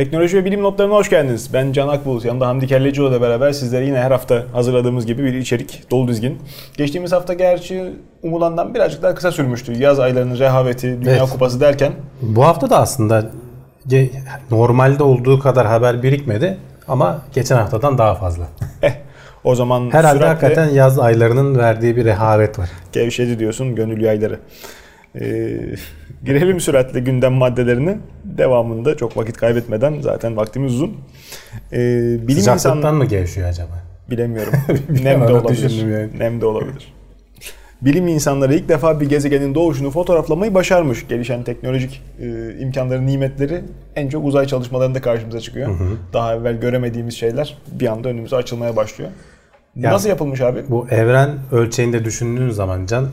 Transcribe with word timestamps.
Teknoloji 0.00 0.36
ve 0.36 0.44
bilim 0.44 0.62
notlarına 0.62 0.94
hoş 0.94 1.10
geldiniz. 1.10 1.50
Ben 1.52 1.72
Can 1.72 1.88
Akbulut. 1.88 2.24
Yanımda 2.24 2.46
Hamdi 2.48 2.66
Kellecioğlu 2.66 3.10
ile 3.10 3.20
beraber 3.20 3.52
sizlere 3.52 3.86
yine 3.86 3.98
her 4.00 4.10
hafta 4.10 4.44
hazırladığımız 4.52 5.06
gibi 5.06 5.24
bir 5.24 5.34
içerik 5.34 5.90
dolu 5.90 6.08
dizgin. 6.08 6.38
Geçtiğimiz 6.76 7.12
hafta 7.12 7.34
gerçi 7.34 7.84
umulandan 8.22 8.74
birazcık 8.74 9.02
daha 9.02 9.14
kısa 9.14 9.32
sürmüştü. 9.32 9.72
Yaz 9.82 10.00
aylarının 10.00 10.38
rehaveti, 10.38 11.00
Dünya 11.02 11.16
Evet. 11.16 11.30
Kupası 11.30 11.60
derken 11.60 11.92
Bu 12.22 12.44
hafta 12.44 12.70
da 12.70 12.78
aslında 12.78 13.30
normalde 14.50 15.02
olduğu 15.02 15.38
kadar 15.38 15.66
haber 15.66 16.02
birikmedi 16.02 16.58
ama 16.88 17.18
geçen 17.34 17.56
haftadan 17.56 17.98
daha 17.98 18.14
fazla. 18.14 18.44
eh, 18.82 18.92
o 19.44 19.54
zaman 19.54 19.90
Herhalde 19.92 20.18
süratle 20.18 20.26
hakikaten 20.46 20.68
yaz 20.68 20.98
aylarının 20.98 21.58
verdiği 21.58 21.96
bir 21.96 22.04
rehavet 22.04 22.58
var. 22.58 22.68
gevşedi 22.92 23.38
diyorsun 23.38 23.74
gönül 23.74 24.00
yayları. 24.00 24.38
Ee, 25.14 25.60
girelim 26.24 26.60
süratle 26.60 27.00
gündem 27.00 27.32
maddelerine. 27.32 27.98
Devamında 28.24 28.96
çok 28.96 29.16
vakit 29.16 29.36
kaybetmeden 29.36 30.00
zaten 30.00 30.36
vaktimiz 30.36 30.74
uzun. 30.74 30.96
Ee, 31.72 31.78
bilim 32.28 32.38
Sıcaklıktan 32.40 32.76
insan 32.78 32.94
mı 32.94 33.04
gevşiyor 33.04 33.48
acaba? 33.48 33.82
bilemiyorum. 34.10 34.52
Nem 35.02 35.28
de 35.28 35.32
olabilir. 35.32 35.86
yani. 35.86 36.18
Nem 36.18 36.40
de 36.40 36.46
olabilir. 36.46 36.92
Bilim 37.82 38.08
insanları 38.08 38.54
ilk 38.54 38.68
defa 38.68 39.00
bir 39.00 39.08
gezegenin 39.08 39.54
doğuşunu 39.54 39.90
fotoğraflamayı 39.90 40.54
başarmış. 40.54 41.08
Gelişen 41.08 41.42
teknolojik 41.44 42.02
e, 42.20 42.56
imkanların 42.60 43.06
nimetleri 43.06 43.60
en 43.96 44.08
çok 44.08 44.24
uzay 44.24 44.46
çalışmalarında 44.46 45.00
karşımıza 45.00 45.40
çıkıyor. 45.40 45.78
Daha 46.12 46.34
evvel 46.34 46.60
göremediğimiz 46.60 47.14
şeyler 47.14 47.58
bir 47.72 47.86
anda 47.86 48.08
önümüze 48.08 48.36
açılmaya 48.36 48.76
başlıyor. 48.76 49.10
Bu 49.76 49.80
Ya- 49.80 49.92
Nasıl 49.92 50.08
yapılmış 50.08 50.40
abi? 50.40 50.62
Bu 50.68 50.86
evren 50.90 51.30
ölçeğinde 51.52 52.04
düşündüğün 52.04 52.50
zaman 52.50 52.86
Can 52.86 53.06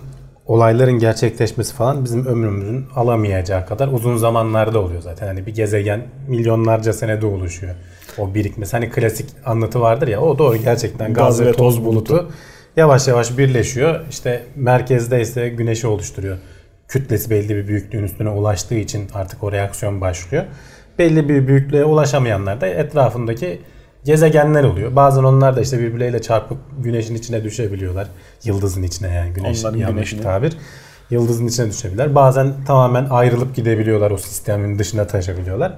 olayların 0.48 1.00
gerçekleşmesi 1.00 1.74
falan 1.74 2.06
bizim 2.06 2.26
ömrümüzün 2.26 2.86
alamayacağı 2.96 3.66
kadar 3.66 3.88
uzun 3.88 4.18
zamanlarda 4.18 4.80
oluyor 4.80 5.02
zaten. 5.02 5.28
Hani 5.28 5.46
bir 5.46 5.56
gezegen 5.56 6.02
milyonlarca 6.28 6.94
senede 6.94 7.26
oluşuyor. 7.26 7.76
O 8.18 8.34
birikmesi 8.34 8.72
hani 8.72 8.90
klasik 8.90 9.30
anlatı 9.46 9.82
vardır 9.82 10.08
ya 10.08 10.22
o 10.22 10.38
doğru 10.38 10.58
gerçekten 10.58 11.14
gaz, 11.14 11.42
ve 11.42 11.52
toz 11.52 11.86
bulutu 11.86 12.32
yavaş 12.78 13.08
yavaş 13.08 13.38
birleşiyor. 13.38 14.00
İşte 14.10 14.44
merkezde 14.56 15.22
ise 15.22 15.50
güneşi 15.50 15.88
oluşturuyor. 15.88 16.38
Kütlesi 16.88 17.30
belli 17.30 17.56
bir 17.56 17.68
büyüklüğün 17.68 18.04
üstüne 18.04 18.30
ulaştığı 18.30 18.76
için 18.76 19.08
artık 19.14 19.44
o 19.44 19.52
reaksiyon 19.52 20.02
başlıyor. 20.02 20.44
Belli 21.00 21.30
bir 21.30 21.48
büyüklüğe 21.48 21.86
ulaşamayanlar 21.86 22.62
da 22.62 22.68
etrafındaki 22.68 23.62
gezegenler 24.04 24.64
oluyor. 24.64 24.96
Bazen 24.96 25.24
onlar 25.24 25.56
da 25.56 25.62
işte 25.62 25.80
birbirleriyle 25.80 26.22
çarpıp 26.22 26.58
güneşin 26.80 27.16
içine 27.16 27.44
düşebiliyorlar. 27.44 28.08
Yıldızın 28.44 28.84
içine 28.84 29.14
yani 29.14 29.34
güneş 29.34 29.60
Onların 29.66 29.78
yanlış 29.78 29.96
güneşine. 29.96 30.22
tabir. 30.22 30.54
Yıldızın 31.10 31.48
içine 31.48 31.70
düşebilirler. 31.70 32.16
Bazen 32.16 32.54
tamamen 32.68 33.08
ayrılıp 33.10 33.56
gidebiliyorlar. 33.56 34.12
O 34.12 34.18
sistemin 34.18 34.80
dışına 34.80 35.08
taşabiliyorlar. 35.08 35.74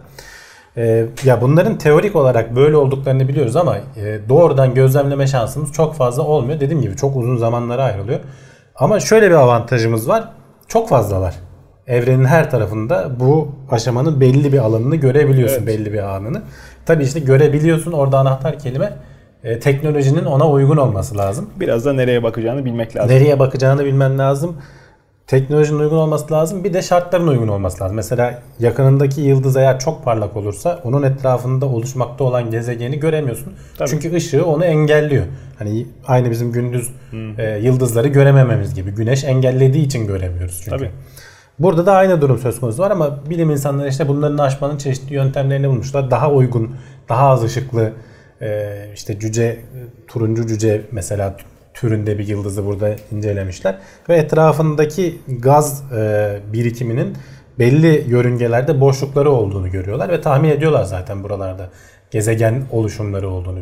Ee, 0.78 1.06
ya 1.23 1.42
bunların 1.42 1.78
teorik 1.78 2.16
olarak 2.16 2.56
böyle 2.56 2.76
olduklarını 2.76 3.28
biliyoruz 3.28 3.56
ama 3.56 3.78
e, 3.78 4.20
doğrudan 4.30 4.73
gözlemleme 4.73 5.28
şansımız 5.28 5.72
çok 5.72 5.95
fazla 5.95 6.23
olmuyor. 6.23 6.59
Dediğim 6.59 6.81
gibi 6.81 6.95
çok 6.95 7.16
uzun 7.16 7.38
zamanlara 7.38 7.83
ayrılıyor. 7.83 8.20
Ama 8.76 9.00
şöyle 9.00 9.30
bir 9.30 9.36
avantajımız 9.36 10.09
var. 10.09 10.30
Çok 10.67 10.89
fazlalar. 10.89 11.36
Evrenin 11.90 12.26
her 12.26 12.52
tarafında 12.52 13.20
bu 13.20 13.52
aşamanın 13.72 14.22
belli 14.22 14.54
bir 14.54 14.58
alanını 14.58 14.95
görebiliyorsun. 14.95 15.58
Evet. 15.58 15.68
Belli 15.68 15.94
bir 15.94 16.16
anını. 16.16 16.42
Tabii 16.86 17.04
işte 17.04 17.20
görebiliyorsun 17.20 17.92
orada 17.92 18.18
anahtar 18.20 18.59
kelime 18.59 18.94
e, 19.44 19.59
teknolojinin 19.59 20.26
ona 20.26 20.50
uygun 20.50 20.78
olması 20.78 21.17
lazım. 21.17 21.50
Biraz 21.60 21.86
da 21.86 21.94
nereye 21.94 22.23
bakacağını 22.23 22.66
bilmek 22.66 22.95
lazım. 22.95 23.16
Nereye 23.16 23.40
bakacağını 23.40 23.86
bilmen 23.86 24.20
lazım. 24.20 24.58
Teknolojinin 25.28 25.80
uygun 25.80 25.98
olması 25.98 26.34
lazım. 26.34 26.64
Bir 26.64 26.73
de 26.73 26.82
şartların 26.82 27.28
uygun 27.28 27.48
olması 27.48 27.84
lazım. 27.84 27.95
Mesela 27.95 28.42
yakınındaki 28.60 29.22
yıldız 29.22 29.58
eğer 29.58 29.80
çok 29.80 30.04
parlak 30.04 30.38
olursa 30.38 30.80
onun 30.84 31.04
etrafında 31.04 31.66
oluşmakta 31.66 32.23
olan 32.23 32.52
gezegeni 32.52 33.00
göremiyorsun. 33.00 33.54
Tabii. 33.78 33.90
Çünkü 33.90 34.16
ışığı 34.16 34.45
onu 34.45 34.66
engelliyor. 34.66 35.26
Hani 35.60 35.86
aynı 36.08 36.32
bizim 36.32 36.52
gündüz 36.52 36.90
e, 37.38 37.60
yıldızları 37.64 38.08
göremememiz 38.08 38.76
gibi. 38.76 38.92
Güneş 38.92 39.23
engellediği 39.23 39.86
için 39.86 40.08
göremiyoruz 40.08 40.61
çünkü. 40.64 40.78
Tabii. 40.78 40.92
Burada 41.59 41.86
da 41.86 41.93
aynı 41.93 42.21
durum 42.21 42.37
söz 42.37 42.59
konusu 42.59 42.83
var 42.83 42.92
ama 42.92 43.30
bilim 43.30 43.49
insanları 43.49 43.89
işte 43.89 44.08
bunların 44.08 44.37
aşmanın 44.37 44.77
çeşitli 44.77 45.15
yöntemlerini 45.15 45.70
bulmuşlar. 45.70 46.11
Daha 46.11 46.31
uygun, 46.31 46.75
daha 47.09 47.30
az 47.30 47.43
ışıklı 47.43 47.92
e, 48.42 48.75
işte 48.93 49.20
cüce, 49.20 49.59
turuncu 50.08 50.48
cüce 50.48 50.81
mesela 50.92 51.36
türünde 51.73 52.19
bir 52.19 52.27
yıldızı 52.27 52.65
burada 52.65 52.95
incelemişler. 53.11 53.77
Ve 54.09 54.17
etrafındaki 54.17 55.21
gaz 55.27 55.83
e, 55.93 56.39
birikiminin 56.53 57.17
belli 57.59 58.05
yörüngelerde 58.08 58.81
boşlukları 58.81 59.31
olduğunu 59.31 59.71
görüyorlar 59.71 60.09
ve 60.09 60.21
tahmin 60.21 60.49
ediyorlar 60.49 60.83
zaten 60.83 61.23
buralarda 61.23 61.69
gezegen 62.11 62.64
oluşumları 62.71 63.30
olduğunu, 63.30 63.59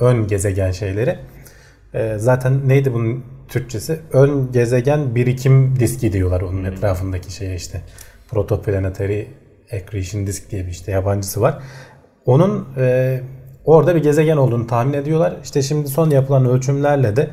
ön 0.00 0.26
gezegen 0.26 0.70
şeyleri. 0.70 1.18
Ee, 1.94 2.14
zaten 2.18 2.68
neydi 2.68 2.94
bunun 2.94 3.24
Türkçesi? 3.48 4.00
Ön 4.12 4.52
gezegen 4.52 5.14
birikim 5.14 5.80
diski 5.80 6.12
diyorlar 6.12 6.40
onun 6.40 6.64
etrafındaki 6.64 7.32
şeye 7.32 7.56
işte. 7.56 7.80
Protoplanetary 8.30 9.24
Accretion 9.72 10.26
Disk 10.26 10.50
diye 10.50 10.66
bir 10.66 10.70
işte 10.70 10.92
yabancısı 10.92 11.40
var. 11.40 11.58
Onun 12.26 12.68
e, 12.76 13.20
orada 13.64 13.94
bir 13.94 14.02
gezegen 14.02 14.36
olduğunu 14.36 14.66
tahmin 14.66 14.92
ediyorlar. 14.92 15.36
İşte 15.44 15.62
şimdi 15.62 15.88
son 15.88 16.10
yapılan 16.10 16.46
ölçümlerle 16.46 17.16
de 17.16 17.30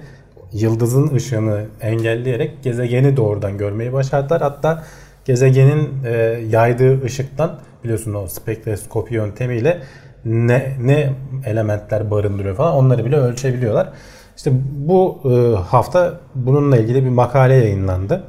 yıldızın 0.53 1.15
ışığını 1.15 1.65
engelleyerek 1.81 2.63
gezegeni 2.63 3.17
doğrudan 3.17 3.57
görmeyi 3.57 3.93
başardılar. 3.93 4.41
Hatta 4.41 4.83
gezegenin 5.25 5.89
e, 6.05 6.09
yaydığı 6.49 7.03
ışıktan 7.03 7.59
biliyorsun 7.83 8.13
o 8.13 8.27
spektroskopi 8.27 9.13
yöntemiyle 9.13 9.81
ne 10.25 10.77
ne 10.81 11.13
elementler 11.45 12.11
barındırıyor 12.11 12.55
falan 12.55 12.75
onları 12.75 13.05
bile 13.05 13.15
ölçebiliyorlar. 13.15 13.89
İşte 14.41 14.51
bu 14.73 15.21
e, 15.25 15.55
hafta 15.55 16.19
bununla 16.35 16.77
ilgili 16.77 17.05
bir 17.05 17.09
makale 17.09 17.53
yayınlandı. 17.53 18.23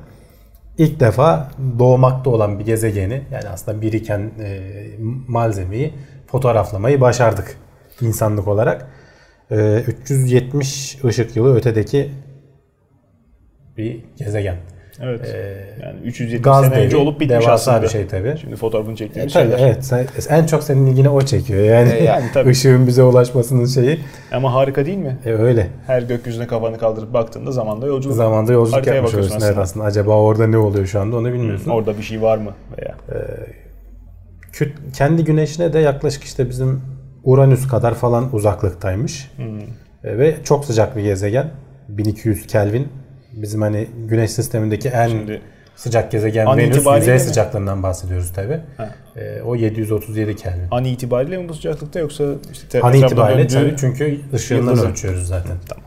İlk 0.79 1.01
defa 1.01 1.51
doğmakta 1.79 2.31
olan 2.31 2.59
bir 2.59 2.65
gezegeni 2.65 3.23
yani 3.33 3.49
aslında 3.49 3.83
biriken 3.83 4.31
e, 4.41 4.61
malzemeyi 5.29 5.95
fotoğraflamayı 6.27 7.01
başardık 7.01 7.57
insanlık 8.01 8.49
olarak. 8.49 8.89
E, 9.51 9.81
370 9.81 10.99
ışık 11.05 11.37
yılı 11.37 11.57
ötedeki 11.57 12.11
bir 13.77 14.05
gezegen. 14.17 14.57
Evet. 15.01 15.21
Ee, 15.35 15.65
yani 15.83 15.99
370 16.05 16.43
Gaz 16.45 16.65
sene 16.65 16.75
önce 16.75 16.97
olup 16.97 17.21
bitmiş 17.21 17.31
devasa 17.47 17.53
aslında. 17.53 17.83
bir 17.83 17.89
şey 17.89 18.07
tabii. 18.07 18.35
Şimdi 18.41 18.57
fotoğrafını 18.57 18.93
E, 18.93 18.97
çektiğimiz 18.97 19.33
tabii, 19.35 19.51
şeyler. 19.51 19.67
evet. 19.67 19.85
Sen- 19.85 20.07
en 20.31 20.47
çok 20.47 20.63
senin 20.63 20.87
ilgine 20.87 21.09
o 21.09 21.21
çekiyor. 21.23 21.61
Yani, 21.65 21.91
E, 21.91 22.05
yani 22.05 22.25
tabii. 22.35 22.51
ışığın 22.51 22.87
bize 22.87 23.03
ulaşmasının 23.03 23.67
şeyi. 23.67 24.01
Ama 24.33 24.55
harika 24.55 24.87
değil 24.87 24.99
mi? 24.99 25.19
E, 25.25 25.31
öyle. 25.33 25.67
Her 25.87 26.03
gökyüzüne 26.03 26.47
kafanı 26.47 26.79
kaldırıp 26.79 27.13
baktığında 27.15 27.53
zamanda 27.53 27.87
yolculuk. 27.87 28.17
Zamanda 28.17 28.53
yolculuk 28.53 28.77
Haritaya 28.77 28.95
yapmış 28.97 29.15
oluyorsun. 29.15 29.35
Evet 29.37 29.45
aslında. 29.49 29.63
aslında. 29.63 29.85
Acaba 29.87 30.17
orada 30.17 30.47
ne 30.47 30.59
oluyor 30.59 30.87
şu 30.87 31.01
anda 31.01 31.17
onu 31.17 31.33
bilmiyorsun. 31.33 31.71
Orada 31.71 31.99
bir 31.99 32.03
şey 32.03 32.23
var 32.23 32.39
mı 32.39 32.51
veya? 32.79 32.95
Küt- 34.53 34.93
kendi 34.97 35.25
güneşine 35.25 35.73
de 35.73 35.79
yaklaşık 35.79 36.25
işte 36.25 36.49
bizim 36.49 36.81
Uranüs 37.25 37.69
kadar 37.69 37.95
falan 37.95 38.35
uzaklıktaymış. 38.35 39.31
E, 40.05 40.19
ve 40.19 40.35
çok 40.45 40.65
sıcak 40.65 40.97
bir 40.97 41.03
gezegen. 41.03 41.51
1200 41.89 42.47
Kelvin. 42.47 42.89
Bizim 43.33 43.63
hani 43.63 43.87
güneş 44.09 44.31
sistemindeki 44.31 44.89
en 44.89 45.09
Şimdi 45.09 45.41
sıcak 45.77 46.13
gezegen 46.13 46.47
an 46.47 46.59
Venüs. 46.59 46.87
Yüzey 46.97 47.15
mi? 47.15 47.21
sıcaklığından 47.21 47.83
bahsediyoruz 47.83 48.33
tabi. 48.33 48.61
o 49.45 49.55
737 49.57 50.37
Kelvin. 50.37 50.67
an 50.71 50.85
itibariyle 50.85 51.37
mi 51.39 51.49
bu 51.49 51.55
sıcaklıkta 51.55 51.99
yoksa 51.99 52.25
işte 52.53 52.69
te- 52.69 52.81
An 52.81 52.93
itibariyle 52.95 53.47
tabii 53.47 53.75
çünkü 53.81 54.21
ışığından 54.35 54.79
ölçüyoruz 54.79 55.27
zaten. 55.29 55.57
Tamam. 55.69 55.85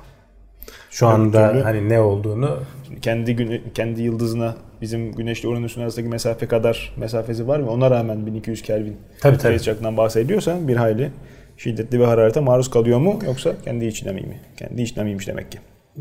Şu 0.89 1.07
anda 1.07 1.51
türlü- 1.51 1.61
hani 1.63 1.89
ne 1.89 1.99
olduğunu 1.99 2.59
kendi 3.01 3.35
güne, 3.35 3.61
kendi 3.73 4.01
yıldızına 4.01 4.55
bizim 4.81 5.11
güneşle 5.11 5.47
Uranüs'ün 5.47 5.81
arasındaki 5.81 6.09
mesafe 6.09 6.45
kadar 6.47 6.93
mesafesi 6.97 7.47
var 7.47 7.59
mı? 7.59 7.71
Ona 7.71 7.91
rağmen 7.91 8.25
1200 8.25 8.61
Kelvin 8.61 8.97
Tabii, 9.21 9.37
tabii. 9.37 9.59
sıcaklığından 9.59 9.97
bahsediyorsan 9.97 10.67
bir 10.67 10.75
hayli 10.75 11.11
şiddetli 11.57 11.99
bir 11.99 12.05
hararete 12.05 12.39
maruz 12.39 12.69
kalıyor 12.69 12.99
mu 12.99 13.19
yoksa 13.25 13.53
kendi 13.65 13.85
içine 13.85 14.11
mi? 14.11 14.39
Kendi 14.57 14.81
içine 14.81 15.03
miymiş 15.03 15.27
demek 15.27 15.51
ki. 15.51 15.57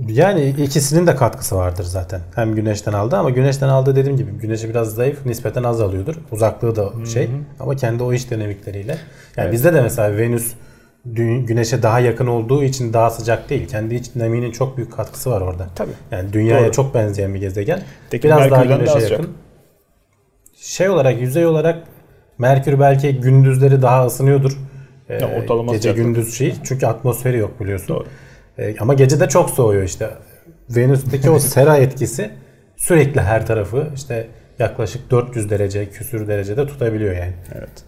Yani 0.09 0.49
ikisinin 0.49 1.07
de 1.07 1.17
katkısı 1.17 1.57
vardır 1.57 1.85
zaten. 1.85 2.21
Hem 2.35 2.55
güneşten 2.55 2.93
aldı 2.93 3.17
ama 3.17 3.31
güneşten 3.31 3.69
aldığı 3.69 3.97
dediğim 3.97 4.17
gibi 4.17 4.31
güneşi 4.33 4.69
biraz 4.69 4.95
zayıf 4.95 5.27
nispeten 5.27 5.63
az 5.63 5.81
alıyordur. 5.81 6.15
Uzaklığı 6.33 6.77
da 6.77 7.07
şey 7.13 7.31
ama 7.61 7.77
kendi 7.77 8.03
o 8.03 8.13
iş 8.13 8.31
dinamikleriyle. 8.31 8.93
Yani 8.93 9.45
Evet. 9.45 9.53
bizde 9.53 9.75
de 9.75 9.81
mesela 9.83 10.17
Venüs 10.17 10.53
güneşe 11.47 11.83
daha 11.83 12.01
yakın 12.01 12.27
olduğu 12.27 12.65
için 12.65 12.93
daha 12.93 13.11
sıcak 13.11 13.51
değil. 13.51 13.69
Kendi 13.69 13.95
iç 13.95 14.15
dinamiğinin 14.15 14.51
çok 14.53 14.77
büyük 14.77 14.93
katkısı 14.93 15.31
var 15.31 15.41
orada. 15.41 15.67
Tabii. 15.75 15.91
Yani 16.11 16.33
dünyaya 16.33 16.65
Doğru. 16.65 16.73
çok 16.73 16.95
benzeyen 16.95 17.35
bir 17.35 17.41
gezegen. 17.41 17.81
Peki 18.11 18.25
Biraz 18.25 18.39
daha 18.39 18.49
Merkür'den 18.65 18.79
güneşe 18.79 18.95
daha 18.95 19.01
yakın. 19.13 19.29
Şey 20.57 20.89
olarak 20.89 21.21
yüzey 21.21 21.47
olarak 21.47 21.83
Merkür 22.39 22.81
belki 22.81 23.21
gündüzleri 23.21 23.83
daha 23.83 24.07
ısınıyordur. 24.07 24.59
Ee, 25.09 25.15
Ya 25.15 25.39
ortalama 25.43 25.73
gece 25.73 25.83
sıcaklık. 25.83 26.05
gündüz 26.05 26.35
şey 26.35 26.55
çünkü 26.65 26.87
atmosferi 26.87 27.39
yok 27.39 27.61
biliyorsun. 27.61 27.89
Doğru. 27.89 28.07
Ee, 28.59 28.75
ama 28.81 28.95
gece 28.95 29.21
de 29.21 29.29
çok 29.29 29.51
soğuyor 29.51 29.83
işte. 29.83 30.11
Venüs'teki 30.71 31.31
o 31.31 31.39
sera 31.39 31.77
etkisi 31.87 32.31
sürekli 32.77 33.21
her 33.21 33.47
tarafı 33.47 33.89
işte 33.95 34.27
yaklaşık 34.59 35.11
400 35.11 35.51
derece 35.51 35.91
küsür 35.91 36.29
derecede 36.29 36.67
tutabiliyor 36.67 37.17
yani. 37.17 37.35
Evet. 37.55 37.85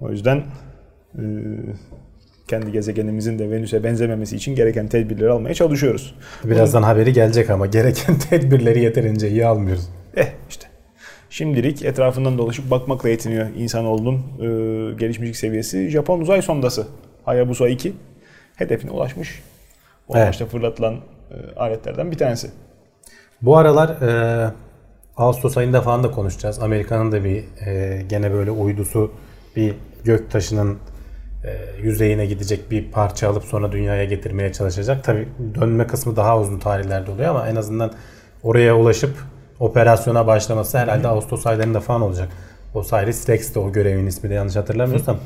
O 0.00 0.10
yüzden 0.10 0.44
e, 1.14 1.22
kendi 2.48 2.72
gezegenimizin 2.72 3.38
de 3.38 3.50
Venüs'e 3.50 3.84
benzememesi 3.84 4.36
için 4.36 4.54
gereken 4.54 4.88
tedbirleri 4.88 5.30
almaya 5.30 5.54
çalışıyoruz. 5.54 6.14
Birazdan 6.44 6.82
haberi 6.82 7.12
gelecek 7.12 7.50
ama 7.50 7.66
gereken 7.66 8.18
tedbirleri 8.30 8.82
yeterince 8.82 9.30
iyi 9.30 9.46
almıyoruz. 9.46 9.88
Eh 10.16 10.26
işte. 10.48 10.66
Şimdilik 11.30 11.84
etrafından 11.84 12.38
dolaşıp 12.38 12.70
bakmakla 12.70 13.08
yetiniyor 13.08 13.46
insanoğlunun 13.56 14.14
e, 14.14 14.46
gelişmişlik 14.94 15.36
seviyesi. 15.36 15.88
Japon 15.88 16.20
uzay 16.20 16.42
sondası 16.42 16.86
Hayabusa 17.24 17.68
2 17.68 17.92
hedefine 18.56 18.90
ulaşmış. 18.90 19.42
O 20.08 20.12
Evet. 20.16 20.24
amaçla 20.24 20.46
fırlatılan 20.46 20.94
e, 20.94 21.58
aletlerden 21.60 22.10
bir 22.10 22.18
tanesi. 22.18 22.50
Bu 23.42 23.56
aralar 23.56 23.88
e, 23.88 24.50
Ağustos 25.16 25.56
ayında 25.56 25.82
falan 25.82 26.02
da 26.04 26.10
konuşacağız. 26.10 26.58
Amerika'nın 26.62 27.12
da 27.12 27.24
bir 27.24 27.44
e, 27.66 28.02
gene 28.08 28.32
böyle 28.32 28.50
uydusu 28.50 29.12
bir 29.56 29.74
göktaşının 30.04 30.78
e, 31.44 31.80
yüzeyine 31.82 32.26
gidecek 32.26 32.70
bir 32.70 32.90
parça 32.90 33.30
alıp 33.30 33.44
sonra 33.44 33.72
dünyaya 33.72 34.04
getirmeye 34.04 34.52
çalışacak. 34.52 35.04
Tabi 35.04 35.28
dönme 35.54 35.86
kısmı 35.86 36.16
daha 36.16 36.40
uzun 36.40 36.58
tarihlerde 36.58 37.10
oluyor 37.10 37.30
ama 37.30 37.48
en 37.48 37.56
azından 37.56 37.92
oraya 38.42 38.76
ulaşıp 38.76 39.16
operasyona 39.60 40.26
başlaması 40.26 40.78
herhalde 40.78 41.08
Ağustos 41.08 41.46
aylarında 41.46 41.80
falan 41.80 42.02
olacak. 42.02 42.28
Osiris 42.74 43.28
Rex 43.28 43.54
de 43.54 43.58
o 43.58 43.72
görevin 43.72 44.06
ismi 44.06 44.30
de 44.30 44.34
yanlış 44.34 44.56
hatırlamıyorsam. 44.56 45.16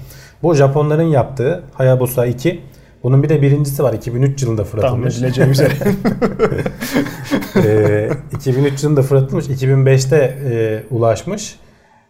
Bu 0.43 0.55
Japonların 0.55 1.03
yaptığı 1.03 1.63
Hayabusa 1.75 2.27
2. 2.27 2.61
Bunun 3.03 3.23
bir 3.23 3.29
de 3.29 3.43
birincisi 3.43 3.83
var. 3.83 3.93
2003 3.93 4.43
yılında 4.43 4.65
Tahmin 4.65 4.71
fırlatılmış. 4.83 5.17
edileceği 5.17 5.49
üzere. 5.49 5.73
Ee, 7.57 8.11
2003 8.37 8.83
yılında 8.85 9.03
fırlatılmış, 9.03 9.47
2005'te 9.47 10.17
e, 10.51 10.83
ulaşmış. 10.95 11.57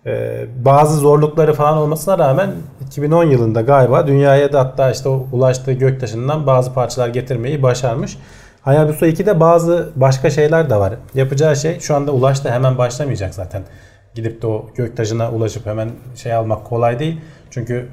Ee, 0.06 0.46
bazı 0.64 0.98
zorlukları 0.98 1.52
falan 1.52 1.78
olmasına 1.78 2.18
rağmen 2.18 2.50
2010 2.86 3.24
yılında 3.24 3.60
galiba 3.60 4.06
dünyaya 4.06 4.52
da 4.52 4.60
hatta 4.60 4.90
işte 4.90 5.08
o 5.08 5.26
ulaştığı 5.32 5.72
göktaşından 5.72 6.46
bazı 6.46 6.74
parçalar 6.74 7.08
getirmeyi 7.08 7.62
başarmış. 7.62 8.18
Hayabusa 8.62 9.06
2'de 9.06 9.40
bazı 9.40 9.90
başka 9.96 10.30
şeyler 10.30 10.70
de 10.70 10.76
var. 10.76 10.94
Yapacağı 11.14 11.56
şey 11.56 11.80
şu 11.80 11.94
anda 11.94 12.12
ulaştı 12.12 12.50
hemen 12.50 12.78
başlamayacak 12.78 13.34
zaten. 13.34 13.62
Gidip 14.14 14.42
de 14.42 14.46
o 14.46 14.66
göktaşına 14.74 15.30
ulaşıp 15.30 15.66
hemen 15.66 15.90
şey 16.16 16.32
almak 16.34 16.64
kolay 16.64 16.98
değil. 16.98 17.20
Çünkü 17.50 17.74
e, 17.74 17.84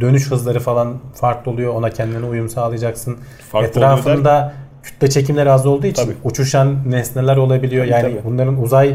dönüş 0.00 0.30
hızları 0.30 0.60
falan 0.60 0.94
farklı 1.14 1.50
oluyor. 1.50 1.74
Ona 1.74 1.90
kendine 1.90 2.26
uyum 2.26 2.48
sağlayacaksın. 2.48 3.16
Farklı 3.50 3.68
Etrafında 3.68 4.52
kütle 4.82 5.10
çekimleri 5.10 5.50
az 5.50 5.66
olduğu 5.66 5.86
için 5.86 6.04
Tabii. 6.04 6.14
uçuşan 6.24 6.90
nesneler 6.90 7.36
olabiliyor. 7.36 7.84
Yani 7.84 8.02
tabii. 8.02 8.20
bunların 8.24 8.62
uzay 8.62 8.94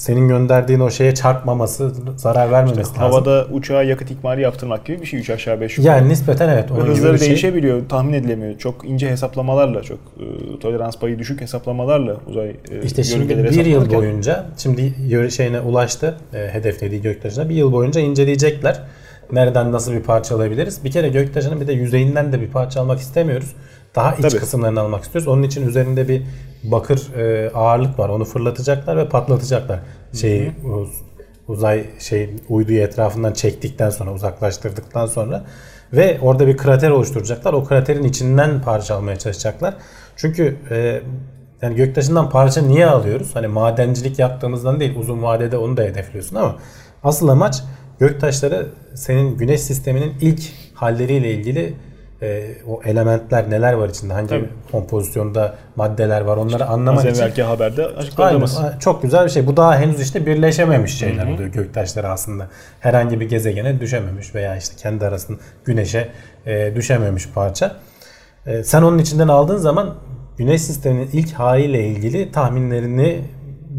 senin 0.00 0.28
gönderdiğin 0.28 0.80
o 0.80 0.90
şeye 0.90 1.14
çarpmaması, 1.14 1.92
zarar 2.16 2.52
vermemesi 2.52 2.80
lazım. 2.80 2.96
Havada 2.96 3.46
uçağa 3.52 3.82
yakıt 3.82 4.10
ikmali 4.10 4.40
yaptırmak 4.40 4.84
gibi 4.84 5.00
bir 5.00 5.06
şey 5.06 5.20
3 5.20 5.30
aşağı 5.30 5.60
5 5.60 5.78
yukarı. 5.78 5.96
yani 5.96 6.08
nispeten 6.08 6.48
evet. 6.48 6.70
Ve 6.70 6.74
Onun 6.74 6.86
hızları 6.86 7.18
şey. 7.18 7.28
değişebiliyor, 7.28 7.88
tahmin 7.88 8.12
edilemiyor. 8.12 8.58
Çok 8.58 8.84
ince 8.84 9.10
hesaplamalarla, 9.10 9.82
çok 9.82 9.98
e, 9.98 10.58
tolerans 10.58 10.98
payı 10.98 11.18
düşük 11.18 11.40
hesaplamalarla 11.40 12.16
uzay 12.26 12.48
e, 12.48 12.82
İşte 12.84 13.04
şimdi 13.04 13.44
bir 13.44 13.66
yıl 13.66 13.90
boyunca 13.94 14.44
şimdi 14.56 14.94
şeyine 15.30 15.60
ulaştı 15.60 16.16
e, 16.34 16.48
hedeflediği 16.52 17.02
göktaşına 17.02 17.48
bir 17.48 17.54
yıl 17.54 17.72
boyunca 17.72 18.00
inceleyecekler. 18.00 18.80
Nereden 19.32 19.72
nasıl 19.72 19.92
bir 19.92 20.02
parça 20.02 20.36
alabiliriz? 20.36 20.84
Bir 20.84 20.90
kere 20.90 21.08
göktaşının 21.08 21.60
bir 21.60 21.66
de 21.66 21.72
yüzeyinden 21.72 22.32
de 22.32 22.40
bir 22.40 22.50
parça 22.50 22.80
almak 22.80 22.98
istemiyoruz. 23.00 23.52
Daha 23.94 24.14
iç 24.14 24.22
Tabii. 24.22 24.36
kısımlarını 24.36 24.80
almak 24.80 25.02
istiyoruz. 25.04 25.28
Onun 25.28 25.42
için 25.42 25.68
üzerinde 25.68 26.08
bir 26.08 26.22
bakır 26.64 27.14
e, 27.14 27.50
ağırlık 27.50 27.98
var. 27.98 28.08
Onu 28.08 28.24
fırlatacaklar 28.24 28.96
ve 28.96 29.08
patlatacaklar. 29.08 29.80
Şeyi 30.12 30.52
uz- 30.74 31.02
uzay 31.48 31.84
şey 31.98 32.30
uyduyu 32.48 32.80
etrafından 32.80 33.32
çektikten 33.32 33.90
sonra 33.90 34.12
uzaklaştırdıktan 34.12 35.06
sonra 35.06 35.44
ve 35.92 36.18
orada 36.22 36.46
bir 36.46 36.56
krater 36.56 36.90
oluşturacaklar. 36.90 37.52
O 37.52 37.64
kraterin 37.64 38.04
içinden 38.04 38.62
parça 38.62 38.94
almaya 38.96 39.16
çalışacaklar. 39.18 39.74
Çünkü 40.16 40.56
e, 40.70 41.00
yani 41.62 41.76
göktaşından 41.76 42.30
parça 42.30 42.62
niye 42.62 42.86
alıyoruz? 42.86 43.30
Hani 43.34 43.46
madencilik 43.46 44.18
yaptığımızdan 44.18 44.80
değil 44.80 44.96
uzun 44.96 45.22
vadede 45.22 45.56
onu 45.56 45.76
da 45.76 45.82
hedefliyorsun 45.82 46.36
ama 46.36 46.56
asıl 47.04 47.28
amaç 47.28 47.62
göktaşları 48.00 48.66
senin 48.94 49.36
güneş 49.36 49.60
sisteminin 49.60 50.14
ilk 50.20 50.40
halleriyle 50.74 51.30
ilgili 51.30 51.74
e, 52.22 52.46
o 52.68 52.80
elementler 52.84 53.50
neler 53.50 53.72
var 53.72 53.88
içinde 53.88 54.12
hangi 54.12 54.28
Tabii. 54.28 54.48
kompozisyonda 54.70 55.54
maddeler 55.76 56.20
var 56.20 56.36
onları 56.36 56.66
anlamak 56.66 57.04
Az 57.04 57.12
için 57.12 57.22
evvelki 57.22 57.42
haberde 57.42 57.86
Aynen. 57.86 57.96
açıkladığımız. 57.96 58.60
Çok 58.80 59.02
güzel 59.02 59.24
bir 59.24 59.30
şey. 59.30 59.46
Bu 59.46 59.56
daha 59.56 59.78
henüz 59.78 60.00
işte 60.00 60.26
birleşememiş 60.26 60.98
şeyler 60.98 61.26
oluyor 61.26 61.48
göktaşları 61.48 62.08
aslında. 62.08 62.48
Herhangi 62.80 63.20
bir 63.20 63.28
gezegene 63.28 63.80
düşememiş 63.80 64.34
veya 64.34 64.56
işte 64.56 64.76
kendi 64.76 65.06
arasında 65.06 65.38
güneşe 65.64 66.08
e, 66.46 66.72
düşememiş 66.76 67.28
parça. 67.34 67.76
E, 68.46 68.64
sen 68.64 68.82
onun 68.82 68.98
içinden 68.98 69.28
aldığın 69.28 69.56
zaman 69.56 69.94
güneş 70.38 70.62
sisteminin 70.62 71.10
ilk 71.12 71.32
haliyle 71.32 71.86
ilgili 71.86 72.32
tahminlerini 72.32 73.20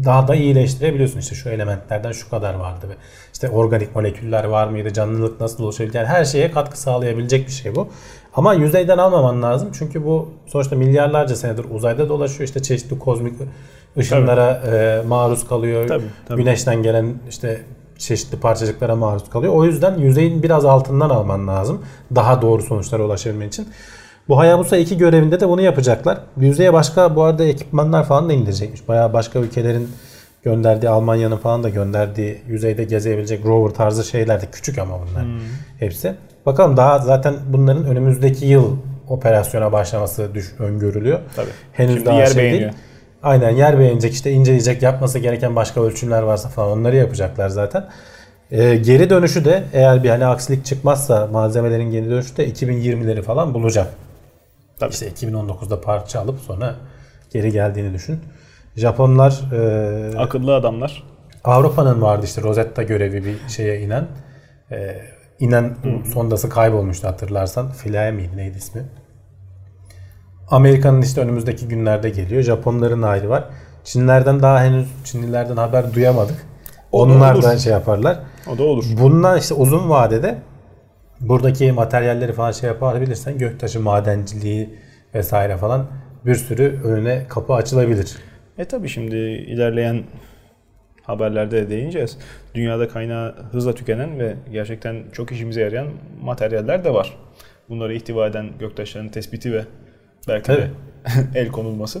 daha 0.04 0.28
da 0.28 0.34
iyileştirebiliyorsun. 0.34 1.18
İşte 1.18 1.34
şu 1.34 1.48
elementlerden 1.48 2.12
şu 2.12 2.30
kadar 2.30 2.54
vardı 2.54 2.86
ve 2.88 2.92
işte 3.32 3.48
organik 3.48 3.96
moleküller 3.96 4.44
var 4.44 4.66
mıydı, 4.66 4.92
canlılık 4.92 5.40
nasıl 5.40 5.64
oluşabilir? 5.64 5.94
Yani 5.94 6.06
her 6.06 6.24
şeye 6.24 6.50
katkı 6.50 6.80
sağlayabilecek 6.80 7.46
bir 7.46 7.52
şey 7.52 7.74
bu. 7.74 7.88
Ama 8.34 8.54
yüzeyden 8.54 8.98
almaman 8.98 9.42
lazım 9.42 9.68
çünkü 9.78 10.04
bu 10.04 10.28
sonuçta 10.46 10.76
milyarlarca 10.76 11.36
senedir 11.36 11.66
uzayda 11.70 12.08
dolaşıyor. 12.08 12.48
İşte 12.48 12.62
çeşitli 12.62 12.98
kozmik 12.98 13.34
ışınlara 13.98 14.50
e, 14.50 15.02
maruz 15.06 15.48
kalıyor. 15.48 15.88
Tabii, 15.88 16.04
tabii. 16.28 16.42
Güneşten 16.42 16.82
gelen 16.82 17.14
işte 17.28 17.60
çeşitli 17.98 18.40
parçacıklara 18.40 18.96
maruz 18.96 19.30
kalıyor. 19.30 19.52
O 19.52 19.64
yüzden 19.64 19.98
yüzeyin 19.98 20.42
biraz 20.42 20.64
altından 20.64 21.10
alman 21.10 21.48
lazım. 21.48 21.82
Daha 22.14 22.42
doğru 22.42 22.62
sonuçlara 22.62 23.02
ulaşabilmen 23.02 23.48
için. 23.48 23.68
Bu 24.28 24.38
Hayabusa 24.38 24.76
2 24.76 24.98
görevinde 24.98 25.40
de 25.40 25.48
bunu 25.48 25.60
yapacaklar. 25.60 26.18
Yüzeye 26.36 26.72
başka 26.72 27.16
bu 27.16 27.22
arada 27.22 27.44
ekipmanlar 27.44 28.04
falan 28.04 28.28
da 28.28 28.32
indirecekmiş. 28.32 28.88
Bayağı 28.88 29.12
başka 29.12 29.38
ülkelerin 29.38 29.88
gönderdiği 30.42 30.88
Almanya'nın 30.88 31.36
falan 31.36 31.62
da 31.62 31.68
gönderdiği 31.68 32.42
yüzeyde 32.48 32.84
gezebilecek 32.84 33.44
rover 33.44 33.74
tarzı 33.74 34.04
şeyler 34.04 34.42
de 34.42 34.46
küçük 34.52 34.78
ama 34.78 34.98
bunlar 35.00 35.24
hepsi. 35.78 36.14
Bakalım 36.46 36.76
daha 36.76 36.98
zaten 36.98 37.34
bunların 37.48 37.84
önümüzdeki 37.84 38.46
yıl 38.46 38.76
operasyona 39.08 39.72
başlaması 39.72 40.34
düş, 40.34 40.54
öngörülüyor. 40.58 41.18
Tabii. 41.36 41.50
Henüz 41.72 41.94
Şimdi 41.94 42.06
daha 42.06 42.18
yer 42.18 42.26
şey 42.26 42.42
beğeniyor. 42.42 42.60
değil. 42.60 42.72
Aynen 43.22 43.50
yer 43.50 43.78
beğenecek 43.78 44.12
işte 44.12 44.30
inceleyecek 44.30 44.82
yapması 44.82 45.18
gereken 45.18 45.56
başka 45.56 45.82
ölçümler 45.82 46.22
varsa 46.22 46.48
falan 46.48 46.78
onları 46.78 46.96
yapacaklar 46.96 47.48
zaten. 47.48 47.84
Ee, 48.50 48.76
geri 48.76 49.10
dönüşü 49.10 49.44
de 49.44 49.62
eğer 49.72 50.02
bir 50.04 50.08
hani 50.10 50.26
aksilik 50.26 50.64
çıkmazsa 50.64 51.26
malzemelerin 51.26 51.90
geri 51.90 52.10
dönüşü 52.10 52.36
de 52.36 52.48
2020'leri 52.48 53.22
falan 53.22 53.54
bulacak. 53.54 53.86
Tabii. 54.82 54.92
İşte 54.92 55.08
2019'da 55.08 55.80
parça 55.80 56.20
alıp 56.20 56.40
sonra 56.40 56.74
geri 57.32 57.52
geldiğini 57.52 57.94
düşün. 57.94 58.20
Japonlar 58.76 59.40
e, 59.52 60.18
Akıllı 60.18 60.54
adamlar. 60.54 61.02
Avrupa'nın 61.44 62.02
vardı 62.02 62.26
işte 62.26 62.42
Rosetta 62.42 62.82
görevi 62.82 63.24
bir 63.24 63.48
şeye 63.48 63.80
inen. 63.80 64.06
Ee, 64.70 65.00
inen 65.38 65.76
sondası 66.12 66.48
kaybolmuştu 66.48 67.08
hatırlarsan. 67.08 67.72
Philae 67.72 68.10
miydi 68.10 68.36
neydi 68.36 68.58
ismi? 68.58 68.82
Amerika'nın 70.50 71.02
işte 71.02 71.20
önümüzdeki 71.20 71.68
günlerde 71.68 72.10
geliyor. 72.10 72.42
Japonların 72.42 73.02
ayrı 73.02 73.28
var. 73.28 73.44
Çinlerden 73.84 74.42
daha 74.42 74.64
henüz 74.64 74.88
Çinlilerden 75.04 75.56
haber 75.56 75.94
duyamadık. 75.94 76.46
O 76.92 77.02
Onlar 77.02 77.42
da 77.42 77.58
şey 77.58 77.72
yaparlar. 77.72 78.18
O 78.54 78.58
da 78.58 78.62
olur. 78.62 78.84
Bundan 79.00 79.38
işte 79.38 79.54
uzun 79.54 79.90
vadede 79.90 80.38
buradaki 81.28 81.72
materyalleri 81.72 82.32
falan 82.32 82.52
şey 82.52 82.68
yapabilirsen 82.68 83.38
göktaşı 83.38 83.80
madenciliği 83.80 84.70
vesaire 85.14 85.56
falan 85.56 85.86
bir 86.26 86.34
sürü 86.34 86.80
önüne 86.84 87.26
kapı 87.28 87.52
açılabilir. 87.52 88.16
E 88.58 88.64
tabi 88.64 88.88
şimdi 88.88 89.16
ilerleyen 89.16 90.04
haberlerde 91.02 91.62
de 91.62 91.70
değineceğiz. 91.70 92.18
Dünyada 92.54 92.88
kaynağı 92.88 93.34
hızla 93.52 93.74
tükenen 93.74 94.18
ve 94.18 94.36
gerçekten 94.52 95.02
çok 95.12 95.32
işimize 95.32 95.60
yarayan 95.60 95.86
materyaller 96.22 96.84
de 96.84 96.94
var. 96.94 97.16
Bunları 97.68 97.94
ihtiva 97.94 98.26
eden 98.26 98.50
göktaşlarının 98.58 99.08
tespiti 99.08 99.52
ve 99.52 99.64
belki 100.28 100.52
de 100.52 100.70
el 101.34 101.48
konulması 101.48 102.00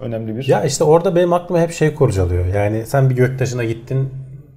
önemli 0.00 0.36
bir. 0.36 0.48
Ya 0.48 0.64
işte 0.64 0.84
orada 0.84 1.16
benim 1.16 1.32
aklıma 1.32 1.60
hep 1.60 1.72
şey 1.72 1.94
kurcalıyor. 1.94 2.46
Yani 2.46 2.86
sen 2.86 3.10
bir 3.10 3.16
göktaşına 3.16 3.64
gittin 3.64 4.10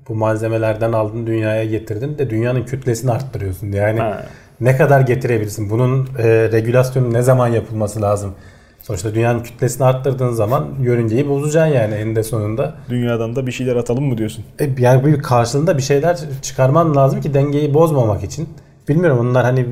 bu 0.09 0.15
malzemelerden 0.15 0.91
aldın 0.91 1.27
dünyaya 1.27 1.65
getirdin 1.65 2.17
de 2.17 2.29
dünyanın 2.29 2.63
kütlesini 2.63 3.11
arttırıyorsun. 3.11 3.71
Yani 3.71 3.99
Ha. 3.99 4.25
ne 4.61 4.77
kadar 4.77 5.01
getirebilirsin? 5.01 5.69
Bunun 5.69 6.07
e, 6.19 6.27
regülasyonu 6.51 7.13
ne 7.13 7.21
zaman 7.21 7.47
yapılması 7.47 8.01
lazım? 8.01 8.33
Sonuçta 8.81 9.15
dünyanın 9.15 9.43
kütlesini 9.43 9.85
arttırdığın 9.87 10.31
zaman 10.33 10.65
yörüngeyi 10.81 11.29
bozacaksın 11.29 11.75
yani 11.75 11.93
eninde 11.95 12.23
sonunda. 12.23 12.73
Dünyadan 12.89 13.35
da 13.35 13.47
bir 13.47 13.51
şeyler 13.51 13.75
atalım 13.75 14.03
mı 14.03 14.17
diyorsun? 14.17 14.43
E, 14.59 14.69
yani 14.79 15.05
bir 15.05 15.21
karşılığında 15.21 15.77
bir 15.77 15.83
şeyler 15.83 16.17
çıkarman 16.41 16.95
lazım 16.95 17.21
ki 17.21 17.33
dengeyi 17.33 17.73
bozmamak 17.73 18.23
için. 18.23 18.49
Bilmiyorum 18.89 19.19
onlar 19.29 19.43
hani 19.43 19.65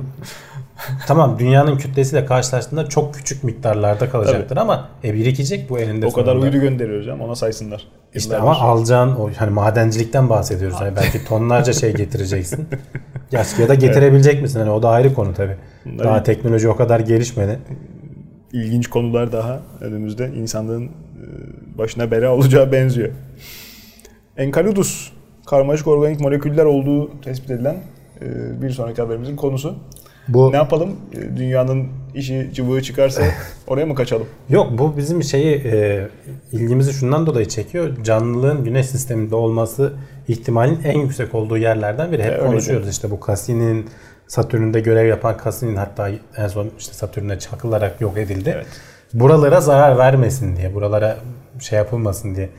tamam 1.08 1.39
dünyanın 1.39 1.77
kütlesiyle 1.77 2.25
karşılaştığında 2.25 2.89
çok 2.89 3.13
küçük 3.15 3.44
miktarlarda 3.44 4.10
kalacaktır 4.10 4.58
ama 4.58 4.89
e 5.03 5.13
birikecek 5.13 5.70
bu 5.70 5.79
eninde 5.79 6.06
O 6.06 6.12
kadar 6.12 6.32
sonunda. 6.32 6.46
uydu 6.46 6.58
gönderiyoruz 6.60 7.08
ama 7.08 7.25
ona 7.25 7.36
saysınlar. 7.36 7.88
İşte 8.14 8.38
ama 8.38 8.56
alacağın 8.56 9.16
o 9.16 9.30
hani 9.38 9.52
madencilikten 9.52 10.30
bahsediyoruz. 10.30 10.78
Hani 10.80 10.96
belki 10.96 11.26
tonlarca 11.28 11.74
şey 11.74 11.94
getireceksin. 11.94 12.68
ya, 13.32 13.44
ya 13.60 13.68
da 13.68 13.74
getirebilecek 13.76 14.42
misin? 14.42 14.60
Hani 14.60 14.70
o 14.70 14.84
da 14.84 14.90
ayrı 14.90 15.14
konu 15.14 15.34
tabii. 15.34 15.56
Bunlar 15.86 16.06
Daha 16.06 16.24
teknoloji 16.24 16.70
o 16.70 16.76
kadar 16.76 17.00
gelişmedi. 17.00 17.60
ilginç 18.54 18.88
konular 18.88 19.32
daha 19.32 19.60
önümüzde 19.82 20.28
insanlığın 20.28 20.86
e, 20.86 20.92
başına 21.78 22.12
bela 22.12 22.34
olacağı 22.34 22.72
benziyor. 22.72 23.10
Enceladus 24.38 25.12
karmaşık 25.46 25.88
organik 25.88 26.20
moleküller 26.20 26.66
olduğu 26.66 27.22
tespit 27.22 27.52
edilen 27.52 27.78
e, 28.22 28.62
bir 28.62 28.70
sonraki 28.70 29.02
haberimizin 29.02 29.36
konusu. 29.36 29.76
Bu 30.28 30.52
Ne 30.52 30.56
yapalım? 30.56 30.96
E, 31.14 31.38
Dünyanın 31.38 31.88
işi 32.16 32.50
cıvığı 32.54 32.82
çıkarsa 32.82 33.24
oraya 33.68 33.86
mı 33.86 33.96
kaçalım? 33.96 34.28
Yok 34.50 34.68
bu 34.78 34.98
bizim 34.98 35.24
şeyi 35.24 35.56
e, 35.56 36.08
ilgimizi 36.52 36.94
şundan 36.94 37.26
dolayı 37.26 37.48
çekiyor. 37.48 38.04
Canlılığın 38.04 38.64
güneş 38.64 38.86
sisteminde 38.86 39.36
olması 39.36 39.94
ihtimalin 40.28 40.80
en 40.84 41.00
yüksek 41.00 41.36
olduğu 41.36 41.58
yerlerden 41.58 42.12
biri. 42.12 42.24
Hep 42.24 42.32
öyleydi. 42.32 42.48
konuşuyoruz 42.48 42.90
işte 42.90 43.12
bu 43.12 43.20
Cassini'nin 43.28 43.86
Satürn'de 44.28 44.80
görev 44.80 45.08
yapan 45.08 45.38
Cassini'nin 45.44 45.76
hatta 45.76 46.10
en 46.38 46.48
son 46.48 46.70
işte 46.80 46.94
Satürn'e 46.94 47.40
çakılarak 47.40 48.02
yok 48.02 48.18
edildi. 48.18 48.54
Evet. 48.56 48.68
Buralara 49.14 49.62
zarar 49.62 49.98
vermesin 49.98 50.56
diye, 50.58 50.74
buralara 50.74 51.18
şey 51.60 51.78
yapılmasın 51.78 52.36
diye. 52.36 52.50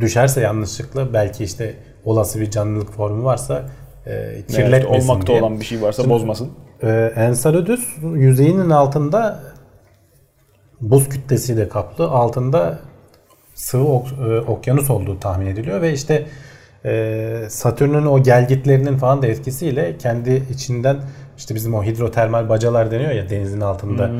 Düşerse 0.00 0.40
yanlışlıkla 0.40 1.12
belki 1.12 1.44
işte 1.44 1.74
olası 2.04 2.40
bir 2.40 2.50
canlılık 2.50 2.92
formu 2.92 3.24
varsa 3.24 3.62
e, 4.06 4.10
Evet, 4.12 4.46
kirletmesin 4.46 5.08
olmakta 5.10 5.26
diye. 5.26 5.42
olan 5.42 5.60
bir 5.60 5.64
şey 5.64 5.82
varsa 5.82 6.08
bozmasın. 6.10 6.50
Ee, 6.82 7.12
Enceladus 7.16 7.88
yüzeyinin 8.14 8.70
altında 8.70 9.40
buz 10.80 11.08
kütlesiyle 11.08 11.68
kaplı. 11.68 12.08
Altında 12.10 12.78
sıvı 13.54 13.84
ok- 13.84 14.12
e, 14.28 14.40
okyanus 14.40 14.90
olduğu 14.90 15.20
tahmin 15.20 15.46
ediliyor 15.46 15.82
ve 15.82 15.92
işte 15.92 16.26
e, 16.84 17.44
Satürn'ün 17.48 18.06
o 18.06 18.22
gelgitlerinin 18.22 18.96
falan 18.96 19.22
da 19.22 19.26
etkisiyle 19.26 19.96
kendi 19.98 20.42
içinden 20.54 20.96
işte 21.38 21.54
bizim 21.54 21.74
o 21.74 21.84
hidrotermal 21.84 22.48
bacalar 22.48 22.90
deniyor 22.90 23.10
ya 23.10 23.30
denizin 23.30 23.60
altında 23.60 24.10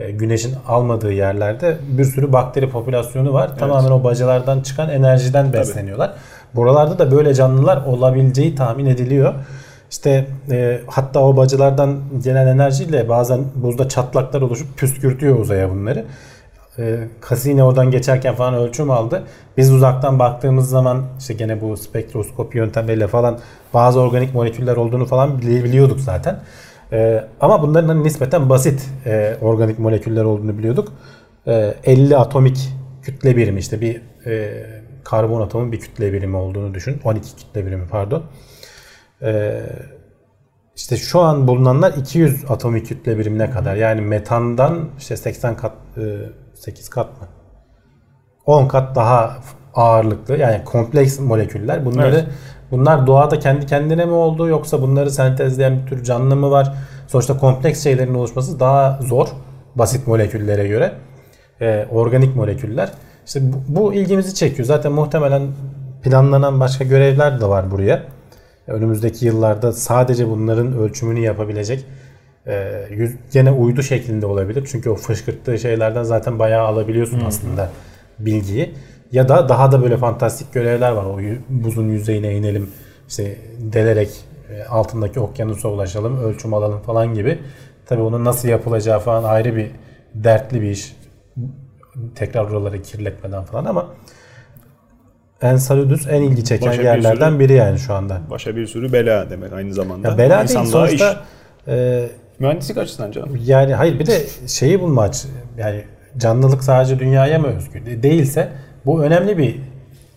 e, 0.00 0.10
güneşin 0.10 0.54
almadığı 0.68 1.12
yerlerde 1.12 1.76
bir 1.88 2.04
sürü 2.04 2.32
bakteri 2.32 2.70
popülasyonu 2.70 3.32
var. 3.32 3.56
Tamamen 3.58 3.90
o 3.90 4.04
bacalardan 4.04 4.60
çıkan 4.60 4.88
enerjiden 4.90 5.52
besleniyorlar. 5.52 6.12
Buralarda 6.54 6.98
da 6.98 7.10
böyle 7.10 7.34
canlılar 7.34 7.84
olabileceği 7.86 8.54
tahmin 8.54 8.86
ediliyor. 8.86 9.34
İşte 9.90 10.26
e, 10.50 10.80
hatta 10.86 11.20
o 11.20 11.36
bacalardan 11.36 11.98
gelen 12.24 12.46
enerjiyle 12.46 13.08
bazen 13.08 13.40
buzda 13.54 13.88
çatlaklar 13.88 14.42
oluşup 14.42 14.78
püskürtüyor 14.78 15.38
uzaya 15.38 15.70
bunları. 15.70 16.04
E, 16.78 16.98
Cassini 17.30 17.62
oradan 17.62 17.90
geçerken 17.90 18.34
falan 18.34 18.54
ölçüm 18.54 18.90
aldı. 18.90 19.22
Biz 19.56 19.72
uzaktan 19.72 20.18
baktığımız 20.18 20.68
zaman 20.68 21.02
işte 21.18 21.34
gene 21.34 21.60
bu 21.60 21.76
spektroskopi 21.76 22.58
yöntemleriyle 22.58 23.06
falan 23.06 23.38
bazı 23.74 24.00
organik 24.00 24.34
moleküller 24.34 24.76
olduğunu 24.76 25.06
falan 25.06 25.30
bili- 25.30 25.64
biliyorduk 25.64 26.00
zaten. 26.00 26.40
E, 26.92 27.24
ama 27.40 27.62
bunların 27.62 27.88
hani 27.88 28.04
nispeten 28.04 28.48
basit 28.48 28.88
e, 29.06 29.36
organik 29.42 29.78
moleküller 29.78 30.24
olduğunu 30.24 30.58
biliyorduk. 30.58 30.92
E, 31.46 31.74
50 31.84 32.16
atomik 32.16 32.68
kütle 33.02 33.36
birimi 33.36 33.60
işte 33.60 33.80
bir 33.80 34.00
e, 34.26 34.66
karbon 35.06 35.40
atomun 35.40 35.72
bir 35.72 35.80
kütle 35.80 36.12
birimi 36.12 36.36
olduğunu 36.36 36.74
düşün. 36.74 37.00
12 37.04 37.36
kütle 37.36 37.66
birimi 37.66 37.88
pardon. 37.88 38.22
Ee, 39.22 39.62
işte 40.76 40.96
şu 40.96 41.20
an 41.20 41.48
bulunanlar 41.48 41.92
200 41.92 42.50
atomik 42.50 42.86
kütle 42.86 43.18
birimine 43.18 43.50
kadar. 43.50 43.76
Yani 43.76 44.00
metandan 44.00 44.88
işte 44.98 45.16
80 45.16 45.56
kat, 45.56 45.72
e, 45.96 46.02
8 46.54 46.88
kat 46.88 47.20
mı? 47.20 47.28
10 48.46 48.68
kat 48.68 48.96
daha 48.96 49.36
ağırlıklı. 49.74 50.36
Yani 50.36 50.64
kompleks 50.64 51.20
moleküller. 51.20 51.84
Bunları 51.84 52.14
Evet. 52.16 52.28
bunlar 52.70 53.06
doğada 53.06 53.38
kendi 53.38 53.66
kendine 53.66 54.04
mi 54.04 54.12
oldu 54.12 54.48
yoksa 54.48 54.82
bunları 54.82 55.10
sentezleyen 55.10 55.82
bir 55.82 55.86
tür 55.86 56.04
canlı 56.04 56.36
mı 56.36 56.50
var? 56.50 56.74
Sonuçta 57.08 57.38
kompleks 57.38 57.84
şeylerin 57.84 58.14
oluşması 58.14 58.60
daha 58.60 58.98
zor 59.02 59.28
basit 59.74 60.06
moleküllere 60.06 60.68
göre. 60.68 60.92
Ee, 61.60 61.86
organik 61.90 62.36
moleküller. 62.36 62.92
İşte 63.26 63.40
bu, 63.52 63.56
bu 63.68 63.94
ilgimizi 63.94 64.34
çekiyor. 64.34 64.66
Zaten 64.66 64.92
muhtemelen 64.92 65.42
planlanan 66.02 66.60
başka 66.60 66.84
görevler 66.84 67.40
de 67.40 67.48
var 67.48 67.70
buraya. 67.70 68.02
Önümüzdeki 68.66 69.26
yıllarda 69.26 69.72
sadece 69.72 70.28
bunların 70.28 70.78
ölçümünü 70.78 71.20
yapabilecek 71.20 71.84
e, 72.46 72.86
yüz, 72.90 73.14
gene 73.32 73.52
uydu 73.52 73.82
şeklinde 73.82 74.26
olabilir. 74.26 74.68
Çünkü 74.72 74.90
o 74.90 74.94
fışkırttığı 74.94 75.58
şeylerden 75.58 76.02
zaten 76.02 76.38
bayağı 76.38 76.66
alabiliyorsun 76.66 77.22
aslında 77.26 77.70
bilgiyi. 78.18 78.74
Ya 79.12 79.28
da 79.28 79.48
daha 79.48 79.72
da 79.72 79.82
böyle 79.82 79.96
fantastik 79.96 80.52
görevler 80.52 80.92
var. 80.92 81.04
O 81.04 81.18
buzun 81.48 81.88
yüzeyine 81.88 82.36
inelim, 82.36 82.70
işte 83.08 83.38
delerek 83.58 84.10
e, 84.50 84.64
altındaki 84.64 85.20
okyanusa 85.20 85.68
ulaşalım, 85.68 86.24
ölçüm 86.24 86.54
alalım 86.54 86.80
falan 86.80 87.14
gibi. 87.14 87.38
Tabii 87.86 88.02
onun 88.02 88.24
nasıl 88.24 88.48
yapılacağı 88.48 88.98
falan 88.98 89.24
ayrı 89.24 89.56
bir 89.56 89.70
dertli 90.14 90.62
bir 90.62 90.70
iş. 90.70 90.96
Tekrar 92.14 92.44
oraları 92.44 92.82
kirletmeden 92.82 93.42
falan 93.44 93.64
ama 93.64 93.86
Enceladus 95.42 96.06
en 96.06 96.22
ilgi 96.22 96.44
çeken 96.44 96.68
Başa 96.68 96.78
bir 96.78 96.84
yerlerden 96.84 97.30
sürü- 97.30 97.38
biri 97.38 97.52
yani 97.52 97.78
şu 97.78 97.94
anda. 97.94 98.20
Başa 98.30 98.56
bir 98.56 98.66
sürü 98.66 98.92
bela 98.92 99.30
demek 99.30 99.52
aynı 99.52 99.74
zamanda. 99.74 100.08
Ya 100.08 100.18
bela 100.18 100.38
değil 100.38 100.42
İnsanlığa 100.50 100.70
sonuçta 100.86 101.12
iş. 101.12 101.72
e, 101.72 102.06
Mühendislik 102.38 102.78
açısından 102.78 103.10
canım. 103.12 103.38
yani 103.44 103.74
hayır 103.74 103.98
bir 103.98 104.06
de 104.06 104.22
şeyi 104.46 104.80
bulma 104.80 105.02
aç 105.02 105.24
yani 105.58 105.84
canlılık 106.16 106.64
sadece 106.64 106.98
dünyaya 106.98 107.38
mı 107.38 107.46
özgü 107.46 107.86
De- 107.86 108.02
değilse 108.02 108.48
bu 108.86 109.02
önemli 109.02 109.38
bir 109.38 109.56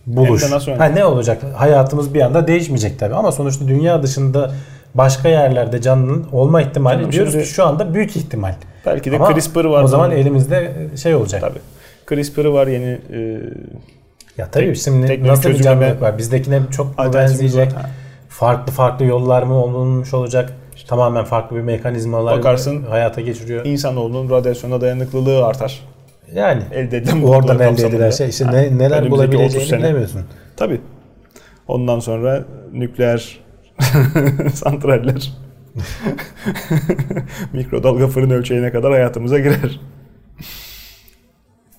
buluş. 0.06 0.42
Ha, 0.78 0.84
ne 0.84 1.04
olacak? 1.04 1.42
Hayatımız 1.56 2.14
bir 2.14 2.20
anda 2.20 2.46
değişmeyecek 2.46 2.98
tabii 2.98 3.14
ama 3.14 3.32
sonuçta 3.32 3.68
dünya 3.68 4.02
dışında 4.02 4.52
başka 4.94 5.28
yerlerde 5.28 5.80
canlının 5.80 6.26
olma 6.32 6.62
ihtimali 6.62 6.98
Canım 6.98 7.12
diyoruz 7.12 7.32
şimdi- 7.32 7.44
ki 7.44 7.50
şu 7.50 7.64
anda 7.66 7.94
büyük 7.94 8.16
ihtimal. 8.16 8.54
Belki 8.86 9.12
de 9.12 9.16
Ama 9.16 9.32
CRISPR 9.34 9.64
var. 9.64 9.82
O 9.82 9.86
zaman 9.86 10.10
elimizde 10.10 10.72
şey 11.02 11.14
olacak. 11.14 11.40
Tabii. 11.40 11.58
CRISPR'ı 12.08 12.52
var 12.54 12.66
yeni 12.66 12.98
e, 13.12 13.40
Ya 14.38 14.46
tabii 14.50 14.64
Tek- 14.66 14.76
şimdi 14.76 15.28
nasıl 15.28 15.50
bir 15.50 15.62
canlılık 15.62 16.02
var? 16.02 16.18
Bizdekine 16.18 16.60
çok 16.70 16.98
mu 16.98 17.14
benzeyecek? 17.14 17.74
var. 17.74 17.86
Farklı 18.28 18.72
farklı 18.72 19.04
yollar 19.04 19.42
mı 19.42 19.54
olunmuş 19.64 20.14
olacak? 20.14 20.52
Tamamen 20.88 21.24
farklı 21.24 21.56
bir 21.56 21.60
mekanizmalar 21.60 22.38
Bakarsın- 22.38 22.82
hayata 22.86 23.20
geçiriyor. 23.20 23.64
insanoğlunun 23.64 24.30
radyasyona 24.30 24.80
dayanıklılığı 24.80 25.46
artar. 25.46 25.80
Yani 26.34 26.62
Elde 26.72 26.96
edilen 26.96 27.22
oradan 27.22 27.58
elde 27.60 27.86
edilen 27.86 28.10
şey 28.10 28.28
işte 28.28 28.44
Ha, 28.44 28.50
ne, 28.52 28.78
neler 28.78 29.02
önümüzdeki 29.02 29.36
30 29.36 29.38
bulabileceğini 29.54 29.82
bilemiyorsun. 29.84 30.22
Tabii. 30.56 30.80
Ondan 31.68 32.00
sonra 32.00 32.44
nükleer 32.72 33.38
santraller 34.54 35.32
mikrodalga 37.52 38.08
fırın 38.08 38.30
ölçeğine 38.30 38.72
kadar 38.72 38.92
hayatımıza 38.92 39.38
girer. 39.38 39.80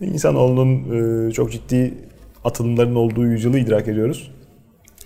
İnsanoğlunun 0.01 1.27
e, 1.27 1.31
çok 1.31 1.51
ciddi 1.51 1.93
atılımların 2.43 2.95
olduğu 2.95 3.25
yüzyılı 3.25 3.59
idrak 3.59 3.87
ediyoruz. 3.87 4.31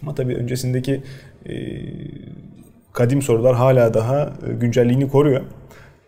Ama 0.01 0.15
tabii 0.15 0.35
öncesindeki 0.35 1.03
e, 1.49 1.53
kadim 2.93 3.21
sorular 3.21 3.55
hala 3.55 3.93
daha 3.93 4.33
e, 4.49 4.53
güncelliğini 4.53 5.09
koruyor. 5.09 5.41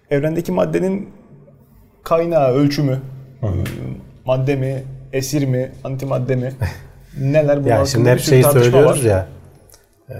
Evrendeki 0.10 0.51
maddenin 0.51 1.10
kaynağı, 2.03 2.53
ölçümü, 2.53 3.00
madde 4.25 4.56
mi, 4.56 4.84
esir 5.13 5.46
mi, 5.46 5.72
antimadde 5.84 6.36
mi, 6.36 6.53
neler 7.22 7.63
bunlar 7.63 7.75
Yani 7.75 7.88
şimdi 7.88 8.10
hep 8.10 8.20
şey 8.20 8.41
tartışma 8.41 8.63
söylüyoruz 8.63 9.06
var. 9.06 9.10
ya 9.10 9.27
e, 10.10 10.15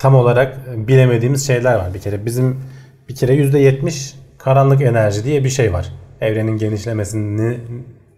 tam 0.00 0.14
olarak 0.14 0.58
bilemediğimiz 0.88 1.46
şeyler 1.46 1.74
var. 1.74 1.94
Bir 1.94 2.00
kere 2.00 2.26
bizim 2.26 2.60
bir 3.08 3.14
kere 3.14 3.34
%70 3.34 4.14
karanlık 4.38 4.82
enerji 4.82 5.24
diye 5.24 5.44
bir 5.44 5.48
şey 5.48 5.72
var. 5.72 5.86
Evrenin 6.20 6.56
genişlemesini 6.56 7.56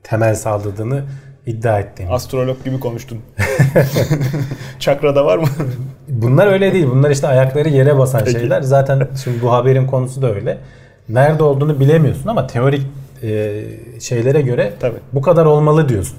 temel 0.02 0.34
sağladığını 0.34 1.02
iddia 1.46 1.80
ettiğimiz. 1.80 2.14
Astrolog 2.14 2.64
gibi 2.64 2.80
konuştun. 2.80 3.18
Çakrada 4.78 5.24
var 5.24 5.38
mı? 5.38 5.46
Bunlar 6.08 6.46
öyle 6.46 6.72
değil. 6.72 6.86
Bunlar 6.90 7.10
işte 7.10 7.26
ayakları 7.26 7.68
yere 7.68 7.98
basan 7.98 8.20
Peki. 8.24 8.40
şeyler. 8.40 8.62
Zaten 8.62 9.08
şimdi 9.24 9.42
bu 9.42 9.52
haberin 9.52 9.86
konusu 9.86 10.22
da 10.22 10.34
öyle. 10.34 10.58
Nerede 11.08 11.42
olduğunu 11.42 11.80
bilemiyorsun 11.80 12.28
ama 12.28 12.46
teorik 12.46 12.86
e, 13.22 13.62
şeylere 14.00 14.40
göre 14.40 14.72
Tabii. 14.80 14.98
bu 15.12 15.22
kadar 15.22 15.44
olmalı 15.44 15.88
diyorsun. 15.88 16.16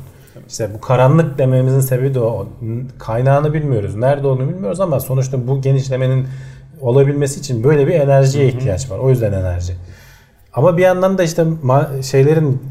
İşte 0.48 0.70
bu 0.74 0.82
karanlık 0.82 1.38
dememizin 1.38 1.80
sebebi 1.80 2.14
de 2.14 2.20
o. 2.20 2.48
Kaynağını 3.00 3.54
bilmiyoruz. 3.54 3.96
Nerede 3.96 4.28
olduğunu 4.28 4.50
bilmiyoruz 4.50 4.80
ama 4.80 5.00
sonuçta 5.00 5.48
bu 5.48 5.62
genişlemenin 5.62 6.28
olabilmesi 6.82 7.40
için 7.40 7.64
böyle 7.64 7.88
bir 7.88 7.94
enerjiye 7.94 8.48
ihtiyaç 8.48 8.92
var. 8.92 9.00
O 9.00 9.10
yüzden 9.10 9.34
enerji. 9.34 9.74
Ama 10.54 10.78
bir 10.78 10.82
yandan 10.82 11.18
da 11.18 11.24
işte 11.24 11.46
şeylerin 12.02 12.62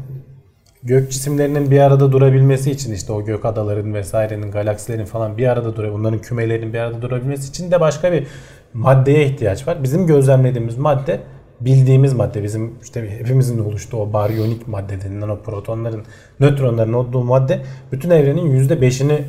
gök 0.83 1.11
cisimlerinin 1.11 1.71
bir 1.71 1.79
arada 1.79 2.11
durabilmesi 2.11 2.71
için 2.71 2.93
işte 2.93 3.13
o 3.13 3.25
gök 3.25 3.45
adaların 3.45 3.93
vesairenin 3.93 4.51
galaksilerin 4.51 5.05
falan 5.05 5.37
bir 5.37 5.47
arada 5.47 5.75
dura 5.75 5.93
bunların 5.93 6.19
kümelerinin 6.19 6.73
bir 6.73 6.79
arada 6.79 7.01
durabilmesi 7.01 7.49
için 7.49 7.71
de 7.71 7.79
başka 7.79 8.11
bir 8.11 8.27
maddeye 8.73 9.25
ihtiyaç 9.25 9.67
var. 9.67 9.83
Bizim 9.83 10.07
gözlemlediğimiz 10.07 10.77
madde 10.77 11.19
bildiğimiz 11.61 12.13
madde 12.13 12.43
bizim 12.43 12.73
işte 12.83 13.19
hepimizin 13.19 13.59
oluştuğu 13.59 13.97
o 13.97 14.13
baryonik 14.13 14.67
madde 14.67 15.01
denilen 15.01 15.29
o 15.29 15.39
protonların, 15.39 16.03
nötronların 16.39 16.93
olduğu 16.93 17.23
madde 17.23 17.61
bütün 17.91 18.09
evrenin 18.09 18.67
%5'ini 18.67 19.21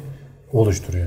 oluşturuyor. 0.53 1.07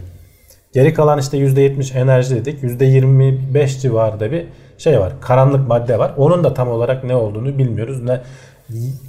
Geri 0.73 0.93
kalan 0.93 1.19
işte 1.19 1.37
%70 1.37 1.97
enerji 1.97 2.35
dedik. 2.35 2.63
%25 2.63 3.81
civarında 3.81 4.31
bir 4.31 4.45
şey 4.77 4.99
var. 4.99 5.13
Karanlık 5.21 5.67
madde 5.67 5.99
var. 5.99 6.13
Onun 6.17 6.43
da 6.43 6.53
tam 6.53 6.69
olarak 6.69 7.03
ne 7.03 7.15
olduğunu 7.15 7.57
bilmiyoruz. 7.57 8.03
Ne 8.03 8.21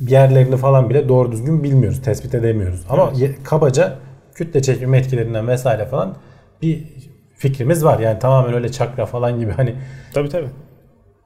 yerlerini 0.09 0.57
falan 0.57 0.91
bile 0.91 1.09
doğru 1.09 1.33
düzgün 1.33 1.63
bilmiyoruz. 1.63 2.03
Tespit 2.03 2.35
edemiyoruz. 2.35 2.81
Ama 2.89 3.13
evet. 3.19 3.37
kabaca 3.45 3.95
kütle 4.35 4.63
çekimi 4.63 4.97
etkilerinden 4.97 5.49
vesaire 5.49 5.87
falan 5.87 6.17
bir 6.63 6.85
fikrimiz 7.37 7.85
var. 7.85 7.99
Yani 7.99 8.19
tamamen 8.19 8.55
öyle 8.55 8.73
çakra 8.73 9.07
falan 9.07 9.41
gibi 9.41 9.53
hani 9.53 9.75
Tabii 10.15 10.29
tabii. 10.29 10.49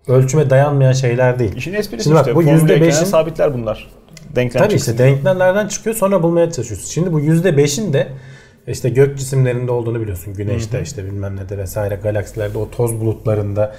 Ölçüme 0.08 0.50
dayanmayan 0.50 0.92
şeyler 0.92 1.38
değil. 1.38 1.56
İşin 1.56 1.74
esprisi 1.74 2.04
Şimdi 2.04 2.16
işte. 2.16 2.30
Bak, 2.30 2.36
bu 2.36 2.42
%5'in 2.42 3.04
sabitler 3.04 3.54
bunlar. 3.54 3.90
Denklem 4.36 4.62
Tabii 4.62 4.74
işte 4.74 4.98
denklemlerden 4.98 5.68
çıkıyor 5.68 5.96
sonra 5.96 6.22
bulmaya 6.22 6.50
çalışıyorsun. 6.50 6.88
Şimdi 6.88 7.12
bu 7.12 7.20
%5'in 7.20 7.92
de 7.92 8.08
işte 8.66 8.88
gök 8.88 9.18
cisimlerinde 9.18 9.72
olduğunu 9.72 10.00
biliyorsun. 10.00 10.34
Güneşte 10.34 10.76
Hı-hı. 10.76 10.84
işte 10.84 11.04
bilmem 11.04 11.36
ne 11.36 11.48
de 11.48 11.58
vesaire 11.58 11.94
galaksilerde 12.02 12.58
o 12.58 12.70
toz 12.70 13.00
bulutlarında. 13.00 13.74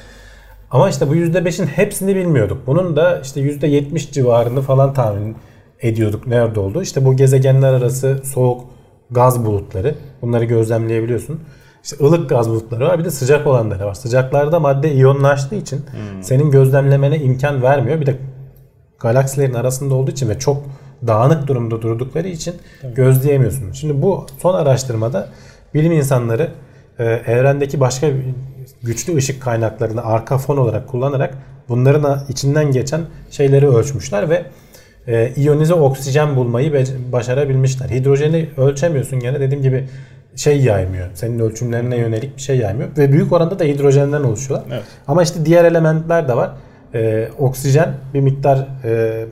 Ama 0.72 0.90
işte 0.90 1.10
bu 1.10 1.16
%5'in 1.16 1.66
hepsini 1.68 2.16
bilmiyorduk. 2.16 2.68
Bunun 2.68 2.96
da 2.96 3.20
işte 3.20 3.42
%70 3.42 4.12
civarını 4.12 4.62
falan 4.62 4.94
tahmin 4.94 5.36
ediyorduk 5.82 6.28
nerede 6.28 6.60
olduğu. 6.60 6.82
İşte 6.82 7.06
bu 7.06 7.16
gezegenler 7.16 7.74
arası 7.74 8.22
soğuk 8.24 8.66
gaz 9.12 9.46
bulutları. 9.46 9.96
Bunları 10.22 10.46
gözlemleyebiliyorsun. 10.46 11.40
İşte 11.84 12.06
ılık 12.06 12.30
gaz 12.30 12.50
bulutları 12.50 12.88
var 12.88 13.00
bir 13.00 13.06
de 13.06 13.12
sıcak 13.12 13.48
olanları 13.48 13.86
var. 13.86 13.94
Sıcaklarda 13.94 14.60
madde 14.60 14.94
iyonlaştığı 14.94 15.56
için 15.56 15.78
hmm. 15.78 16.24
senin 16.24 16.52
gözlemlemene 16.52 17.20
imkan 17.20 17.62
vermiyor. 17.62 18.02
Bir 18.02 18.06
de 18.06 18.18
galaksilerin 19.00 19.54
arasında 19.54 19.96
olduğu 19.96 20.12
için 20.12 20.30
ve 20.30 20.40
çok 20.40 20.64
dağınık 21.08 21.48
durumda 21.48 21.82
durdukları 21.82 22.28
için 22.28 22.56
Tabii. 22.82 22.94
gözleyemiyorsun. 22.94 23.72
Şimdi 23.72 24.02
bu 24.02 24.26
son 24.42 24.54
araştırmada 24.54 25.30
bilim 25.74 25.92
insanları 25.92 26.52
e, 27.00 27.04
evrendeki 27.06 27.80
başka 27.80 28.08
güçlü 28.84 29.16
ışık 29.16 29.42
kaynaklarını 29.42 30.06
arka 30.06 30.38
fon 30.38 30.58
olarak 30.58 30.88
kullanarak 30.88 31.38
bunların 31.70 32.20
içinden 32.30 32.72
geçen 32.72 33.02
şeyleri 33.32 33.70
ölçmüşler 33.70 34.30
ve 34.30 34.46
e, 35.08 35.34
iyonize 35.36 35.74
oksijen 35.74 36.36
bulmayı 36.36 36.86
başarabilmişler. 37.12 37.90
Hidrojeni 37.90 38.50
ölçemiyorsun 38.58 39.20
gene 39.20 39.40
dediğim 39.40 39.64
gibi 39.64 39.88
şey 40.36 40.62
yaymıyor. 40.62 41.08
Senin 41.14 41.40
ölçümlerine 41.40 41.98
yönelik 41.98 42.38
bir 42.38 42.42
şey 42.42 42.58
yaymıyor. 42.58 42.90
Ve 42.98 43.12
büyük 43.12 43.34
oranda 43.34 43.60
da 43.60 43.64
hidrojenden 43.64 44.24
oluşuyorlar. 44.24 44.68
Evet. 44.72 44.84
Ama 45.08 45.24
işte 45.24 45.46
diğer 45.46 45.66
elementler 45.66 46.28
de 46.28 46.36
var. 46.36 46.52
Ee, 46.94 47.30
oksijen 47.40 47.94
bir 48.14 48.22
miktar 48.22 48.68
e, 48.84 49.26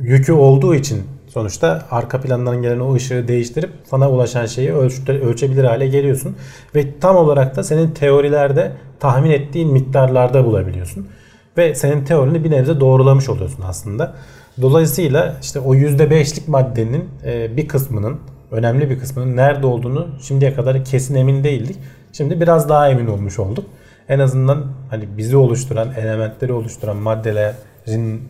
yükü 0.00 0.32
olduğu 0.32 0.74
için 0.74 1.02
sonuçta 1.28 1.82
arka 1.90 2.20
plandan 2.20 2.62
gelen 2.62 2.80
o 2.80 2.94
ışığı 2.94 3.28
değiştirip 3.28 3.70
sana 3.84 4.10
ulaşan 4.10 4.46
şeyi 4.46 4.72
ölçte, 4.72 5.20
ölçebilir 5.20 5.64
hale 5.64 5.88
geliyorsun. 5.88 6.36
Ve 6.74 6.98
tam 7.00 7.16
olarak 7.16 7.56
da 7.56 7.62
senin 7.62 7.90
teorilerde 7.90 8.72
tahmin 9.00 9.30
ettiğin 9.30 9.72
miktarlarda 9.72 10.44
bulabiliyorsun. 10.44 11.08
Ve 11.56 11.74
senin 11.74 12.04
teorini 12.04 12.44
bir 12.44 12.50
nebze 12.50 12.80
doğrulamış 12.80 13.28
oluyorsun 13.28 13.64
aslında. 13.66 14.14
Dolayısıyla 14.62 15.36
işte 15.42 15.60
o 15.60 15.74
%5'lik 15.74 16.48
maddenin 16.48 17.08
e, 17.24 17.56
bir 17.56 17.68
kısmının 17.68 18.18
önemli 18.52 18.90
bir 18.90 18.98
kısmının 18.98 19.36
nerede 19.36 19.66
olduğunu 19.66 20.08
şimdiye 20.22 20.54
kadar 20.54 20.84
kesin 20.84 21.14
emin 21.14 21.44
değildik. 21.44 21.76
Şimdi 22.12 22.40
biraz 22.40 22.68
daha 22.68 22.88
emin 22.88 23.06
olmuş 23.06 23.38
olduk. 23.38 23.64
En 24.08 24.18
azından 24.18 24.64
hani 24.90 25.04
bizi 25.16 25.36
oluşturan, 25.36 25.88
elementleri 25.92 26.52
oluşturan 26.52 26.96
maddelerin 26.96 28.28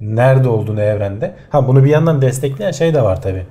nerede 0.00 0.48
olduğunu 0.48 0.80
evrende. 0.80 1.34
Ha 1.50 1.68
bunu 1.68 1.84
bir 1.84 1.90
yandan 1.90 2.22
destekleyen 2.22 2.70
şey 2.70 2.94
de 2.94 3.02
var 3.02 3.22
tabi. 3.22 3.46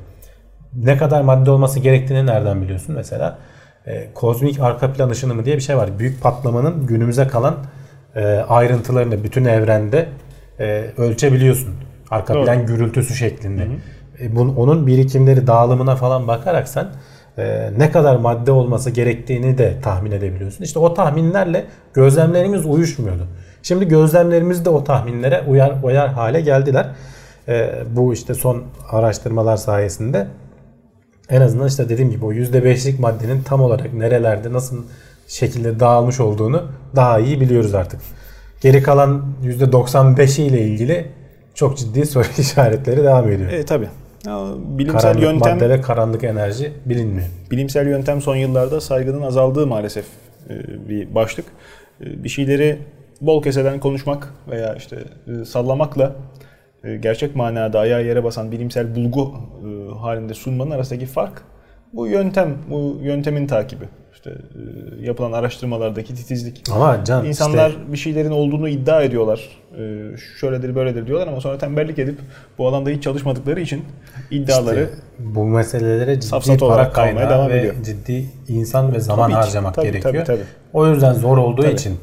Ne 0.75 0.97
kadar 0.97 1.21
madde 1.21 1.51
olması 1.51 1.79
gerektiğini 1.79 2.25
nereden 2.25 2.62
biliyorsun? 2.62 2.95
Mesela 2.95 3.38
e, 3.88 4.13
kozmik 4.13 4.59
arka 4.59 4.93
plan 4.93 5.09
ışınımı 5.09 5.45
diye 5.45 5.55
bir 5.55 5.62
şey 5.62 5.77
var. 5.77 6.00
Büyük 6.00 6.21
patlamanın 6.21 6.88
günümüze 6.88 7.27
kalan 7.27 7.55
e, 8.15 8.25
ayrıntılarını 8.25 9.24
bütün 9.24 9.45
evrende 9.45 10.07
e, 10.59 10.85
ölçebiliyorsun. 10.97 11.75
Arka 12.11 12.33
Doğru. 12.33 12.46
plan 12.46 12.65
gürültüsü 12.65 13.15
şeklinde. 13.15 13.61
Hı 13.61 13.65
hı. 13.65 13.75
E, 14.22 14.36
bunun, 14.36 14.56
onun 14.56 14.88
birikimleri 14.88 15.48
dağılımına 15.48 15.96
falan 15.96 16.28
bakarak 16.28 16.68
sen 16.68 16.88
e, 17.38 17.72
ne 17.78 17.92
kadar 17.92 18.16
madde 18.16 18.51
olması 18.51 18.90
gerektiğini 18.90 19.58
de 19.58 19.82
tahmin 19.82 20.12
edebiliyorsun. 20.12 20.64
İşte 20.64 20.80
o 20.80 20.94
tahminlerle 20.94 21.66
gözlemlerimiz 21.94 22.66
uyuşmuyordu. 22.66 23.28
Şimdi 23.64 23.88
gözlemlerimiz 23.88 24.66
de 24.66 24.70
o 24.70 24.84
tahminlere 24.84 25.44
uyar, 25.48 25.75
uyar 25.84 26.10
hale 26.10 26.42
geldiler. 26.42 26.88
E, 27.48 27.70
bu 27.92 28.14
işte 28.14 28.34
son 28.34 28.64
araştırmalar 28.92 29.58
sayesinde 29.58 30.28
en 31.30 31.42
azından 31.42 31.68
işte 31.68 31.90
dediğim 31.90 32.12
gibi 32.12 32.25
o 32.25 32.34
%5'lik 32.34 33.00
maddenin 33.00 33.44
tam 33.44 33.62
olarak 33.62 33.94
nerelerde 33.94 34.54
nasıl 34.54 34.84
şekilde 35.28 35.80
dağılmış 35.80 36.20
olduğunu 36.20 36.64
daha 36.96 37.20
iyi 37.20 37.42
biliyoruz 37.42 37.75
artık. 37.75 38.01
Geri 38.62 38.84
kalan 38.84 39.24
%95'i 39.44 40.44
ile 40.44 40.62
ilgili 40.62 41.12
çok 41.56 41.78
ciddi 41.78 42.06
soru 42.06 42.25
işaretleri 42.38 43.04
devam 43.04 43.32
ediyor. 43.32 43.51
E 43.51 43.66
Bilimsel 44.77 45.01
karanlık 45.01 45.24
yöntem 45.24 45.53
madde 45.53 45.70
ve 45.70 45.81
karanlık 45.81 46.24
enerji 46.24 46.74
bilinmiyor. 46.85 47.27
Bilimsel 47.51 47.88
yöntem 47.88 48.22
son 48.22 48.35
yıllarda 48.35 48.81
saygının 48.81 49.22
azaldığı 49.22 49.68
maalesef 49.68 50.05
e, 50.50 50.90
bir 50.90 51.16
başlık. 51.16 51.46
E, 52.01 52.24
bir 52.24 52.29
şeyleri 52.29 52.77
bol 53.22 53.44
keseden 53.44 53.79
konuşmak 53.79 54.33
veya 54.50 54.75
işte 54.75 54.98
e, 55.27 55.46
sallamakla 55.46 56.16
gerçek 57.00 57.35
manada 57.35 57.79
ayağı 57.79 58.05
yere 58.05 58.24
basan 58.24 58.51
bilimsel 58.51 58.96
bulgu 58.96 59.33
halinde 60.01 60.33
sunmanın 60.33 60.72
arasındaki 60.72 61.05
fark 61.05 61.42
bu 61.94 62.07
yöntem, 62.07 62.57
bu 62.70 62.98
yöntemin 63.01 63.48
takibi 63.48 63.85
işte 64.25 64.40
e, 65.01 65.05
yapılan 65.05 65.31
araştırmalardaki 65.31 66.16
titizlik. 66.16 66.64
Ama 66.72 67.03
can 67.03 67.25
insanlar 67.25 67.70
işte... 67.70 67.92
bir 67.92 67.98
şeylerin 67.98 68.31
olduğunu 68.31 68.70
iddia 68.70 69.01
ediyorlar. 69.01 69.50
E, 69.77 70.18
şöyledir 70.40 70.75
böyledir 70.75 71.07
diyorlar 71.07 71.27
ama 71.27 71.42
sonra 71.42 71.57
tembellik 71.57 72.00
edip 72.00 72.20
bu 72.57 72.68
alanda 72.68 72.90
hiç 72.90 73.03
çalışmadıkları 73.03 73.61
için 73.61 73.85
iddiaları 74.31 74.83
işte 74.83 74.96
bu 75.20 75.44
meselelere 75.46 76.20
ciddi 76.20 76.57
para 76.57 76.92
kaynağı 76.92 77.29
devam 77.29 77.50
ve 77.50 77.59
ediyor. 77.59 77.75
ciddi 77.85 78.25
insan 78.48 78.94
ve 78.94 79.00
zaman 79.00 79.31
tabii 79.31 79.42
harcamak 79.42 79.75
tabii, 79.75 79.85
gerekiyor. 79.85 80.14
Tabii, 80.14 80.25
tabii. 80.25 80.48
O 80.74 80.88
yüzden 80.88 81.14
zor 81.14 81.38
olduğu 81.38 81.61
tabii. 81.61 81.74
için 81.74 82.00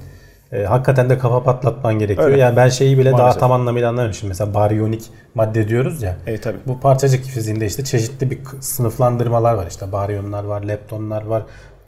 e, 0.53 0.65
hakikaten 0.65 1.11
de 1.11 1.19
kafa 1.19 1.43
patlatman 1.43 1.99
gerekiyor. 1.99 2.29
Öyle. 2.29 2.41
Yani 2.41 2.57
ben 2.57 2.69
şeyi 2.69 2.99
bile 2.99 3.11
Maalesef. 3.11 3.35
daha 3.35 3.41
tam 3.41 3.53
anlamıyla 3.53 3.89
anlamamışım. 3.89 4.29
Mesela 4.29 4.55
baryonik 4.55 5.03
madde 5.35 5.69
diyoruz 5.69 6.03
ya. 6.03 6.17
E, 6.27 6.41
tabii. 6.41 6.59
Bu 6.67 6.81
parçacık 6.81 7.25
fiziğinde 7.25 7.67
işte 7.67 7.85
çeşitli 7.85 8.31
bir 8.31 8.39
sınıflandırmalar 8.61 9.55
var. 9.55 9.67
İşte 9.71 9.93
baryonlar 9.93 10.45
var, 10.45 10.63
leptonlar 10.63 11.27
var, 11.27 11.43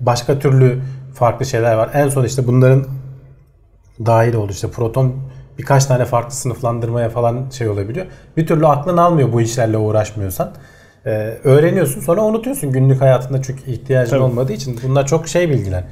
başka 0.07 0.39
türlü 0.39 0.81
farklı 1.15 1.47
şeyler 1.47 1.75
var. 1.75 1.91
En 1.95 2.09
son 2.09 2.25
işte 2.25 2.47
bunların 2.47 2.87
dahil 4.07 4.35
oldu. 4.35 4.53
İşte 4.53 4.71
proton 4.71 5.15
birkaç 5.59 5.87
tane 5.87 6.05
farklı 6.05 6.35
sınıflandırmaya 6.35 7.09
falan 7.09 7.51
şey 7.51 7.69
olabiliyor. 7.69 8.07
Bir 8.37 8.47
türlü 8.47 8.67
aklın 8.67 8.97
almıyor 8.97 9.33
bu 9.33 9.41
işlerle 9.41 9.77
uğraşmıyorsan. 9.77 10.53
Ee, 11.07 11.11
öğreniyorsun 11.45 12.01
sonra 12.01 12.25
unutuyorsun 12.25 12.73
günlük 12.73 13.01
hayatında 13.01 13.43
çünkü 13.43 13.71
ihtiyacın 13.71 14.11
Tabii. 14.11 14.23
olmadığı 14.23 14.53
için. 14.53 14.81
Bunlar 14.89 15.07
çok 15.07 15.29
şey 15.29 15.51
bilgiler. 15.51 15.85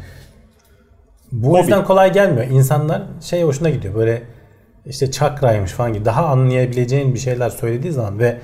Bu 1.33 1.59
yüzden 1.59 1.85
kolay 1.85 2.13
gelmiyor. 2.13 2.47
İnsanlar 2.47 3.03
şey 3.21 3.43
hoşuna 3.43 3.71
gidiyor. 3.71 3.95
Böyle 3.95 4.23
işte 4.87 5.11
çakraymış 5.11 5.73
falan 5.73 5.93
gibi 5.93 6.05
daha 6.05 6.27
anlayabileceğin 6.27 7.15
bir 7.15 7.19
şeyler 7.19 7.51
söylediği 7.51 7.93
zaman 7.93 8.19
ve 8.19 8.39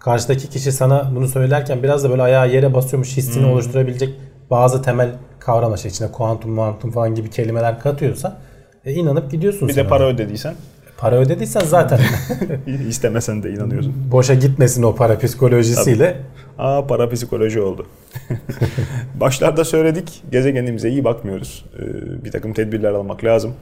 karşıdaki 0.00 0.50
kişi 0.50 0.72
sana 0.72 1.12
bunu 1.16 1.28
söylerken 1.28 1.82
biraz 1.82 2.04
da 2.04 2.10
böyle 2.10 2.22
ayağı 2.22 2.50
yere 2.50 2.74
basıyormuş 2.74 3.16
hissini 3.16 3.44
hmm. 3.44 3.52
oluşturabilecek 3.52 4.14
bazı 4.50 4.82
temel 4.82 5.10
kavramlar 5.38 5.78
içine 5.78 6.12
kuantum, 6.12 6.56
kuantum 6.56 6.90
falan 6.90 7.14
gibi 7.14 7.30
kelimeler 7.30 7.80
katıyorsa 7.80 8.36
e, 8.84 8.92
inanıp 8.92 9.30
gidiyorsun. 9.30 9.68
Bir 9.68 9.76
de 9.76 9.86
para 9.86 10.04
ödediysen. 10.04 10.54
Para 10.96 11.16
ödediysen 11.16 11.60
zaten. 11.60 12.00
istemesen 12.88 13.42
de 13.42 13.50
inanıyorsun. 13.50 13.94
Boşa 14.12 14.34
gitmesin 14.34 14.82
o 14.82 14.94
para 14.94 15.18
psikolojisiyle. 15.18 16.12
Tabii. 16.12 16.34
Aa 16.58 16.86
para 16.86 17.10
psikoloji 17.10 17.60
oldu. 17.60 17.86
Başlarda 19.20 19.64
söyledik 19.64 20.22
gezegenimize 20.32 20.88
iyi 20.90 21.04
bakmıyoruz. 21.04 21.64
Ee, 21.78 22.24
bir 22.24 22.30
takım 22.30 22.52
tedbirler 22.52 22.92
almak 22.92 23.24
lazım. 23.24 23.54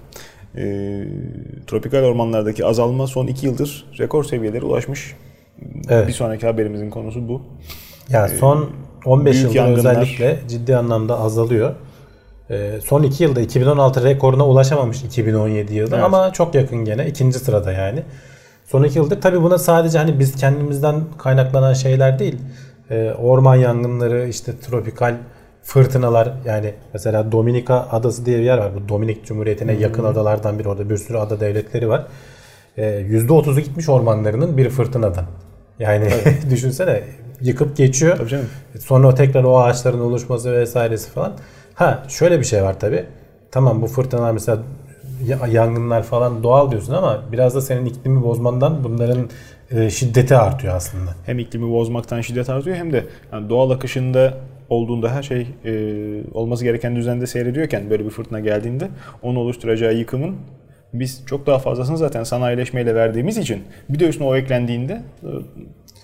Ee, 0.57 1.05
tropikal 1.67 2.03
ormanlardaki 2.03 2.67
azalma 2.67 3.07
son 3.07 3.27
iki 3.27 3.47
yıldır 3.47 3.85
rekor 3.99 4.25
seviyelere 4.25 4.65
ulaşmış. 4.65 5.17
Evet. 5.89 6.09
Bir 6.09 6.13
sonraki 6.13 6.47
haberimizin 6.47 6.91
konusu 6.91 7.29
bu. 7.29 7.43
Ya 8.09 8.27
ee, 8.27 8.37
son 8.37 8.71
15 9.05 9.43
yıldır 9.43 9.55
yangınlar. 9.55 9.79
özellikle 9.79 10.39
ciddi 10.49 10.77
anlamda 10.77 11.21
azalıyor. 11.21 11.75
Ee, 12.51 12.79
son 12.85 13.03
2 13.03 13.23
yılda 13.23 13.41
2016 13.41 14.05
rekoruna 14.05 14.47
ulaşamamış 14.47 15.03
2017 15.03 15.75
yılda 15.75 15.95
evet. 15.95 16.05
ama 16.05 16.33
çok 16.33 16.55
yakın 16.55 16.85
gene 16.85 17.07
ikinci 17.07 17.39
sırada 17.39 17.73
yani. 17.73 18.03
Son 18.67 18.85
2 18.85 18.99
yıldır 18.99 19.21
tabi 19.21 19.43
buna 19.43 19.59
sadece 19.59 19.99
hani 19.99 20.19
biz 20.19 20.37
kendimizden 20.37 21.05
kaynaklanan 21.19 21.75
şeyler 21.75 22.19
değil. 22.19 22.39
Ee, 22.91 23.13
orman 23.19 23.57
yangınları 23.57 24.29
işte 24.29 24.53
tropikal 24.61 25.15
fırtınalar 25.63 26.33
yani 26.45 26.75
mesela 26.93 27.33
Dominika 27.33 27.89
Adası 27.91 28.27
diye 28.27 28.39
bir 28.39 28.45
yer 28.45 28.59
var. 28.59 28.71
Bu 28.75 28.89
Dominik 28.89 29.27
Cumhuriyeti'ne 29.27 29.73
yakın 29.73 30.05
adalardan 30.05 30.59
biri. 30.59 30.69
Orada 30.69 30.91
bir 30.91 30.97
sürü 30.97 31.19
ada 31.19 31.41
devletleri 31.41 31.89
var. 31.89 32.07
Ee, 32.77 32.83
%30'u 32.83 33.61
gitmiş 33.61 33.89
ormanlarının 33.89 34.57
bir 34.57 34.71
fırtınadan. 34.71 35.25
Yani 35.79 36.09
düşünsene 36.51 37.03
yıkıp 37.43 37.77
geçiyor. 37.77 38.17
Tabii 38.17 38.29
canım. 38.29 38.47
Sonra 38.81 39.15
tekrar 39.15 39.45
o 39.45 39.59
ağaçların 39.59 40.01
oluşması 40.01 40.53
vesairesi 40.53 41.11
falan. 41.11 41.33
Ha 41.75 42.03
şöyle 42.09 42.39
bir 42.41 42.45
şey 42.45 42.63
var 42.63 42.81
tabi. 42.81 43.05
Tamam 43.51 43.83
bu 43.83 43.87
fırtınalar 43.87 44.33
mesela 44.33 44.59
ya- 45.27 45.47
yangınlar 45.53 46.03
falan 46.03 46.43
doğal 46.43 46.71
diyorsun 46.71 46.93
ama 46.93 47.23
biraz 47.33 47.55
da 47.55 47.61
senin 47.61 47.87
iklimi 47.87 48.23
bozmandan 48.23 48.85
bunların 48.85 49.29
e, 49.71 49.91
şiddeti 49.91 50.37
artıyor 50.37 50.75
aslında. 50.77 51.11
Hem 51.27 51.39
iklimi 51.39 51.73
bozmaktan 51.73 52.21
şiddet 52.21 52.51
artıyor 52.51 52.77
hem 52.77 52.93
de 52.93 53.05
yani 53.33 53.49
doğal 53.51 53.71
akışında 53.71 54.35
olduğunda 54.69 55.11
her 55.11 55.23
şey 55.23 55.47
e, 55.65 55.73
olması 56.35 56.65
gereken 56.65 56.97
düzende 56.97 57.27
seyrediyorken 57.27 57.91
böyle 57.91 58.05
bir 58.05 58.11
fırtına 58.11 58.41
geldiğinde 58.41 58.89
onu 59.23 59.39
oluşturacağı 59.39 59.95
yıkımın 59.95 60.37
biz 60.95 61.23
çok 61.27 61.47
daha 61.47 61.59
fazlasını 61.59 61.99
zaten 61.99 62.25
sanayileşmeyle 62.25 62.95
verdiğimiz 62.95 63.39
için 63.39 63.63
bir 63.89 63.99
de 64.01 64.09
üstüne 64.09 64.27
o 64.27 64.37
eklendiğinde 64.37 65.03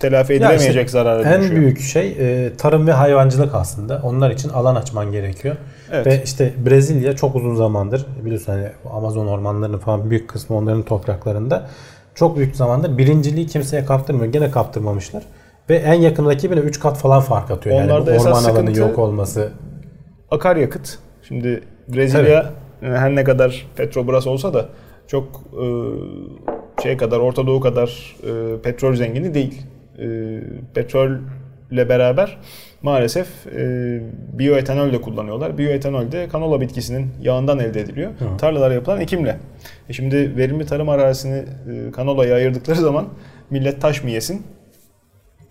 telafi 0.01 0.33
Ya 0.33 0.37
edilemeyecek 0.39 0.87
işte 0.87 0.89
zarara 0.99 1.23
En 1.23 1.33
dönüşüyor. 1.41 1.61
büyük 1.61 1.81
şey 1.81 2.17
e, 2.19 2.53
tarım 2.57 2.87
ve 2.87 2.93
hayvancılık 2.93 3.55
aslında. 3.55 4.01
Onlar 4.05 4.31
için 4.31 4.49
alan 4.49 4.75
açman 4.75 5.13
gerekiyor. 5.13 5.57
Evet. 5.93 6.07
Ve 6.07 6.23
işte 6.25 6.53
Brezilya 6.67 7.17
çok 7.17 7.37
uzun 7.37 7.55
zamandır 7.55 8.07
biliyorsun 8.25 8.53
hani 8.53 8.69
Amazon 8.93 9.27
ormanlarının 9.27 9.79
falan 9.79 10.11
büyük 10.11 10.29
kısmı 10.31 10.57
onların 10.57 10.83
topraklarında 10.83 11.69
çok 12.15 12.37
büyük 12.37 12.57
zamandır 12.57 12.99
birinciliği 12.99 13.47
kimseye 13.47 13.85
kaptırmıyor. 13.85 14.33
Gene 14.33 14.51
kaptırmamışlar. 14.51 15.23
Ve 15.71 15.77
en 15.77 15.95
yakın 15.95 16.27
rakibine 16.27 16.61
3 16.61 16.81
kat 16.81 16.97
falan 16.99 17.21
fark 17.21 17.51
atıyor. 17.51 17.77
yani 17.77 17.93
Onlarda 17.93 18.13
esas 18.15 18.27
orman 18.27 18.39
alanı 18.45 18.53
sıkıntı- 18.59 18.81
yok 18.81 18.99
olması. 18.99 19.49
akaryakıt. 20.31 20.99
Şimdi 21.23 21.63
Brezilya 21.89 22.51
e, 22.83 22.87
her 22.87 23.15
ne 23.15 23.25
kadar 23.25 23.67
Petrobras 23.77 24.27
olsa 24.27 24.55
da 24.55 24.67
çok 25.07 25.25
e, 25.53 26.83
şey 26.83 26.97
kadar 26.97 27.19
Orta 27.19 27.47
Doğu 27.47 27.61
kadar 27.61 28.17
e, 28.23 28.61
petrol 28.63 28.95
zengini 28.95 29.35
değil. 29.35 29.63
E, 29.99 30.07
petrolle 30.75 31.89
beraber 31.89 32.39
maalesef 32.83 33.29
e, 33.47 34.01
biyoetanol 34.33 34.93
de 34.93 35.01
kullanıyorlar. 35.01 35.59
Biyoetanol 35.59 36.13
de 36.13 36.29
kanola 36.29 36.61
bitkisinin 36.61 37.07
yağından 37.23 37.59
elde 37.59 37.81
ediliyor. 37.81 38.11
Tarlalara 38.39 38.75
yapılan 38.75 39.01
ekimle. 39.01 39.37
E 39.89 39.93
şimdi 39.93 40.37
verimli 40.37 40.67
tarım 40.67 40.89
arazisini 40.89 41.37
e, 41.39 41.91
kanolaya 41.93 42.35
ayırdıkları 42.35 42.77
zaman 42.81 43.09
millet 43.51 43.81
taş 43.81 44.05
mı 44.05 44.11
yesin? 44.11 44.43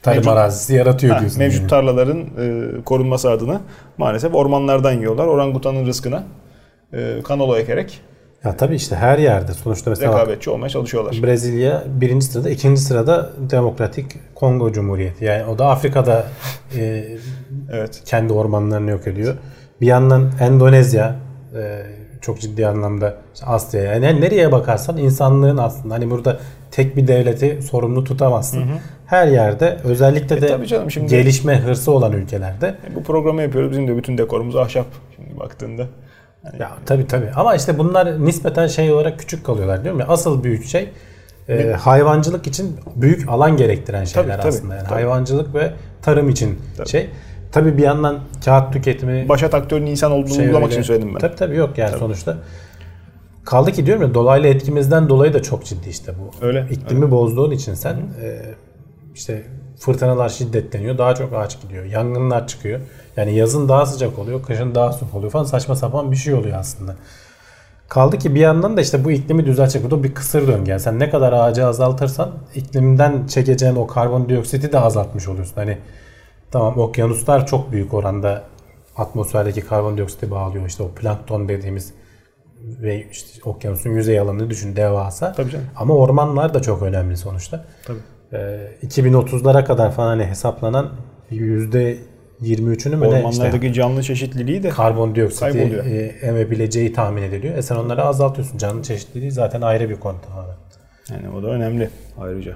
Tarım 0.01 0.17
Mevcut- 0.23 0.31
arazisi 0.31 0.73
yaratıyor 0.75 1.13
Ha, 1.13 1.19
diyorsun. 1.19 1.39
mevcut 1.39 1.59
yani. 1.61 1.69
tarlaların 1.69 2.19
e, 2.21 2.63
korunması 2.83 3.31
adına 3.31 3.61
maalesef 3.97 4.35
ormanlardan 4.35 4.91
yiyorlar. 4.93 5.27
Orangutanın 5.27 5.85
rızkına 5.85 6.23
e, 6.93 7.15
kanola 7.23 7.59
ekerek 7.59 8.01
Ya 8.43 8.57
tabii 8.57 8.75
işte 8.75 8.95
her 8.95 9.17
yerde 9.17 9.53
sonuçta 9.53 9.89
mesela 9.89 10.13
rekabetçi 10.19 10.49
olmaya 10.49 10.69
çalışıyorlar. 10.69 11.19
Brezilya 11.23 11.83
birinci 11.87 12.25
sırada, 12.25 12.49
ikinci 12.49 12.81
sırada 12.81 13.29
Demokratik 13.49 14.05
Kongo 14.35 14.71
Cumhuriyeti. 14.71 15.25
Yani 15.25 15.45
o 15.45 15.57
da 15.59 15.67
Afrika'da 15.69 16.25
e, 16.77 17.05
Evet. 17.71 18.01
kendi 18.05 18.33
ormanlarını 18.33 18.91
yok 18.91 19.07
ediyor. 19.07 19.35
Bir 19.81 19.87
yandan 19.87 20.31
Endonezya 20.41 21.15
e, 21.55 21.81
çok 22.21 22.39
ciddi 22.41 22.67
anlamda 22.67 23.15
işte 23.33 23.45
Asya 23.45 23.81
yani 23.81 24.21
nereye 24.21 24.51
bakarsan 24.51 24.97
insanlığın 24.97 25.57
aslında 25.57 25.93
hani 25.93 26.09
burada 26.11 26.39
tek 26.71 26.97
bir 26.97 27.07
devleti 27.07 27.61
sorumlu 27.61 28.03
tutamazsın. 28.03 28.63
Her 29.05 29.27
yerde 29.27 29.77
özellikle 29.83 30.41
de 30.41 30.45
E 30.45 30.49
tabii 30.49 30.67
canım, 30.67 30.91
şimdi- 30.91 31.07
gelişme 31.07 31.59
hırsı 31.59 31.91
olan 31.91 32.11
ülkelerde 32.11 32.67
E, 32.91 32.95
bu 32.95 33.03
programı 33.03 33.41
yapıyoruz. 33.41 33.71
Bizim 33.71 33.87
de 33.87 33.97
bütün 33.97 34.17
dekorumuz 34.17 34.55
ahşap. 34.55 34.85
Şimdi 35.15 35.39
baktığında. 35.39 35.83
Ya 36.59 36.71
tabii 36.85 37.07
tabii. 37.07 37.29
Ama 37.35 37.55
işte 37.55 37.77
bunlar 37.77 38.25
nispeten 38.25 38.67
şey 38.67 38.91
olarak 38.93 39.19
küçük 39.19 39.45
kalıyorlar 39.45 39.83
diyorum 39.83 39.99
ya. 39.99 40.07
Asıl 40.07 40.43
büyük 40.43 40.65
şey 40.65 40.89
e, 41.49 41.71
hayvancılık 41.73 42.47
için 42.47 42.75
büyük 42.95 43.29
alan 43.29 43.57
gerektiren 43.57 44.03
şeyler 44.05 44.27
Tabii, 44.29 44.41
tabii, 44.41 44.47
aslında. 44.49 44.75
Yani 44.75 44.83
tabii. 44.83 44.93
hayvancılık 44.93 45.55
ve 45.55 45.71
tarım 46.01 46.29
için 46.29 46.59
Tabii. 46.77 46.89
şey. 46.89 47.09
Tabii 47.51 47.77
bir 47.77 47.83
yandan 47.83 48.19
kağıt 48.45 48.73
tüketimi 48.73 49.29
Başat 49.29 49.53
aktörün 49.53 49.85
insan 49.85 50.11
olduğunu 50.11 50.33
şey 50.33 50.43
vurgulamak 50.45 50.63
öyle- 50.69 50.73
için 50.75 50.83
söyledim 50.87 51.13
ben. 51.15 51.19
Tabii 51.19 51.35
tabii 51.35 51.55
yok 51.55 51.77
yani 51.77 51.97
sonuçta. 51.97 52.37
Kaldı 53.45 53.71
ki 53.71 53.85
diyorum 53.85 54.03
ya 54.03 54.13
dolaylı 54.13 54.47
etkimizden 54.47 55.09
dolayı 55.09 55.33
da 55.33 55.41
çok 55.41 55.65
ciddi 55.65 55.89
işte 55.89 56.13
bu. 56.19 56.45
Öyle, 56.45 56.65
İklimi 56.71 57.11
bozduğun 57.11 57.51
için 57.51 57.73
sen 57.73 57.93
e, 57.93 58.41
işte 59.15 59.43
fırtınalar 59.77 60.29
şiddetleniyor. 60.29 60.97
Daha 60.97 61.15
çok 61.15 61.33
ağaç 61.33 61.61
gidiyor. 61.61 61.85
Yangınlar 61.85 62.47
çıkıyor. 62.47 62.79
Yani 63.17 63.35
yazın 63.35 63.69
daha 63.69 63.85
sıcak 63.85 64.19
oluyor. 64.19 64.43
Kışın 64.43 64.75
daha 64.75 64.93
soğuk 64.93 65.15
oluyor 65.15 65.31
falan. 65.31 65.43
Saçma 65.43 65.75
sapan 65.75 66.11
bir 66.11 66.15
şey 66.15 66.33
oluyor 66.33 66.57
aslında. 66.59 66.95
Kaldı 67.89 68.17
ki 68.17 68.35
bir 68.35 68.39
yandan 68.39 68.77
da 68.77 68.81
işte 68.81 69.05
bu 69.05 69.11
iklimi 69.11 69.45
düzeltecek. 69.45 69.83
Bu 69.83 69.91
da 69.91 70.03
bir 70.03 70.13
kısır 70.13 70.47
döngü. 70.47 70.71
Yani 70.71 70.79
sen 70.79 70.99
ne 70.99 71.09
kadar 71.09 71.33
ağacı 71.33 71.67
azaltırsan 71.67 72.31
iklimden 72.55 73.27
çekeceğin 73.27 73.75
o 73.75 73.87
karbondioksiti 73.87 74.71
de 74.71 74.79
azaltmış 74.79 75.27
oluyorsun. 75.27 75.55
Hani 75.55 75.77
tamam 76.51 76.79
okyanuslar 76.79 77.47
çok 77.47 77.71
büyük 77.71 77.93
oranda 77.93 78.43
atmosferdeki 78.97 79.61
karbondioksiti 79.61 80.31
bağlıyor. 80.31 80.65
İşte 80.65 80.83
o 80.83 80.89
plankton 80.89 81.49
dediğimiz 81.49 81.93
ve 82.61 83.07
işte 83.11 83.49
okyanusun 83.49 83.89
yüzey 83.89 84.19
alanını 84.19 84.49
düşün 84.49 84.75
devasa. 84.75 85.33
Tabii 85.33 85.51
canım. 85.51 85.65
Ama 85.75 85.93
ormanlar 85.93 86.53
da 86.53 86.61
çok 86.61 86.81
önemli 86.81 87.17
sonuçta. 87.17 87.65
Tabii. 87.85 87.99
Ee, 88.33 88.59
2030'lara 88.87 89.65
kadar 89.65 89.91
falan 89.91 90.07
hani 90.07 90.25
hesaplanan 90.25 90.89
%23'ünü 91.31 92.95
mü 92.95 93.01
ne 93.01 93.07
işte 93.07 93.07
Ormanlardaki 93.07 93.73
canlı 93.73 94.03
çeşitliliği 94.03 94.63
de 94.63 94.69
karbondioksiti 94.69 95.59
e, 95.59 96.27
emebileceği 96.27 96.93
tahmin 96.93 97.21
ediliyor. 97.21 97.57
E 97.57 97.61
sen 97.61 97.75
onları 97.75 98.03
azaltıyorsun. 98.03 98.57
Canlı 98.57 98.83
çeşitliliği 98.83 99.31
zaten 99.31 99.61
ayrı 99.61 99.89
bir 99.89 99.95
konu 99.95 100.17
tamamen. 100.27 100.55
yani 101.09 101.35
o 101.35 101.43
da 101.43 101.47
önemli 101.47 101.89
ayrıca. 102.21 102.55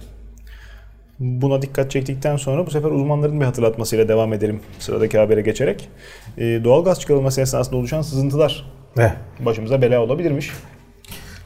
Buna 1.19 1.62
dikkat 1.62 1.91
çektikten 1.91 2.38
sonra 2.38 2.65
bu 2.65 2.71
sefer 2.71 2.89
uzmanların 2.89 3.39
bir 3.39 3.45
hatırlatmasıyla 3.45 4.07
devam 4.07 4.34
edelim 4.34 4.60
sıradaki 4.79 5.17
habere 5.17 5.41
geçerek. 5.41 5.89
E, 6.38 6.43
doğalgaz 6.63 6.99
çıkarılması 6.99 7.41
esnasında 7.41 7.77
oluşan 7.77 8.01
sızıntılar 8.01 8.71
Ve 8.97 9.12
başımıza 9.39 9.81
bela 9.81 10.01
olabilirmiş. 10.01 10.51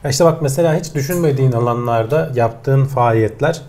İşte 0.08 0.24
bak 0.24 0.42
mesela 0.42 0.78
hiç 0.78 0.94
düşünmediğin 0.94 1.52
alanlarda 1.52 2.32
yaptığın 2.34 2.84
faaliyetler 2.84 3.62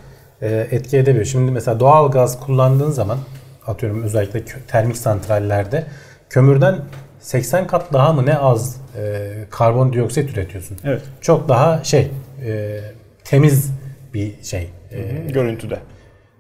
etki 0.46 0.98
edebiliyor. 0.98 1.26
Şimdi 1.26 1.52
mesela 1.52 1.80
doğal 1.80 2.12
gaz 2.12 2.40
kullandığın 2.40 2.92
zaman 2.92 3.18
atıyorum 3.68 4.04
özellikle 4.04 4.44
termik 4.68 4.98
santrallerde 4.98 5.86
kömürden 6.30 6.80
80 7.20 7.68
kat 7.68 7.94
daha 7.94 8.14
mı 8.14 8.26
ne 8.26 8.38
az 8.38 8.78
e, 8.98 9.28
karbondioksit 9.50 10.30
üretiyorsun. 10.38 10.78
Evet. 10.84 11.02
Çok 11.22 11.50
daha 11.50 11.84
şey 11.84 12.12
e, 12.46 12.80
temiz 13.24 13.72
bir 14.14 14.44
şey. 14.44 14.70
E, 14.92 15.02
Görüntüde. 15.32 15.80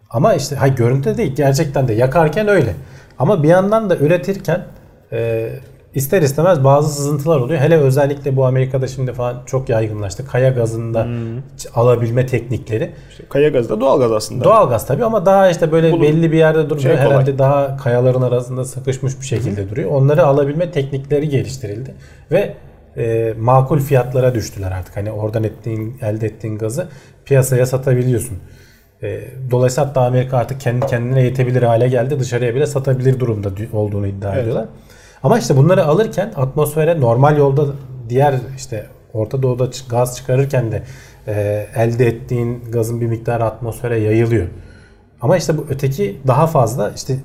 ama 0.09 0.33
işte 0.33 0.55
hay 0.55 0.75
görüntüde 0.75 1.17
değil 1.17 1.35
gerçekten 1.35 1.87
de 1.87 1.93
yakarken 1.93 2.47
öyle. 2.47 2.73
Ama 3.19 3.43
bir 3.43 3.47
yandan 3.47 3.89
da 3.89 3.97
üretirken 3.97 4.65
e, 5.11 5.49
ister 5.97 6.21
istemez 6.21 6.63
bazı 6.63 6.93
sızıntılar 6.93 7.39
oluyor. 7.39 7.59
Hele 7.59 7.77
özellikle 7.77 8.35
bu 8.35 8.45
Amerika'da 8.45 8.87
şimdi 8.87 9.13
falan 9.13 9.35
çok 9.45 9.69
yaygınlaştı. 9.69 10.27
Kaya 10.27 10.49
gazında 10.49 11.07
ç- 11.57 11.71
alabilme 11.75 12.25
teknikleri. 12.25 12.91
İşte 13.11 13.23
kaya 13.29 13.49
gazı 13.49 13.69
da 13.69 13.81
doğalgaz 13.81 14.11
aslında. 14.11 14.43
Doğalgaz 14.43 14.87
tabii 14.87 15.05
ama 15.05 15.25
daha 15.25 15.49
işte 15.49 15.71
böyle 15.71 15.91
Bulun- 15.91 16.01
belli 16.01 16.31
bir 16.31 16.37
yerde 16.37 16.59
durmuyor. 16.69 16.79
Şey 16.81 16.91
kolay. 16.95 17.07
Herhalde 17.07 17.37
daha 17.37 17.77
kayaların 17.77 18.21
arasında 18.21 18.65
sıkışmış 18.65 19.21
bir 19.21 19.25
şekilde 19.25 19.69
duruyor. 19.69 19.91
Onları 19.91 20.25
alabilme 20.25 20.71
teknikleri 20.71 21.29
geliştirildi 21.29 21.93
ve 22.31 22.53
e, 22.97 23.33
makul 23.39 23.79
fiyatlara 23.79 24.35
düştüler 24.35 24.71
artık. 24.71 24.97
Hani 24.97 25.11
oradan 25.11 25.43
ettiğin, 25.43 25.97
elde 26.01 26.25
ettiğin 26.25 26.57
gazı 26.57 26.87
piyasaya 27.25 27.65
satabiliyorsun. 27.65 28.37
E, 29.03 29.21
dolayısıyla 29.51 29.89
hatta 29.89 30.01
Amerika 30.01 30.37
artık 30.37 30.59
kendi 30.61 30.85
kendine 30.85 31.23
yetebilir 31.23 31.63
hale 31.63 31.87
geldi. 31.87 32.19
Dışarıya 32.19 32.55
bile 32.55 32.65
satabilir 32.65 33.19
durumda 33.19 33.49
olduğunu 33.73 34.07
iddia 34.07 34.31
Evet. 34.33 34.41
ediyorlar. 34.41 34.65
Ama 35.23 35.39
işte 35.39 35.57
bunları 35.57 35.85
alırken 35.85 36.33
atmosfere 36.35 37.01
normal 37.01 37.37
yolda 37.37 37.65
diğer 38.09 38.35
işte 38.57 38.87
Orta 39.13 39.43
Doğu'da 39.43 39.69
gaz 39.89 40.17
çıkarırken 40.17 40.71
de 40.71 40.83
e, 41.27 41.67
elde 41.75 42.07
ettiğin 42.07 42.63
gazın 42.71 43.01
bir 43.01 43.05
miktarı 43.05 43.43
atmosfere 43.43 43.99
yayılıyor. 43.99 44.47
Ama 45.21 45.37
işte 45.37 45.57
bu 45.57 45.65
öteki 45.69 46.21
daha 46.27 46.47
fazla 46.47 46.91
işte 46.95 47.17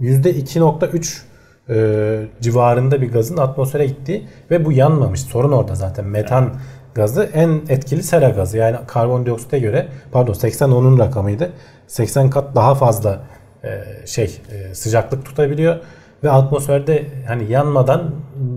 %2.3 0.00 1.20
e, 1.68 2.28
civarında 2.40 3.02
bir 3.02 3.12
gazın 3.12 3.36
atmosfere 3.36 3.86
gittiği 3.86 4.26
ve 4.50 4.64
bu 4.64 4.72
yanmamış. 4.72 5.20
Sorun 5.20 5.52
orada 5.52 5.74
zaten. 5.74 6.04
Metan 6.04 6.54
gazı 6.94 7.30
en 7.34 7.60
etkili 7.68 8.02
sera 8.02 8.28
gazı. 8.28 8.58
Yani 8.58 8.76
karbondioksite 8.86 9.58
göre 9.58 9.88
pardon 10.12 10.32
80 10.32 10.70
onun 10.70 10.98
rakamıydı. 10.98 11.52
80 11.86 12.30
kat 12.30 12.54
daha 12.54 12.74
fazla 12.74 13.22
e, 13.64 13.84
şey 14.06 14.40
e, 14.52 14.74
sıcaklık 14.74 15.24
tutabiliyor 15.24 15.76
ve 16.24 16.30
atmosferde 16.30 17.04
hani 17.28 17.52
yanmadan 17.52 18.14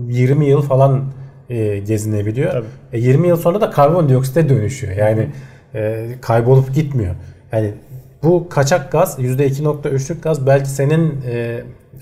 20 0.08 0.46
yıl 0.46 0.62
falan 0.62 1.04
e, 1.50 1.78
gezinebiliyor. 1.78 2.52
Tabii. 2.52 2.66
E, 2.92 2.98
20 2.98 3.28
yıl 3.28 3.36
sonra 3.36 3.60
da 3.60 3.70
karbondioksite 3.70 4.48
dönüşüyor. 4.48 4.96
Yani 4.96 5.28
e, 5.74 6.06
kaybolup 6.20 6.74
gitmiyor. 6.74 7.14
Yani 7.52 7.74
bu 8.22 8.48
kaçak 8.48 8.92
gaz 8.92 9.18
%2.3'lük 9.18 10.22
gaz 10.22 10.46
belki 10.46 10.68
senin 10.68 11.20
e, 11.30 11.60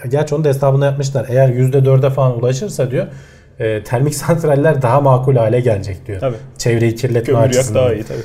gerçi 0.08 0.34
onun 0.34 0.44
da 0.44 0.48
hesabını 0.48 0.84
yapmışlar. 0.84 1.26
Eğer 1.28 1.48
%4'e 1.48 2.10
falan 2.10 2.38
ulaşırsa 2.38 2.90
diyor 2.90 3.06
e, 3.58 3.82
termik 3.82 4.14
santraller 4.14 4.82
daha 4.82 5.00
makul 5.00 5.36
hale 5.36 5.60
gelecek 5.60 6.06
diyor. 6.06 6.20
Tabii. 6.20 6.36
Çevreyi 6.58 6.94
kirletme 6.94 7.34
Kömür 7.34 7.46
açısından. 7.48 7.82
daha 7.82 7.94
iyi 7.94 8.04
tabii. 8.04 8.18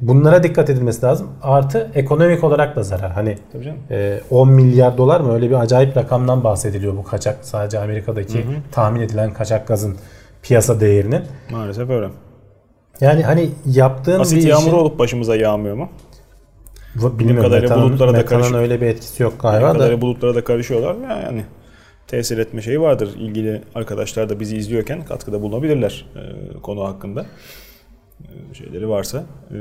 Bunlara 0.00 0.42
dikkat 0.42 0.70
edilmesi 0.70 1.06
lazım. 1.06 1.28
Artı 1.42 1.90
ekonomik 1.94 2.44
olarak 2.44 2.76
da 2.76 2.82
zarar. 2.82 3.12
Hani 3.12 3.38
e, 3.90 4.20
10 4.30 4.50
milyar 4.50 4.98
dolar 4.98 5.20
mı 5.20 5.34
öyle 5.34 5.50
bir 5.50 5.54
acayip 5.54 5.96
rakamdan 5.96 6.44
bahsediliyor 6.44 6.96
bu 6.96 7.02
kaçak 7.02 7.38
sadece 7.42 7.78
Amerika'daki 7.78 8.46
tahmin 8.72 9.00
edilen 9.00 9.32
kaçak 9.32 9.68
gazın 9.68 9.96
piyasa 10.42 10.80
değerinin. 10.80 11.22
Maalesef 11.50 11.90
öyle. 11.90 12.08
Yani 13.00 13.22
hani 13.22 13.50
yaptığın 13.66 14.20
Asit 14.20 14.38
bir 14.38 14.48
yağmuru 14.48 14.66
işin 14.68 14.78
olup 14.78 14.98
başımıza 14.98 15.36
yağmıyor 15.36 15.76
mu? 15.76 15.88
Bilmiyorum 16.94 17.42
kadarıyla 17.42 17.68
metanın, 17.68 17.90
bulutlara 17.90 18.14
da 18.14 18.24
karışık. 18.24 18.54
öyle 18.54 18.80
bir 18.80 18.86
etkisi 18.86 19.22
yok 19.22 19.34
galiba 19.40 19.78
da. 19.78 20.00
bulutlara 20.00 20.34
da 20.34 20.44
karışıyorlar 20.44 21.08
ya 21.08 21.22
yani 21.22 21.44
tesir 22.06 22.38
etme 22.38 22.62
şeyi 22.62 22.80
vardır. 22.80 23.10
İlgili 23.18 23.62
arkadaşlar 23.74 24.28
da 24.28 24.40
bizi 24.40 24.56
izliyorken 24.56 25.04
katkıda 25.04 25.42
bulunabilirler 25.42 26.06
e, 26.16 26.58
konu 26.60 26.84
hakkında. 26.84 27.26
E, 28.22 28.54
şeyleri 28.54 28.88
varsa, 28.88 29.24
e, 29.50 29.54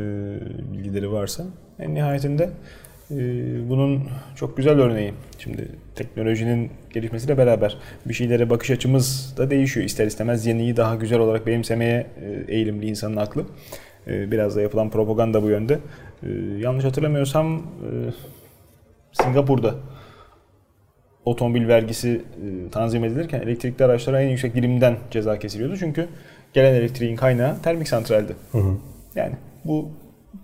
bilgileri 0.73 1.11
varsa. 1.11 1.43
En 1.79 1.95
nihayetinde 1.95 2.49
e, 3.11 3.15
bunun 3.69 4.03
çok 4.35 4.57
güzel 4.57 4.79
örneği. 4.79 5.13
Şimdi 5.39 5.69
teknolojinin 5.95 6.71
gelişmesiyle 6.93 7.37
beraber 7.37 7.77
bir 8.05 8.13
şeylere 8.13 8.49
bakış 8.49 8.71
açımız 8.71 9.33
da 9.37 9.49
değişiyor. 9.49 9.85
İster 9.85 10.07
istemez 10.07 10.45
yeniyi 10.45 10.77
daha 10.77 10.95
güzel 10.95 11.19
olarak 11.19 11.47
benimsemeye 11.47 12.07
eğilimli 12.47 12.85
insanın 12.85 13.17
aklı. 13.17 13.45
Biraz 14.07 14.55
da 14.55 14.61
yapılan 14.61 14.89
propaganda 14.89 15.43
bu 15.43 15.49
yönde. 15.49 15.79
Yanlış 16.57 16.85
hatırlamıyorsam 16.85 17.61
Singapur'da 19.13 19.75
otomobil 21.25 21.67
vergisi 21.67 22.21
tanzim 22.71 23.03
edilirken 23.03 23.41
elektrikli 23.41 23.83
araçlara 23.83 24.21
en 24.21 24.29
yüksek 24.29 24.55
dilimden 24.55 24.97
ceza 25.11 25.39
kesiliyordu. 25.39 25.77
Çünkü 25.77 26.07
gelen 26.55 26.73
elektriğin 26.73 27.15
kaynağı 27.15 27.61
termik 27.61 27.87
santraldi. 27.87 28.35
Yani 29.15 29.33
bu 29.65 29.89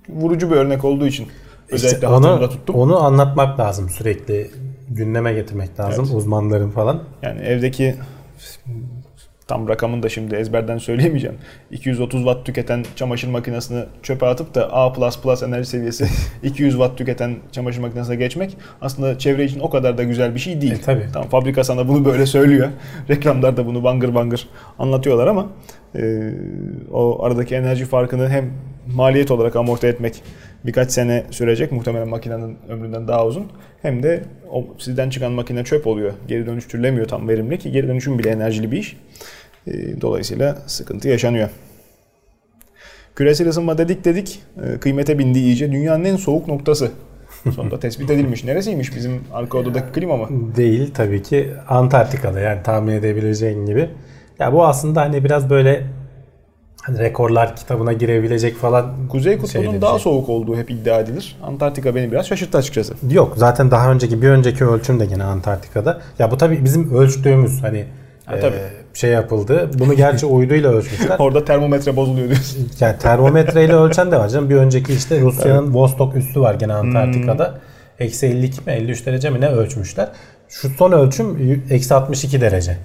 vurucu 0.10 0.52
bir 0.52 0.56
örnek 0.56 0.86
olduğu 0.86 1.08
için 1.08 1.28
özellikle 1.70 1.96
İşte 1.98 2.08
onu, 2.08 2.50
tuttum. 2.50 2.76
onu 2.76 3.04
anlatmak 3.04 3.60
lazım 3.60 3.90
sürekli 3.90 4.52
gündeme 4.90 5.34
getirmek 5.34 5.80
lazım 5.80 6.06
Evet. 6.06 6.16
uzmanların 6.16 6.70
falan. 6.70 7.04
Yani 7.22 7.42
evdeki 7.42 7.96
tam 9.52 9.68
rakamını 9.68 10.04
da 10.04 10.10
şimdi 10.10 10.36
ezberden 10.36 10.78
söyleyemeyeceğim. 10.78 11.38
230 11.72 12.20
watt 12.24 12.46
tüketen 12.46 12.86
çamaşır 12.96 13.28
makinesini 13.28 13.84
çöpe 14.04 14.26
atıp 14.26 14.56
da 14.56 14.74
A++ 14.74 14.94
enerji 15.46 15.70
seviyesi 15.70 16.08
200 16.44 16.74
watt 16.74 16.98
tüketen 16.98 17.36
çamaşır 17.52 17.82
makinesine 17.82 18.16
geçmek 18.16 18.58
aslında 18.82 19.18
çevre 19.18 19.44
için 19.44 19.60
o 19.60 19.70
kadar 19.70 19.98
da 19.98 20.04
güzel 20.04 20.36
bir 20.36 20.40
şey 20.40 20.62
değil. 20.62 20.74
E, 20.74 20.82
tabii. 20.82 21.06
Tamam 21.14 21.30
fabrika 21.30 21.64
sana 21.64 21.88
bunu 21.88 22.06
böyle 22.06 22.26
söylüyor. 22.26 22.70
Reklamlarda 23.10 23.66
bunu 23.66 23.84
bangır 23.84 24.16
bangır 24.16 24.48
anlatıyorlar 24.80 25.28
ama 25.28 25.48
e, 25.96 26.32
o 26.92 27.24
aradaki 27.24 27.56
enerji 27.56 27.86
farkını 27.86 28.30
hem 28.30 28.52
maliyet 28.96 29.32
olarak 29.32 29.56
amorti 29.56 29.88
etmek 29.88 30.24
birkaç 30.66 30.92
sene 30.92 31.24
sürecek 31.32 31.72
muhtemelen 31.72 32.10
makinenin 32.10 32.58
ömründen 32.70 33.08
daha 33.08 33.26
uzun. 33.26 33.48
Hem 33.82 34.04
de 34.04 34.24
o 34.52 34.68
sizden 34.78 35.10
çıkan 35.10 35.32
makine 35.32 35.64
çöp 35.64 35.88
oluyor. 35.88 36.14
Geri 36.28 36.46
dönüştürülemiyor 36.46 37.08
tam 37.08 37.30
verimli 37.30 37.60
ki 37.60 37.72
geri 37.72 37.88
dönüşüm 37.88 38.20
bile 38.20 38.30
enerjili 38.30 38.72
bir 38.72 38.78
iş. 38.78 38.98
E, 39.68 40.02
Dolayısıyla 40.02 40.58
sıkıntı 40.68 41.08
yaşanıyor. 41.08 41.50
Küresel 43.16 43.48
ısınma 43.50 43.78
dedik 43.78 44.06
dedik 44.06 44.40
e, 44.64 44.80
kıymete 44.80 45.20
bindi 45.20 45.40
iyice. 45.40 45.72
Dünyanın 45.72 46.06
en 46.06 46.16
soğuk 46.16 46.48
noktası. 46.48 46.92
Sonunda 47.56 47.80
tespit 47.80 48.10
edilmiş. 48.10 48.44
Neresiymiş 48.44 48.96
bizim 48.96 49.22
arka 49.34 49.58
odadaki 49.58 49.92
klima 49.92 50.18
mı? 50.18 50.28
Değil 50.56 50.92
tabii 50.94 51.24
ki 51.24 51.52
Antarktika'da 51.70 52.40
yani 52.40 52.64
tahmin 52.64 52.94
edebileceğin 52.94 53.66
gibi. 53.66 53.90
Ya 54.40 54.54
bu 54.54 54.66
aslında 54.66 55.02
hani 55.02 55.24
biraz 55.24 55.50
böyle 55.50 55.84
hani 56.82 57.00
rekorlar 57.00 57.56
kitabına 57.56 57.94
girebilecek 57.94 58.56
falan 58.56 59.08
Kuzey 59.10 59.38
Kutbu'nun 59.38 59.82
daha 59.82 59.92
şey. 59.92 60.00
soğuk 60.00 60.30
olduğu 60.30 60.58
hep 60.58 60.72
iddia 60.72 61.00
edilir. 61.00 61.38
Antarktika 61.44 61.96
beni 61.96 62.12
biraz 62.12 62.28
şaşırttı 62.28 62.58
açıkçası. 62.58 62.94
Yok 63.12 63.34
zaten 63.38 63.72
daha 63.72 63.92
önceki 63.92 64.22
bir 64.22 64.30
önceki 64.30 64.66
ölçüm 64.66 65.00
de 65.00 65.06
gene 65.06 65.24
Antarktika'da. 65.24 66.02
Ya 66.20 66.32
bu 66.32 66.38
tabii 66.38 66.64
bizim 66.64 66.94
ölçtüğümüz 66.96 67.64
hani 67.64 67.86
Ha, 68.26 68.36
e, 68.38 68.40
tabii. 68.40 68.56
Şey 68.94 69.12
yapıldı. 69.12 69.70
Bunu 69.80 69.94
gerçi 69.94 70.26
uyduyla 70.38 70.72
ölçmüşler. 70.72 71.16
Orada 71.20 71.46
termometre 71.46 71.96
bozuluyor 71.96 72.28
diyorsun. 72.28 72.70
Yani 72.80 72.98
termometreyle 72.98 73.74
ölçen 73.74 74.12
de 74.12 74.18
var 74.18 74.30
canım. 74.30 74.50
Bir 74.50 74.56
önceki 74.56 74.94
işte 74.94 75.22
Rusya'nın 75.22 75.74
Vostok 75.74 76.16
üssü 76.16 76.42
var 76.42 76.54
gene 76.54 76.74
Antarktika'da. 76.74 77.48
Hmm. 77.48 78.06
Eksi 78.06 78.26
52 78.26 78.62
mi 78.62 78.72
53 78.72 79.06
derece 79.06 79.30
mi 79.30 79.42
ne 79.42 79.48
ölçmüşler. 79.48 80.10
Şu 80.50 80.70
son 80.70 80.92
ölçüm 80.92 81.62
eksi 81.70 81.94
62 81.94 82.42
derece. 82.42 82.78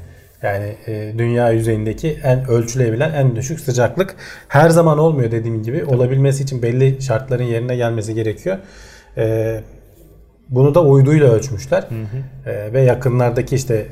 Yani 0.42 0.76
e, 0.86 1.12
dünya 1.18 1.50
yüzeyindeki 1.50 2.18
en 2.24 2.48
ölçülebilen 2.48 3.12
en 3.12 3.36
düşük 3.36 3.60
sıcaklık. 3.60 4.16
Her 4.48 4.70
zaman 4.70 4.98
olmuyor 4.98 5.30
dediğim 5.30 5.62
gibi. 5.62 5.84
Olabilmesi 5.84 6.42
için 6.42 6.62
belli 6.62 7.02
şartların 7.02 7.44
yerine 7.44 7.76
gelmesi 7.76 8.14
gerekiyor. 8.14 8.58
E, 9.16 9.60
bunu 10.48 10.74
da 10.74 10.82
uyduyla 10.82 11.32
ölçmüşler. 11.32 11.84
E, 12.46 12.72
ve 12.72 12.80
yakınlardaki 12.80 13.54
işte 13.54 13.86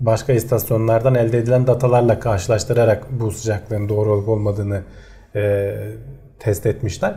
başka 0.00 0.32
istasyonlardan 0.32 1.14
elde 1.14 1.38
edilen 1.38 1.66
datalarla 1.66 2.20
karşılaştırarak 2.20 3.06
bu 3.20 3.30
sıcaklığın 3.30 3.88
doğru 3.88 4.12
olup 4.12 4.28
olmadığını 4.28 4.82
e, 5.36 5.74
test 6.38 6.66
etmişler. 6.66 7.14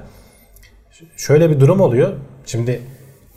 Şöyle 1.18 1.50
bir 1.50 1.60
durum 1.60 1.82
oluyor. 1.82 2.14
Şimdi 2.46 2.82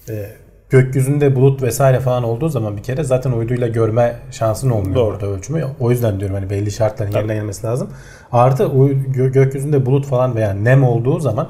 e, 0.09 0.27
gökyüzünde 0.71 1.37
bulut 1.37 1.63
vesaire 1.63 2.01
falan 2.01 2.25
olduğu 2.25 2.49
zaman 2.49 2.77
bir 2.77 2.83
kere 2.83 3.05
zaten 3.05 3.33
uyduyla 3.33 3.69
görme 3.69 4.17
şansın 4.31 4.71
olmuyor 4.71 4.95
Doğru. 4.95 5.15
orada 5.15 5.27
ölçümü. 5.27 5.65
O 5.81 5.91
yüzden 5.91 6.21
diyorum 6.21 6.37
hani 6.37 6.51
belli 6.51 6.71
şartların 6.71 7.13
yerine 7.13 7.35
gelmesi 7.35 7.67
lazım. 7.67 7.91
Artı 8.33 8.71
gökyüzünde 9.15 9.87
bulut 9.87 10.07
falan 10.07 10.37
veya 10.37 10.55
nem 10.55 10.85
olduğu 10.85 11.21
zaman 11.21 11.49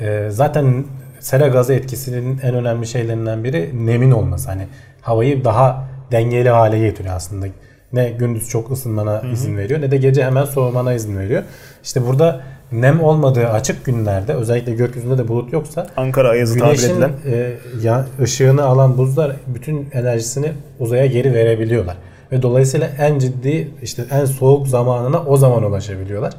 e, 0.00 0.28
zaten 0.30 0.84
sera 1.20 1.48
gazı 1.48 1.74
etkisinin 1.74 2.40
en 2.42 2.54
önemli 2.54 2.86
şeylerinden 2.86 3.44
biri 3.44 3.86
nemin 3.86 4.10
olması. 4.10 4.48
Hani 4.48 4.66
havayı 5.00 5.44
daha 5.44 5.91
dengeli 6.12 6.48
hale 6.48 6.78
getiriyor 6.78 7.14
aslında. 7.14 7.46
Ne 7.92 8.10
gündüz 8.10 8.48
çok 8.48 8.70
ısınmana 8.70 9.22
izin 9.32 9.56
veriyor 9.56 9.80
ne 9.80 9.90
de 9.90 9.96
gece 9.96 10.24
hemen 10.24 10.44
soğumana 10.44 10.92
izin 10.92 11.18
veriyor. 11.18 11.42
İşte 11.84 12.06
burada 12.06 12.40
nem 12.72 13.02
olmadığı 13.02 13.48
açık 13.48 13.84
günlerde 13.84 14.34
özellikle 14.34 14.72
gökyüzünde 14.74 15.18
de 15.18 15.28
bulut 15.28 15.52
yoksa 15.52 15.86
Ankara 15.96 16.28
ayazı 16.28 16.58
tabir 16.58 16.82
edilen. 16.90 17.10
e, 17.26 17.52
ya, 17.82 18.06
ışığını 18.22 18.64
alan 18.64 18.98
buzlar 18.98 19.36
bütün 19.46 19.88
enerjisini 19.92 20.52
uzaya 20.80 21.06
geri 21.06 21.34
verebiliyorlar. 21.34 21.96
Ve 22.32 22.42
dolayısıyla 22.42 22.88
en 22.98 23.18
ciddi 23.18 23.70
işte 23.82 24.04
en 24.10 24.24
soğuk 24.24 24.68
zamanına 24.68 25.22
o 25.22 25.36
zaman 25.36 25.62
ulaşabiliyorlar. 25.62 26.32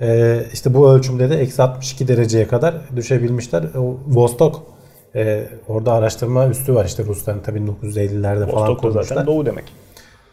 E, 0.00 0.40
işte 0.52 0.74
bu 0.74 0.92
ölçümde 0.92 1.30
de 1.30 1.34
eksi 1.40 1.62
62 1.62 2.08
dereceye 2.08 2.48
kadar 2.48 2.74
düşebilmişler. 2.96 3.64
O 3.78 3.98
Vostok 4.06 4.62
e, 5.14 5.46
orada 5.68 5.92
araştırma 5.92 6.48
üstü 6.48 6.74
var 6.74 6.84
işte 6.84 7.04
Rusların 7.04 7.40
tabii 7.40 7.58
1950'lerde 7.58 8.50
falan 8.50 8.76
kurmuşlar. 8.76 9.02
zaten 9.02 9.26
doğu 9.26 9.46
demek. 9.46 9.64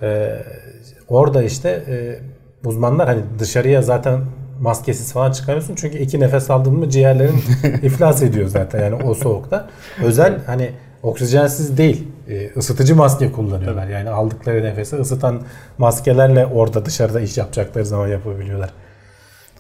Ee, 0.01 0.39
orada 1.07 1.43
işte 1.43 1.69
e, 1.69 2.19
uzmanlar 2.67 3.07
hani 3.07 3.21
dışarıya 3.39 3.81
zaten 3.81 4.19
maskesiz 4.61 5.13
falan 5.13 5.31
çıkamıyorsun 5.31 5.75
çünkü 5.75 5.97
iki 5.97 6.19
nefes 6.19 6.49
aldın 6.49 6.73
mı 6.73 6.89
ciğerlerin 6.89 7.35
iflas 7.83 8.21
ediyor 8.21 8.47
zaten 8.47 8.83
yani 8.83 9.03
o 9.03 9.13
soğukta. 9.13 9.69
Özel 10.03 10.39
hani 10.45 10.71
oksijensiz 11.03 11.77
değil 11.77 12.07
e, 12.29 12.49
ısıtıcı 12.57 12.95
maske 12.95 13.31
kullanıyorlar. 13.31 13.87
Yani 13.87 14.09
aldıkları 14.09 14.63
nefesi 14.63 14.95
ısıtan 14.95 15.41
maskelerle 15.77 16.45
orada 16.45 16.85
dışarıda 16.85 17.19
iş 17.21 17.37
yapacakları 17.37 17.85
zaman 17.85 18.07
yapabiliyorlar. 18.07 18.69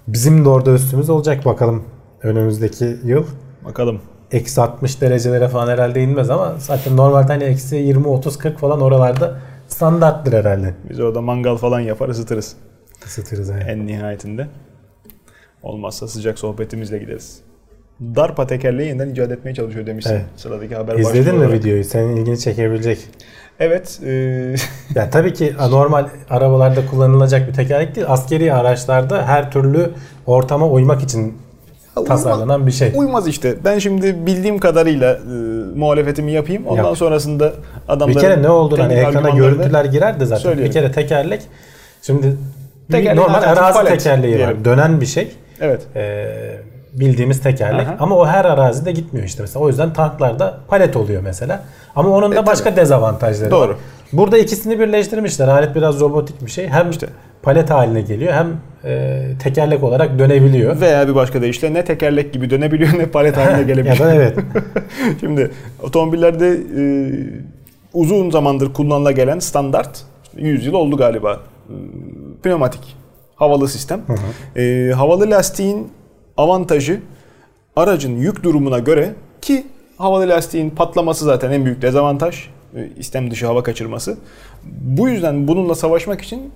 Bizim 0.07 0.45
de 0.45 0.49
orada 0.49 0.71
üstümüz 0.71 1.09
olacak 1.09 1.45
bakalım 1.45 1.83
önümüzdeki 2.23 2.97
yıl. 3.03 3.25
Bakalım. 3.65 4.01
Eksi 4.31 4.61
60 4.61 5.01
derecelere 5.01 5.47
falan 5.47 5.67
herhalde 5.67 6.03
inmez 6.03 6.29
ama 6.29 6.55
zaten 6.59 6.97
normalde 6.97 7.27
hani 7.27 7.43
eksi 7.43 7.75
20, 7.75 8.07
30, 8.07 8.37
40 8.37 8.59
falan 8.59 8.81
oralarda 8.81 9.39
standarttır 9.67 10.33
herhalde. 10.33 10.73
Biz 10.89 10.99
orada 10.99 11.21
mangal 11.21 11.55
falan 11.57 11.79
yapar 11.79 12.09
ısıtırız. 12.09 12.55
Isıtırız 13.05 13.49
yani. 13.49 13.63
En 13.63 13.87
nihayetinde. 13.87 14.47
Olmazsa 15.63 16.07
sıcak 16.07 16.39
sohbetimizle 16.39 16.97
gideriz. 16.97 17.39
Darpa 18.15 18.47
tekerleği 18.47 18.87
yeniden 18.89 19.09
icat 19.09 19.31
etmeye 19.31 19.53
çalışıyor 19.53 19.85
demişsin. 19.85 20.11
Evet. 20.13 20.25
Sıradaki 20.35 20.75
haber 20.75 20.95
İzledin 20.99 21.19
başlığı 21.25 21.33
mi 21.33 21.39
olarak. 21.45 21.53
videoyu? 21.59 21.83
Senin 21.83 22.15
ilgini 22.15 22.39
çekebilecek. 22.39 22.99
Evet. 23.59 23.99
e, 24.05 24.09
Ya 24.95 25.09
tabii 25.09 25.33
ki 25.33 25.53
normal 25.71 26.07
arabalarda 26.29 26.85
kullanılacak 26.85 27.47
bir 27.47 27.53
tekerlek 27.53 27.95
değil. 27.95 28.07
Askeri 28.09 28.53
araçlarda 28.53 29.27
her 29.27 29.51
türlü 29.51 29.91
ortama 30.25 30.67
uymak 30.69 31.03
için 31.03 31.37
tasarlanan 32.05 32.67
bir 32.67 32.71
şey. 32.71 32.91
uymaz 32.95 33.27
işte. 33.27 33.55
Ben 33.65 33.79
şimdi 33.79 34.25
bildiğim 34.25 34.57
kadarıyla 34.59 35.13
e, 35.13 35.17
muhalefetimi 35.75 36.31
yapayım. 36.31 36.67
Ondan 36.67 36.83
Yap. 36.83 36.97
sonrasında 36.97 37.53
adamların 37.87 38.15
Bir 38.15 38.21
kere 38.21 38.41
ne 38.43 38.49
olduğunu 38.49 38.83
hani 38.83 38.93
ekrana 38.93 39.29
görüntüler 39.29 39.85
girer 39.85 40.19
de 40.19 40.25
zaten. 40.25 40.41
söyleyelim. 40.43 40.69
Bir 40.69 40.73
kere 40.73 40.91
tekerlek 40.91 41.41
şimdi 42.01 42.35
Tekerleğin 42.91 43.17
normal 43.17 43.43
arazi 43.43 43.73
palet 43.73 43.91
tekerleği 43.91 44.33
var. 44.33 44.37
diyelim. 44.39 44.65
Dönen 44.65 45.01
bir 45.01 45.05
şey. 45.05 45.31
Evet. 45.61 45.81
Ee, 45.95 46.27
bildiğimiz 46.93 47.41
tekerlek 47.41 47.87
Aha. 47.87 47.95
ama 47.99 48.15
o 48.15 48.25
her 48.27 48.45
arazide 48.45 48.91
gitmiyor 48.91 49.27
işte 49.27 49.43
mesela. 49.43 49.65
O 49.65 49.67
yüzden 49.69 49.93
tanklarda 49.93 50.57
palet 50.67 50.95
oluyor 50.95 51.21
mesela. 51.21 51.63
Ama 51.95 52.09
onun 52.09 52.31
da 52.35 52.39
E, 52.39 52.45
başka 52.45 52.75
dezavantajları 52.75 53.51
Doğru. 53.51 53.69
var. 53.69 53.77
Burada 54.13 54.37
ikisini 54.37 54.79
birleştirmişler. 54.79 55.47
Alet 55.47 55.75
biraz 55.75 55.99
robotik 55.99 56.45
bir 56.45 56.51
şey. 56.51 56.67
Hem 56.67 56.89
İşte. 56.89 57.07
palet 57.43 57.69
haline 57.69 58.01
geliyor 58.01 58.33
hem 58.33 58.47
e, 58.85 59.23
tekerlek 59.43 59.83
olarak 59.83 60.19
dönebiliyor. 60.19 60.81
Veya 60.81 61.07
bir 61.07 61.15
başka 61.15 61.41
deyişle 61.41 61.73
ne 61.73 61.85
tekerlek 61.85 62.33
gibi 62.33 62.49
dönebiliyor 62.49 62.99
ne 62.99 63.05
palet 63.05 63.37
haline 63.37 63.57
ya 63.57 63.61
gelebiliyor. 63.63 63.99
da 63.99 64.13
evet. 64.15 64.37
Şimdi 65.19 65.51
otomobillerde 65.83 66.57
e, 66.77 66.83
uzun 67.93 68.29
zamandır 68.31 68.73
kullanıla 68.73 69.11
gelen 69.11 69.39
standart 69.39 70.01
100 70.37 70.65
yıl 70.65 70.73
oldu 70.73 70.97
galiba. 70.97 71.33
E, 71.69 71.73
pneumatik 72.43 72.95
havalı 73.35 73.67
sistem. 73.67 74.01
E, 74.55 74.91
havalı 74.95 75.29
lastiğin 75.29 75.87
avantajı 76.37 76.99
aracın 77.75 78.15
yük 78.17 78.43
durumuna 78.43 78.79
göre 78.79 79.13
ki 79.41 79.67
havalı 79.97 80.29
lastiğin 80.29 80.69
patlaması 80.69 81.25
zaten 81.25 81.51
en 81.51 81.65
büyük 81.65 81.81
dezavantaj. 81.81 82.47
E, 82.75 82.89
istem 82.97 83.31
dışı 83.31 83.45
hava 83.45 83.63
kaçırması. 83.63 84.17
Bu 84.81 85.09
yüzden 85.09 85.47
bununla 85.47 85.75
savaşmak 85.75 86.21
için 86.21 86.51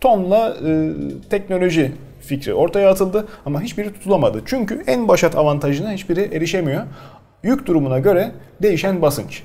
tonla 0.00 0.56
e, 0.66 0.92
teknoloji 1.30 1.92
fikri 2.20 2.54
ortaya 2.54 2.90
atıldı 2.90 3.28
ama 3.46 3.62
hiçbiri 3.62 3.92
tutulamadı. 3.92 4.42
Çünkü 4.46 4.82
en 4.86 5.08
başat 5.08 5.36
avantajına 5.36 5.92
hiçbiri 5.92 6.20
erişemiyor. 6.20 6.82
Yük 7.42 7.66
durumuna 7.66 7.98
göre 7.98 8.32
değişen 8.62 9.02
basınç. 9.02 9.42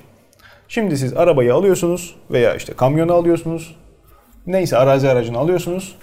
Şimdi 0.68 0.98
siz 0.98 1.14
arabayı 1.14 1.54
alıyorsunuz 1.54 2.16
veya 2.30 2.54
işte 2.54 2.72
kamyonu 2.72 3.12
alıyorsunuz. 3.12 3.76
Neyse 4.46 4.76
arazi 4.76 5.08
aracını 5.08 5.38
alıyorsunuz. 5.38 5.96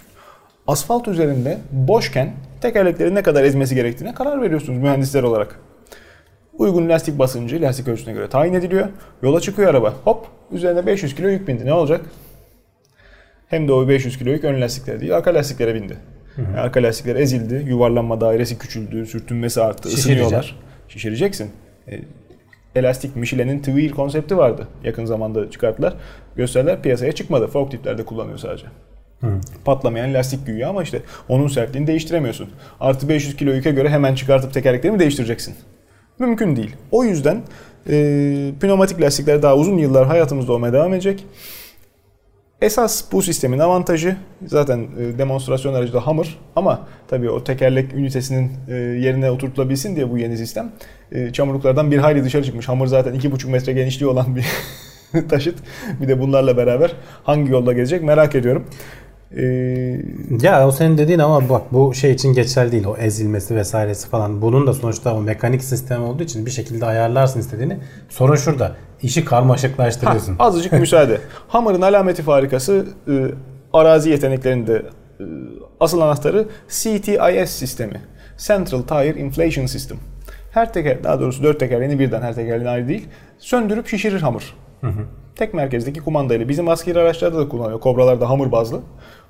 Asfalt 0.68 1.08
üzerinde 1.08 1.58
boşken 1.72 2.34
tekerlekleri 2.62 3.16
ne 3.16 3.24
kadar 3.24 3.44
ezmesi 3.44 3.76
gerektiğine 3.76 4.14
karar 4.14 4.42
veriyorsunuz 4.42 4.80
mühendisler 4.80 5.24
olarak. 5.24 5.60
Uygun 6.58 6.90
lastik 6.90 7.20
basıncı 7.20 7.62
lastik 7.62 7.88
ölçüsüne 7.88 8.14
göre 8.14 8.30
tayin 8.30 8.54
ediliyor. 8.54 8.88
Yola 9.24 9.40
çıkıyor 9.40 9.70
araba. 9.70 9.94
Hop 10.04 10.28
üzerine 10.52 10.86
500 10.86 11.16
kilo 11.16 11.28
yük 11.28 11.48
bindi. 11.48 11.66
Ne 11.66 11.74
olacak? 11.74 12.02
Hem 13.48 13.68
de 13.68 13.74
o 13.74 13.88
500 13.88 14.18
kilo 14.18 14.30
yük 14.30 14.44
ön 14.44 14.62
lastiklere 14.62 15.00
değil 15.00 15.16
arka 15.18 15.34
lastiklere 15.34 15.76
bindi. 15.76 15.98
Yani 16.38 16.60
arka 16.60 16.84
lastikler 16.84 17.16
ezildi. 17.16 17.70
Yuvarlanma 17.70 18.22
dairesi 18.22 18.58
küçüldü. 18.58 19.06
Sürtünmesi 19.06 19.62
arttı. 19.62 19.90
Şişirecek. 19.90 20.12
ısınıyorlar. 20.12 20.60
Şişireceksin. 20.88 21.52
E, 21.88 22.00
elastik 22.76 23.16
Michelin'in 23.16 23.60
Tweel 23.60 23.90
konsepti 23.90 24.38
vardı. 24.38 24.68
Yakın 24.84 25.06
zamanda 25.06 25.52
çıkarttılar. 25.52 25.94
Gösteriler 26.36 26.82
piyasaya 26.82 27.12
çıkmadı. 27.12 27.48
Forkliftlerde 27.48 28.06
kullanıyor 28.06 28.38
sadece. 28.38 28.66
Patlamayan 29.66 30.14
lastik 30.14 30.46
güya 30.46 30.70
ama 30.70 30.84
işte 30.84 31.02
onun 31.30 31.48
sertliğini 31.48 31.88
değiştiremiyorsun. 31.88 32.50
Artı 32.80 33.10
500 33.10 33.36
kilo 33.38 33.52
yüke 33.52 33.72
göre 33.72 33.90
hemen 33.90 34.16
çıkartıp 34.16 34.54
tekerlekleri 34.54 34.94
mi 34.94 35.00
değiştireceksin? 35.00 35.56
Mümkün 36.20 36.56
değil. 36.56 36.76
O 36.92 37.04
yüzden 37.04 37.42
e, 37.90 38.52
pneumatik 38.62 39.02
lastikler 39.02 39.42
daha 39.42 39.56
uzun 39.56 39.78
yıllar 39.78 40.08
hayatımızda 40.08 40.54
olmaya 40.54 40.74
devam 40.74 40.94
edecek. 40.94 41.26
Esas 42.62 43.12
bu 43.12 43.22
sistemin 43.22 43.60
avantajı 43.60 44.18
zaten 44.46 44.88
e, 45.00 45.18
demonstrasyon 45.18 45.74
aracı 45.74 45.94
da 45.94 46.02
Hummer 46.02 46.38
ama 46.56 46.88
tabii 47.08 47.30
o 47.30 47.44
tekerlek 47.44 47.94
ünitesinin 47.94 48.52
e, 48.70 48.74
yerine 48.76 49.32
oturtulabilsin 49.32 49.96
diye 49.96 50.12
bu 50.12 50.18
yeni 50.18 50.38
sistem 50.38 50.72
e, 51.12 51.34
çamurluklardan 51.34 51.92
bir 51.92 51.98
hayli 51.98 52.24
dışarı 52.24 52.44
çıkmış. 52.44 52.70
Hummer 52.70 52.86
zaten 52.86 53.16
2,5 53.16 53.50
metre 53.50 53.74
genişliği 53.74 54.10
olan 54.10 54.36
bir 54.36 54.46
taşıt. 55.30 55.60
Bir 56.02 56.08
de 56.08 56.20
bunlarla 56.20 56.58
beraber 56.58 56.94
hangi 57.24 57.52
yolda 57.52 57.74
gezecek 57.74 58.04
merak 58.04 58.36
ediyorum. 58.36 58.66
E, 59.38 59.42
Ya 60.42 60.68
o 60.68 60.72
senin 60.72 60.98
dediğin 60.98 61.20
ama 61.20 61.50
bak 61.50 61.62
bu 61.74 61.94
şey 61.94 62.12
için 62.12 62.34
geçerli 62.34 62.72
değil. 62.72 62.86
O 62.86 62.98
ezilmesi 62.98 63.56
vesairesi 63.56 64.08
falan. 64.10 64.42
Bunun 64.42 64.68
da 64.68 64.74
sonuçta 64.74 65.16
o 65.16 65.22
mekanik 65.22 65.64
sistem 65.64 66.04
olduğu 66.04 66.24
için 66.24 66.46
bir 66.46 66.52
şekilde 66.52 66.86
ayarlarsın 66.86 67.40
istediğini. 67.40 67.78
Sorun 68.10 68.36
şurada. 68.36 68.76
İşi 69.02 69.26
karmaşıklaştırıyorsun. 69.26 70.36
Ha, 70.36 70.44
azıcık 70.44 70.72
müsaade. 70.80 71.18
Hammer'ın 71.48 71.82
alameti 71.82 72.22
farikası 72.24 72.86
e, 73.08 73.26
arazi 73.74 74.10
yeteneklerinde 74.10 74.74
e, 75.20 75.24
asıl 75.80 76.02
anahtarı 76.02 76.48
CTIS 76.70 77.50
sistemi. 77.50 78.02
Central 78.38 78.82
Tire 78.82 79.20
Inflation 79.20 79.66
System. 79.66 79.98
Her 80.52 80.74
teker, 80.74 81.04
daha 81.04 81.20
doğrusu 81.20 81.44
dört 81.44 81.60
tekerleğini 81.60 82.00
birden 82.00 82.22
her 82.22 82.36
tekerleğin 82.36 82.66
ayrı 82.66 82.88
değil. 82.88 83.08
Söndürüp 83.38 83.88
şişirir 83.88 84.22
Hammer. 84.86 85.06
Tek 85.36 85.54
merkezdeki 85.54 86.00
kumandayla. 86.00 86.50
Bizim 86.50 86.70
askeri 86.70 87.00
araçlarda 87.00 87.38
da 87.40 87.50
kullanıyor. 87.50 87.80
Kobralar 87.80 88.22
da 88.22 88.30
Hammer 88.30 88.52
bazlı. 88.52 88.82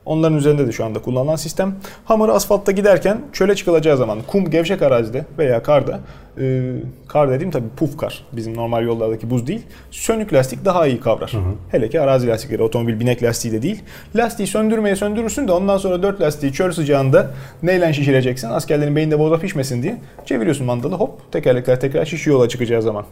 Onların 0.06 0.38
üzerinde 0.38 0.68
de 0.68 0.72
şu 0.72 0.86
anda 0.86 1.02
kullanılan 1.02 1.36
sistem. 1.36 1.76
Hammer 2.06 2.30
asfaltta 2.30 2.72
giderken 2.72 3.22
çöle 3.34 3.56
çıkılacağı 3.56 3.98
zaman 3.98 4.20
kum 4.28 4.50
gevşek 4.50 4.82
arazide 4.82 5.26
veya 5.38 5.64
karda 5.64 6.00
e, 6.40 6.74
kar 7.08 7.30
dediğim 7.30 7.52
tabii 7.52 7.70
puf 7.78 7.98
kar. 7.98 8.26
Bizim 8.32 8.58
normal 8.58 8.84
yollardaki 8.84 9.30
buz 9.30 9.48
değil. 9.48 9.62
Sönük 9.92 10.34
lastik 10.34 10.66
daha 10.66 10.88
iyi 10.88 11.00
kavrar. 11.00 11.34
Hele 11.70 11.90
ki 11.90 12.02
arazi 12.02 12.28
lastikleri 12.28 12.64
otomobil 12.64 13.00
binek 13.00 13.24
lastiği 13.24 13.54
de 13.54 13.62
değil. 13.62 13.84
Lastiği 14.16 14.48
söndürmeye 14.48 14.96
söndürürsün 14.96 15.48
de 15.48 15.52
ondan 15.52 15.78
sonra 15.78 16.04
dört 16.04 16.22
lastiği 16.22 16.54
çöl 16.54 16.72
sıcağında 16.72 17.32
neyle 17.64 17.94
şişireceksin? 17.94 18.50
Askerlerin 18.50 18.96
beyninde 18.96 19.20
boza 19.20 19.38
pişmesin 19.40 19.84
diye 19.84 19.98
çeviriyorsun 20.26 20.66
mandalı 20.66 20.96
hop 20.96 21.32
tekerlekler 21.32 21.80
tekrar 21.80 22.06
şişiyor 22.06 22.38
yola 22.38 22.50
çıkacağı 22.50 22.82
zaman. 22.82 23.06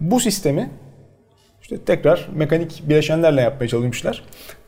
Bu 0.00 0.20
sistemi 0.20 0.70
işte 1.70 1.84
tekrar 1.84 2.28
mekanik 2.34 2.82
bileşenlerle 2.88 3.40
yapmaya 3.40 3.68
çalışmışlar. 3.68 4.22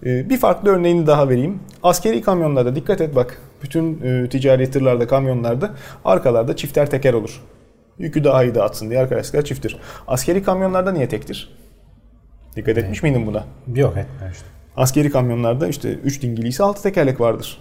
Ee, 0.06 0.30
bir 0.30 0.38
farklı 0.38 0.70
örneğini 0.70 1.06
daha 1.06 1.28
vereyim. 1.28 1.60
Askeri 1.82 2.22
kamyonlarda 2.22 2.76
dikkat 2.76 3.00
et 3.00 3.16
bak. 3.16 3.38
Bütün 3.62 4.02
e, 4.02 4.28
ticari 4.28 4.70
tırlarda, 4.70 5.06
kamyonlarda 5.06 5.70
arkalarda 6.04 6.56
çifter 6.56 6.90
teker 6.90 7.14
olur. 7.14 7.40
Yükü 7.98 8.24
daha 8.24 8.44
iyi 8.44 8.54
dağıtsın 8.54 8.90
diye 8.90 9.00
arka 9.00 9.16
lastikler 9.16 9.44
çifttir. 9.44 9.76
Askeri 10.08 10.42
kamyonlarda 10.42 10.92
niye 10.92 11.08
tektir? 11.08 11.56
Dikkat 12.56 12.78
etmiş 12.78 13.02
miydin 13.02 13.26
buna? 13.26 13.44
Yok 13.74 13.94
işte. 14.32 14.46
Askeri 14.76 15.10
kamyonlarda 15.10 15.68
işte 15.68 15.92
3 15.92 16.22
dingili 16.22 16.48
ise 16.48 16.62
6 16.62 16.82
tekerlek 16.82 17.20
vardır. 17.20 17.58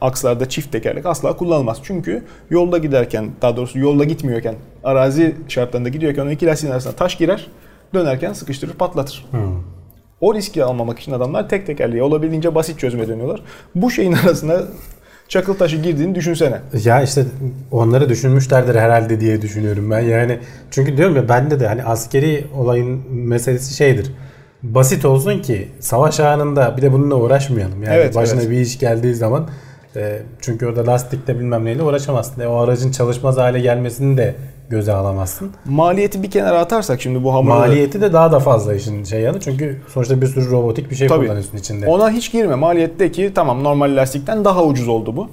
Akslarda 0.00 0.48
çift 0.48 0.72
tekerlek 0.72 1.06
asla 1.06 1.36
kullanılmaz. 1.36 1.78
Çünkü 1.82 2.24
yolda 2.50 2.78
giderken, 2.78 3.30
daha 3.42 3.56
doğrusu 3.56 3.78
yolda 3.78 4.04
gitmiyorken, 4.04 4.54
arazi 4.84 5.36
şartlarında 5.48 5.88
gidiyorken 5.88 6.26
o 6.26 6.30
iki 6.30 6.46
lastiğin 6.46 6.72
arasına 6.72 6.92
taş 6.92 7.18
girer, 7.18 7.46
dönerken 7.94 8.32
sıkıştırır, 8.32 8.72
patlatır. 8.72 9.26
O 10.20 10.34
riski 10.34 10.64
almamak 10.64 10.98
için 10.98 11.12
adamlar 11.12 11.48
tek 11.48 11.66
tekerleği 11.66 12.02
olabildiğince 12.02 12.54
basit 12.54 12.78
çözüme 12.78 13.08
dönüyorlar. 13.08 13.42
Bu 13.74 13.90
şeyin 13.90 14.12
arasına 14.12 14.60
çakıl 15.28 15.54
taşı 15.54 15.76
girdiğini 15.76 16.14
düşünsene. 16.14 16.60
Ya 16.84 17.02
işte 17.02 17.24
onları 17.70 18.08
düşünmüşlerdir 18.08 18.74
herhalde 18.74 19.20
diye 19.20 19.42
düşünüyorum 19.42 19.90
ben. 19.90 20.00
Yani 20.00 20.38
çünkü 20.70 20.96
diyorum 20.96 21.16
ya 21.16 21.28
bende 21.28 21.60
de 21.60 21.68
hani 21.68 21.84
askeri 21.84 22.46
olayın 22.56 23.02
meselesi 23.10 23.74
şeydir. 23.74 24.12
Basit 24.62 25.04
olsun 25.04 25.38
ki 25.42 25.68
savaş 25.80 26.20
anında 26.20 26.76
bir 26.76 26.82
de 26.82 26.92
bununla 26.92 27.14
uğraşmayalım. 27.14 27.82
Yani 27.82 27.94
Evet, 27.94 28.14
başına 28.14 28.40
evet. 28.40 28.50
bir 28.50 28.60
iş 28.60 28.78
geldiği 28.78 29.14
zaman 29.14 29.48
e, 29.96 30.22
çünkü 30.40 30.66
orada 30.66 30.86
lastikle 30.86 31.38
bilmem 31.38 31.64
neyle 31.64 31.82
uğraşamazsın. 31.82 32.40
E, 32.40 32.46
o 32.48 32.56
aracın 32.56 32.90
çalışmaz 32.92 33.36
hale 33.36 33.60
gelmesini 33.60 34.16
de 34.16 34.34
göze 34.68 34.92
alamazsın. 34.92 35.50
Maliyeti 35.64 36.22
bir 36.22 36.30
kenara 36.30 36.58
atarsak 36.60 37.00
şimdi 37.00 37.24
bu 37.24 37.34
hamurları... 37.34 37.58
Maliyeti 37.58 38.00
de 38.00 38.12
daha 38.12 38.32
da 38.32 38.40
fazla 38.40 38.74
işin 38.74 39.04
şey 39.04 39.20
yanı. 39.20 39.40
Çünkü 39.40 39.80
sonuçta 39.88 40.20
bir 40.20 40.26
sürü 40.26 40.50
robotik 40.50 40.90
bir 40.90 40.96
şey 40.96 41.08
Tabii. 41.08 41.24
kullanıyorsun 41.26 41.58
içinde. 41.58 41.86
Ona 41.86 42.10
hiç 42.10 42.32
girme. 42.32 42.54
Maliyetteki 42.54 43.32
tamam 43.34 43.64
normal 43.64 43.96
lastikten 43.96 44.44
daha 44.44 44.64
ucuz 44.64 44.88
oldu 44.88 45.16
bu. 45.16 45.28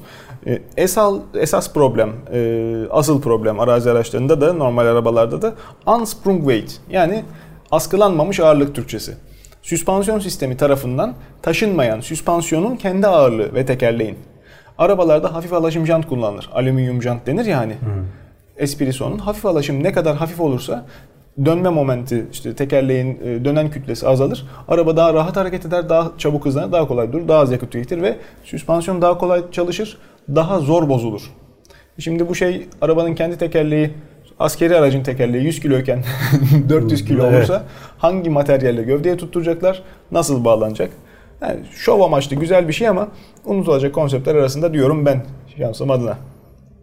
Ee, 0.48 0.62
Esas, 0.78 1.14
esas 1.34 1.74
problem, 1.74 2.10
e, 2.34 2.74
asıl 2.92 3.22
problem 3.22 3.60
arazi 3.60 3.92
araçlarında 3.92 4.42
da 4.42 4.54
normal 4.54 4.86
arabalarda 4.86 5.42
da 5.42 5.54
unsprung 5.88 6.40
weight 6.40 6.72
yani 6.90 7.24
askılanmamış 7.72 8.40
ağırlık 8.40 8.76
Türkçesi. 8.76 9.14
Süspansiyon 9.62 10.20
sistemi 10.20 10.58
tarafından 10.58 11.14
taşınmayan 11.42 12.00
süspansiyonun 12.00 12.76
kendi 12.76 13.08
ağırlığı 13.08 13.54
ve 13.54 13.66
tekerleğin. 13.66 14.18
Arabalarda 14.78 15.34
hafif 15.34 15.54
alaşım 15.54 15.86
jant 15.86 16.08
kullanılır. 16.08 16.50
Alüminyum 16.54 17.02
jant 17.02 17.28
denir 17.28 17.46
ya 17.46 17.58
hani. 17.58 17.74
Esprisi 18.58 19.04
onun. 19.04 19.18
Hafif 19.18 19.46
alaşım 19.46 19.84
ne 19.84 19.92
kadar 19.92 20.16
hafif 20.16 20.40
olursa 20.42 20.86
dönme 21.46 21.70
momenti 21.70 22.26
işte 22.32 22.56
tekerleğin 22.56 23.20
e, 23.24 23.46
dönen 23.46 23.70
kütlesi 23.70 24.08
azalır. 24.08 24.46
Araba 24.68 24.98
daha 24.98 25.14
rahat 25.14 25.38
hareket 25.38 25.66
eder, 25.66 25.90
daha 25.90 26.12
çabuk 26.18 26.46
hızlanır, 26.46 26.72
daha 26.72 26.88
kolay 26.88 27.14
durur, 27.14 27.28
daha 27.28 27.40
az 27.40 27.52
yakıt 27.52 27.72
tüketir 27.72 28.02
ve 28.02 28.16
süspansiyon 28.44 29.02
daha 29.02 29.18
kolay 29.18 29.52
çalışır, 29.52 29.98
daha 30.36 30.60
zor 30.60 30.90
bozulur. 30.90 31.22
Şimdi 32.00 32.30
bu 32.30 32.36
şey 32.36 32.68
arabanın 32.82 33.16
kendi 33.16 33.38
tekerleği 33.38 33.92
askeri 34.40 34.76
aracın 34.78 35.04
tekerleği 35.04 35.44
100 35.44 35.60
kiloyken 35.60 36.04
400 36.70 37.06
kilo 37.06 37.24
Evet. 37.24 37.34
olursa 37.38 37.64
hangi 37.98 38.30
materyalle 38.30 38.84
gövdeye 38.84 39.18
tutturacaklar, 39.18 39.84
nasıl 40.12 40.46
bağlanacak? 40.46 40.90
Yani 41.42 41.60
şov 41.72 42.02
amaçlı 42.02 42.36
güzel 42.36 42.68
bir 42.68 42.74
şey 42.74 42.88
ama 42.88 43.08
unutulacak 43.46 43.94
konseptler 43.94 44.36
arasında 44.36 44.74
diyorum 44.74 45.06
ben 45.06 45.26
şansım 45.58 45.92
adına. 45.92 46.18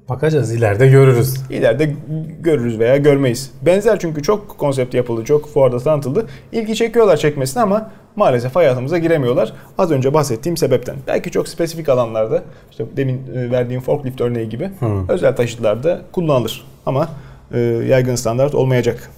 Bakacağız 0.09 0.53
ileride 0.55 0.87
görürüz. 0.87 1.35
İleride 1.51 1.95
görürüz 2.41 2.79
veya 2.79 2.97
görmeyiz. 2.97 3.51
Benzer 3.63 3.99
çünkü 3.99 4.23
çok 4.23 4.59
konsept 4.59 4.95
yapıldı, 4.95 5.25
çok 5.25 5.49
fuarda 5.49 5.79
tanıtıldı. 5.79 6.27
İlgi 6.53 6.75
çekiyorlar 6.75 7.17
çekmesine 7.17 7.63
ama 7.63 7.91
maalesef 8.17 8.57
hayatımıza 8.57 8.99
giremiyorlar. 8.99 9.53
Az 9.79 9.91
önce 9.91 10.15
bahsettiğim 10.15 10.57
sebepten. 10.57 10.97
Belki 11.07 11.31
çok 11.31 11.49
spesifik 11.49 11.89
alanlarda, 11.89 12.43
işte 12.71 12.85
demin 12.97 13.35
e, 13.35 13.51
verdiğim 13.51 13.81
forklift 13.81 14.21
örneği 14.21 14.49
gibi 14.49 14.71
Hı. 14.81 14.87
özel 15.09 15.37
taşıtlarda 15.37 16.03
kullanılır. 16.13 16.65
Ama 16.87 17.09
e, 17.55 17.59
yaygın 17.61 18.15
standart 18.15 18.55
olmayacak 18.55 19.11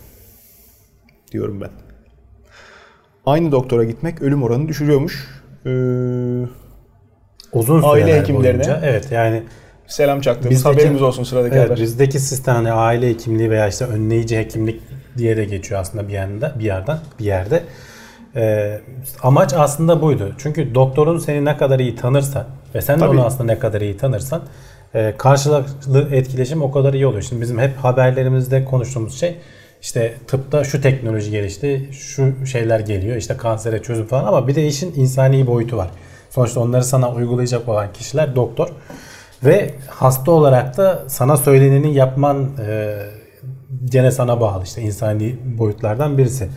diyorum 1.32 1.60
ben. 1.60 1.70
Aynı 3.26 3.52
doktora 3.52 3.84
gitmek 3.84 4.22
ölüm 4.22 4.42
oranını 4.42 4.68
düşürüyormuş. 4.68 5.28
Ee, 5.66 5.70
Uzun 7.52 7.82
Aile 7.82 8.02
süreler 8.04 8.20
hekimlerine 8.20 8.64
boyunca. 8.64 8.80
Evet 8.84 9.08
yani 9.12 9.42
selam 9.86 10.20
çaktığımız 10.20 10.50
Bizdeki- 10.58 10.74
haberimiz 10.74 11.02
olsun 11.02 11.24
sıradaki 11.24 11.54
Evet, 11.56 11.66
haber. 11.70 11.82
bizdeki 11.82 12.18
sistem 12.18 12.54
hani 12.54 12.72
aile 12.72 13.08
hekimliği 13.08 13.50
veya 13.50 13.68
işte 13.68 13.84
önleyici 13.84 14.38
hekimlik 14.38 14.80
diye 15.18 15.36
de 15.36 15.44
geçiyor 15.44 15.80
aslında 15.80 16.08
bir 16.08 16.12
yerden 16.12 16.52
bir 16.58 16.64
yerden 16.64 16.98
bir 17.18 17.24
yerde. 17.24 17.62
Ee, 18.36 18.80
amaç 19.22 19.54
aslında 19.54 20.02
buydu. 20.02 20.34
Çünkü 20.38 20.74
doktorun 20.74 21.18
seni 21.18 21.44
ne 21.44 21.56
kadar 21.56 21.78
iyi 21.78 21.96
tanırsa 21.96 22.46
ve 22.74 22.80
sen 22.82 22.96
de 22.96 23.00
Tabii. 23.00 23.10
onu 23.16 23.24
aslında 23.26 23.44
ne 23.52 23.58
kadar 23.58 23.80
iyi 23.80 23.96
tanırsan 23.96 24.42
e, 24.94 25.14
karşılıklı 25.18 26.08
etkileşim 26.12 26.62
o 26.62 26.70
kadar 26.72 26.94
iyi 26.94 27.06
oluyor. 27.06 27.22
Şimdi 27.22 27.42
bizim 27.42 27.58
hep 27.58 27.76
haberlerimizde 27.76 28.64
konuştuğumuz 28.64 29.20
şey 29.20 29.36
işte 29.82 30.14
tıpta 30.26 30.64
şu 30.64 30.80
teknoloji 30.80 31.30
gelişti, 31.30 31.88
şu 31.92 32.46
şeyler 32.46 32.80
geliyor, 32.80 33.16
işte 33.16 33.36
kansere 33.36 33.82
çözüm 33.82 34.06
falan 34.06 34.24
ama 34.24 34.48
bir 34.48 34.54
de 34.54 34.66
işin 34.66 34.92
insani 34.96 35.46
boyutu 35.46 35.76
var. 35.76 35.88
Sonuçta 36.30 36.60
onları 36.60 36.84
sana 36.84 37.12
uygulayacak 37.12 37.68
olan 37.68 37.92
kişiler 37.92 38.36
doktor. 38.36 38.68
Ve 39.44 39.74
hasta 39.88 40.30
olarak 40.30 40.76
da 40.76 41.04
sana 41.06 41.36
söyleneni 41.36 41.94
yapman 41.94 42.48
e, 42.66 42.96
gene 43.84 44.10
sana 44.10 44.40
bağlı 44.40 44.64
işte 44.64 44.82
insani 44.82 45.36
boyutlardan 45.58 46.18
birisi. 46.18 46.48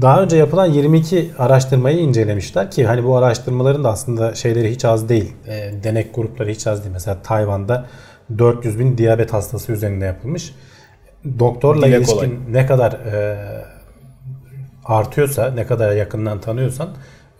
Daha 0.00 0.22
önce 0.22 0.36
yapılan 0.36 0.66
22 0.66 1.30
araştırmayı 1.38 1.98
incelemişler 1.98 2.70
ki 2.70 2.86
hani 2.86 3.04
bu 3.04 3.16
araştırmaların 3.16 3.84
da 3.84 3.88
aslında 3.90 4.34
şeyleri 4.34 4.70
hiç 4.70 4.84
az 4.84 5.08
değil. 5.08 5.32
E, 5.46 5.72
denek 5.84 6.14
grupları 6.14 6.50
hiç 6.50 6.66
az 6.66 6.82
değil. 6.84 6.92
Mesela 6.92 7.22
Tayvan'da 7.22 7.86
400 8.38 8.78
bin 8.78 8.98
diyabet 8.98 9.32
hastası 9.32 9.72
üzerinde 9.72 10.04
yapılmış. 10.04 10.54
Doktorla 11.38 11.86
Dile 11.86 11.96
ilişkin 11.96 12.16
kolay. 12.16 12.30
ne 12.48 12.66
kadar 12.66 12.92
e, 12.92 13.38
artıyorsa, 14.84 15.50
ne 15.50 15.66
kadar 15.66 15.92
yakından 15.92 16.40
tanıyorsan 16.40 16.88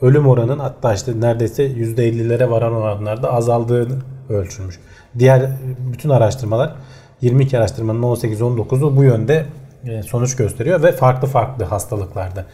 ölüm 0.03 0.26
oranın 0.26 0.59
hatta 0.59 0.95
işte 0.95 1.20
neredeyse 1.20 1.66
%50'lere 1.66 2.51
varan 2.51 2.72
oranlarda 2.72 3.32
azaldığını 3.32 3.99
ölçülmüş. 4.33 4.78
Diğer 5.18 5.51
bütün 5.93 6.09
araştırmalar 6.09 6.74
22 7.20 7.59
araştırmanın 7.59 8.03
18-19'u 8.03 8.97
bu 8.97 9.05
yönde 9.05 9.47
e, 9.87 10.03
sonuç 10.03 10.37
gösteriyor 10.37 10.83
ve 10.83 10.93
farklı 10.93 11.28
farklı 11.28 11.64
hastalıklarda. 11.64 12.45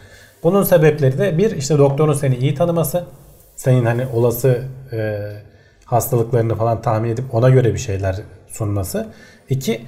Bunun 0.43 0.63
sebepleri 0.63 1.17
de 1.17 1.37
bir 1.37 1.51
işte 1.51 1.77
doktorun 1.77 2.13
seni 2.13 2.35
iyi 2.35 2.55
tanıması, 2.55 3.03
senin 3.55 3.85
hani 3.85 4.05
olası 4.13 4.61
e, 4.91 5.19
hastalıklarını 5.85 6.55
falan 6.55 6.81
tahmin 6.81 7.09
edip 7.09 7.33
ona 7.33 7.49
göre 7.49 7.73
bir 7.73 7.79
şeyler 7.79 8.21
sunması. 8.47 9.07
İki 9.49 9.81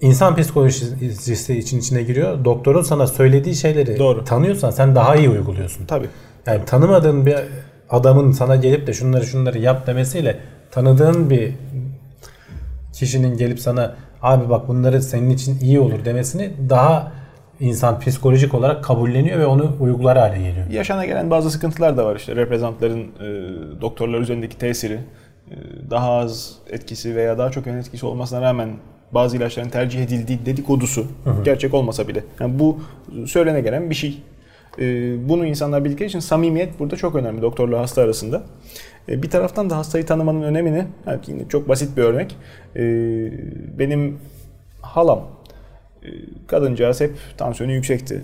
İnsan 0.00 0.36
psikolojisi 0.36 1.58
için 1.58 1.78
içine 1.78 2.02
giriyor. 2.02 2.44
Doktorun 2.44 2.82
sana 2.82 3.06
söylediği 3.06 3.54
şeyleri 3.54 3.98
Doğru. 3.98 4.24
tanıyorsan 4.24 4.70
sen 4.70 4.94
daha 4.94 5.16
iyi 5.16 5.30
uyguluyorsun. 5.30 5.86
Tabii. 5.86 6.08
Yani 6.46 6.64
tanımadığın 6.64 7.26
bir 7.26 7.36
adamın 7.90 8.32
sana 8.32 8.56
gelip 8.56 8.86
de 8.86 8.92
şunları 8.92 9.26
şunları 9.26 9.58
yap 9.58 9.86
demesiyle 9.86 10.38
tanıdığın 10.78 11.30
bir 11.30 11.54
kişinin 12.92 13.36
gelip 13.36 13.60
sana 13.60 13.96
abi 14.22 14.50
bak 14.50 14.68
bunları 14.68 15.02
senin 15.02 15.30
için 15.30 15.58
iyi 15.60 15.80
olur 15.80 16.04
demesini 16.04 16.50
daha 16.68 17.12
insan 17.60 18.00
psikolojik 18.00 18.54
olarak 18.54 18.84
kabulleniyor 18.84 19.38
ve 19.38 19.46
onu 19.46 19.76
uygular 19.80 20.18
hale 20.18 20.38
geliyor. 20.38 20.70
Yaşana 20.70 21.04
gelen 21.04 21.30
bazı 21.30 21.50
sıkıntılar 21.50 21.96
da 21.96 22.04
var 22.06 22.16
işte. 22.16 22.36
Reprezentlerin 22.36 23.02
e, 23.02 23.26
doktorlar 23.80 24.20
üzerindeki 24.20 24.58
tesiri 24.58 25.00
e, 25.50 25.54
daha 25.90 26.12
az 26.12 26.52
etkisi 26.70 27.16
veya 27.16 27.38
daha 27.38 27.50
çok 27.50 27.66
etkisi 27.66 28.06
olmasına 28.06 28.40
rağmen 28.40 28.68
bazı 29.12 29.36
ilaçların 29.36 29.68
tercih 29.68 30.02
edildiği 30.02 30.46
dedikodusu 30.46 31.06
gerçek 31.44 31.74
olmasa 31.74 32.08
bile. 32.08 32.24
Yani 32.40 32.58
bu 32.58 32.80
söylene 33.26 33.60
gelen 33.60 33.90
bir 33.90 33.94
şey. 33.94 34.22
E, 34.78 34.84
bunu 35.28 35.46
insanlar 35.46 35.84
bildikleri 35.84 36.08
için 36.08 36.20
samimiyet 36.20 36.78
burada 36.78 36.96
çok 36.96 37.14
önemli 37.14 37.42
doktorla 37.42 37.80
hasta 37.80 38.02
arasında. 38.02 38.42
E, 39.08 39.22
bir 39.22 39.30
taraftan 39.30 39.70
da 39.70 39.76
hastayı 39.76 40.06
tanımanın 40.06 40.42
önemini, 40.42 40.84
yani 41.06 41.20
yine 41.26 41.48
çok 41.48 41.68
basit 41.68 41.96
bir 41.96 42.02
örnek. 42.02 42.36
E, 42.76 42.82
benim 43.78 44.18
halam, 44.82 45.28
e, 46.02 46.08
kadıncağız 46.46 47.00
hep 47.00 47.12
tansiyonu 47.36 47.72
yüksekti. 47.72 48.22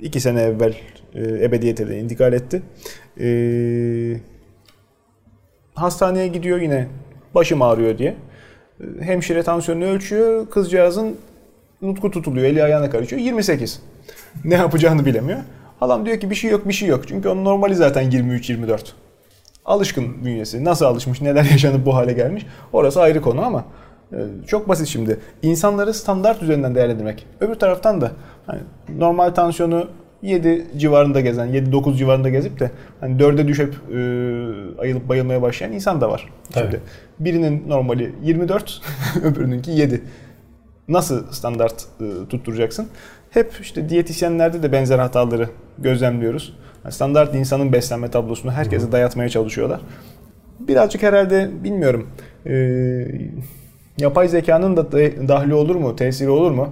İki 0.00 0.20
sene 0.20 0.42
evvel 0.42 0.74
ebediyete 1.14 1.98
intikal 1.98 2.32
etti. 2.32 2.62
Hastaneye 5.74 6.28
gidiyor 6.28 6.60
yine 6.60 6.86
başım 7.34 7.62
ağrıyor 7.62 7.98
diye. 7.98 8.14
Hemşire 9.00 9.42
tansiyonunu 9.42 9.84
ölçüyor. 9.84 10.50
Kızcağızın 10.50 11.16
nutku 11.82 12.10
tutuluyor. 12.10 12.46
Eli 12.46 12.62
ayağına 12.62 12.90
karışıyor. 12.90 13.22
28. 13.22 13.82
Ne 14.44 14.54
yapacağını 14.54 15.06
bilemiyor. 15.06 15.40
Adam 15.80 16.06
diyor 16.06 16.20
ki 16.20 16.30
bir 16.30 16.34
şey 16.34 16.50
yok 16.50 16.68
bir 16.68 16.72
şey 16.72 16.88
yok. 16.88 17.08
Çünkü 17.08 17.28
onun 17.28 17.44
normali 17.44 17.74
zaten 17.74 18.10
23-24. 18.10 18.80
Alışkın 19.64 20.24
bünyesi. 20.24 20.64
Nasıl 20.64 20.84
alışmış, 20.84 21.20
neler 21.20 21.44
yaşanıp 21.50 21.86
bu 21.86 21.94
hale 21.94 22.12
gelmiş. 22.12 22.46
Orası 22.72 23.00
ayrı 23.00 23.20
konu 23.20 23.44
ama 23.44 23.64
e, 24.12 24.18
çok 24.46 24.68
basit 24.68 24.88
şimdi. 24.88 25.18
İnsanları 25.42 25.94
standart 25.94 26.42
üzerinden 26.42 26.74
değerlendirmek. 26.74 27.26
Öbür 27.40 27.54
taraftan 27.54 28.00
da 28.00 28.12
hani 28.46 28.60
normal 28.98 29.30
tansiyonu 29.30 29.88
7 30.22 30.66
civarında 30.76 31.20
gezen, 31.20 31.48
7-9 31.48 31.96
civarında 31.96 32.28
gezip 32.28 32.60
de 32.60 32.70
hani 33.00 33.22
4'e 33.22 33.48
düşüp 33.48 33.74
e, 33.74 34.80
ayılıp 34.80 35.08
bayılmaya 35.08 35.42
başlayan 35.42 35.72
insan 35.72 36.00
da 36.00 36.10
var. 36.10 36.28
Tabii. 36.52 36.64
Şimdi 36.64 36.80
birinin 37.20 37.68
normali 37.68 38.14
24, 38.22 38.80
öbürününki 39.22 39.70
7. 39.70 40.02
Nasıl 40.88 41.32
standart 41.32 41.84
e, 42.00 42.28
tutturacaksın? 42.28 42.88
Hep 43.30 43.52
işte 43.60 43.88
diyetisyenlerde 43.88 44.62
de 44.62 44.72
benzer 44.72 44.98
hataları 44.98 45.48
gözlemliyoruz. 45.78 46.56
Standart 46.90 47.34
insanın 47.34 47.72
beslenme 47.72 48.10
tablosunu 48.10 48.52
herkese 48.52 48.92
dayatmaya 48.92 49.28
çalışıyorlar. 49.28 49.80
Birazcık 50.60 51.02
herhalde 51.02 51.50
bilmiyorum. 51.64 52.06
e, 52.46 52.54
yapay 53.98 54.28
zekanın 54.28 54.76
da 54.76 54.92
da- 54.92 55.28
dahli 55.28 55.54
olur 55.54 55.76
mu, 55.76 55.96
tesiri 55.96 56.30
olur 56.30 56.50
mu? 56.50 56.68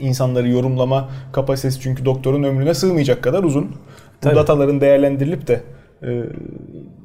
İnsanları 0.00 0.48
yorumlama 0.48 1.08
kapasitesi 1.32 1.80
çünkü 1.80 2.04
doktorun 2.04 2.42
ömrüne 2.42 2.74
sığmayacak 2.74 3.22
kadar 3.22 3.42
uzun. 3.44 3.64
Bu 3.64 3.70
Tabii. 4.20 4.36
dataların 4.36 4.80
değerlendirilip 4.80 5.46
de 5.46 5.60
e, 6.02 6.22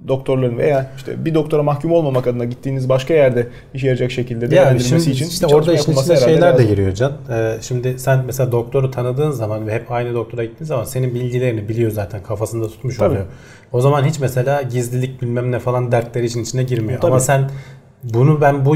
doktorların 0.10 0.58
veya 0.58 0.92
işte 0.98 1.26
bir 1.26 1.34
doktora 1.34 1.64
mahkum 1.64 1.92
olmamak 1.92 2.28
adına 2.28 2.46
gittiğiniz 2.46 2.90
başka 2.90 3.14
yerde 3.14 3.48
işe 3.74 3.88
yarayacak 3.88 4.12
şekilde 4.12 4.46
Yani 4.46 4.52
değerlendirilmesi 4.52 5.04
şimdi 5.04 5.16
için 5.16 5.28
işte 5.28 5.48
orada 5.48 5.74
işin 5.74 5.92
içine 5.92 6.18
şeyler 6.18 6.58
de 6.58 6.64
giriyor 6.64 6.94
Can. 6.94 7.12
Ee, 7.30 7.58
şimdi 7.62 8.00
sen 8.00 8.26
mesela 8.26 8.52
doktoru 8.52 8.92
tanıdığın 8.92 9.32
zaman 9.32 9.68
ve 9.68 9.74
hep 9.74 9.92
aynı 9.92 10.14
doktora 10.14 10.46
gittiğin 10.46 10.68
zaman 10.68 10.84
senin 10.84 11.16
bilgilerini 11.16 11.70
biliyor 11.70 11.92
zaten 11.92 12.24
kafasında 12.24 12.68
tutmuş 12.68 12.98
Tabii. 12.98 13.10
oluyor. 13.10 13.26
O 13.72 13.82
zaman 13.82 14.04
hiç 14.04 14.20
mesela 14.20 14.62
gizlilik 14.62 15.22
bilmem 15.22 15.52
ne 15.52 15.60
falan 15.60 15.92
dertleri 15.92 16.26
için 16.26 16.44
içine 16.44 16.64
girmiyor. 16.64 17.02
Tabii. 17.02 17.12
Ama 17.12 17.20
sen 17.20 17.50
bunu 18.04 18.42
ben 18.42 18.66
bu 18.66 18.76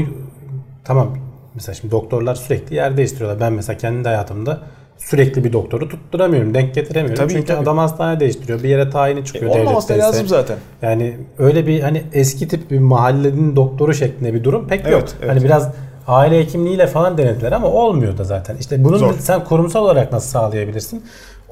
tamam 0.84 1.16
mesela 1.54 1.74
şimdi 1.74 1.92
doktorlar 1.92 2.34
sürekli 2.34 2.76
yer 2.76 2.96
değiştiriyorlar. 2.96 3.40
Ben 3.40 3.52
mesela 3.52 3.78
kendi 3.78 4.08
hayatımda 4.08 4.60
sürekli 4.98 5.44
bir 5.44 5.52
doktoru 5.52 5.88
tutturamıyorum. 5.88 6.54
Denk 6.54 6.74
getiremiyorum. 6.74 7.22
Tabii, 7.24 7.32
Çünkü 7.32 7.46
tabii. 7.46 7.58
adam 7.62 7.78
hastane 7.78 8.20
değiştiriyor. 8.20 8.62
Bir 8.62 8.68
yere 8.68 8.90
tayini 8.90 9.24
çıkıyor 9.24 9.56
E, 9.56 9.60
olmaması 9.60 9.88
da 9.94 9.98
lazım 9.98 10.28
zaten. 10.28 10.56
Yani 10.82 11.16
öyle 11.38 11.66
bir 11.66 11.80
hani 11.80 12.02
eski 12.12 12.48
tip 12.48 12.70
bir 12.70 12.78
mahallenin 12.78 13.56
doktoru 13.56 13.94
şeklinde 13.94 14.34
bir 14.34 14.44
durum 14.44 14.68
pek 14.68 14.80
Evet, 14.84 14.92
yok. 14.92 15.04
evet. 15.20 15.30
Hani 15.30 15.44
biraz 15.44 15.70
aile 16.06 16.38
hekimliğiyle 16.38 16.86
falan 16.86 17.18
denediler 17.18 17.52
ama 17.52 17.68
olmuyor 17.68 18.18
da 18.18 18.24
zaten. 18.24 18.56
İşte 18.56 18.84
bunu 18.84 18.98
Zor. 18.98 19.14
sen 19.18 19.44
kurumsal 19.44 19.84
olarak 19.84 20.12
nasıl 20.12 20.28
sağlayabilirsin? 20.28 21.04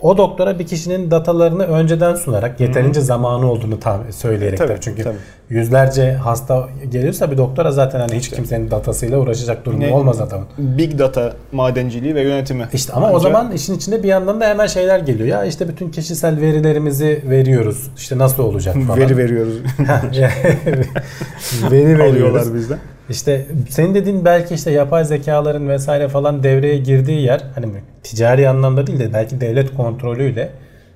O 0.02 0.16
doktora 0.18 0.58
bir 0.58 0.66
kişinin 0.66 1.10
datalarını 1.10 1.62
önceden 1.64 2.14
sunarak 2.14 2.60
yeterince 2.60 3.00
zamanı 3.00 3.50
olduğunu 3.50 3.80
tam 3.80 4.00
söyleyerek 4.10 4.58
Tabii, 4.58 4.68
tabii, 4.68 4.80
çünkü 4.80 5.02
tabii. 5.02 5.16
yüzlerce 5.50 6.12
hasta 6.12 6.68
geliyorsa 6.90 7.30
bir 7.30 7.38
doktora 7.38 7.72
zaten 7.72 8.00
hani 8.00 8.12
hiç 8.14 8.30
kimsenin 8.30 8.70
datasıyla 8.70 9.18
uğraşacak 9.18 9.64
durumu 9.64 9.80
Ne- 9.82 9.92
olmaz 9.92 10.20
adamın. 10.20 10.46
Big 10.58 10.98
data 10.98 11.32
madenciliği 11.52 12.14
ve 12.14 12.22
yönetimi. 12.22 12.68
İşte 12.72 12.92
ama 12.92 13.06
o 13.06 13.10
Ancak- 13.10 13.22
zaman 13.22 13.52
işin 13.52 13.74
içinde 13.76 14.02
bir 14.02 14.08
yandan 14.08 14.40
da 14.40 14.46
hemen 14.46 14.66
şeyler 14.66 14.98
geliyor. 14.98 15.28
Ya 15.28 15.44
işte 15.44 15.68
bütün 15.68 15.90
kişisel 15.90 16.40
verilerimizi 16.40 17.22
veriyoruz. 17.30 17.90
İşte 17.96 18.18
nasıl 18.18 18.42
olacak 18.42 18.76
falan. 18.86 19.00
veri 19.00 19.16
veriyoruz. 19.16 19.54
veri 21.70 21.98
veriyoruz. 21.98 22.00
Alıyorlar 22.12 22.54
bizden. 22.54 22.78
İşte 23.12 23.46
senin 23.68 23.94
dediğin 23.94 24.24
belki 24.24 24.54
işte 24.54 24.70
yapay 24.70 25.04
zekaların 25.04 25.68
vesaire 25.68 26.08
falan 26.08 26.42
devreye 26.42 26.78
girdiği 26.78 27.20
yer 27.22 27.40
hani 27.54 27.66
ticari 28.02 28.48
anlamda 28.48 28.86
değil 28.86 29.00
de 29.00 29.12
belki 29.12 29.40
devlet 29.40 29.74
kontrolüyle 29.74 30.50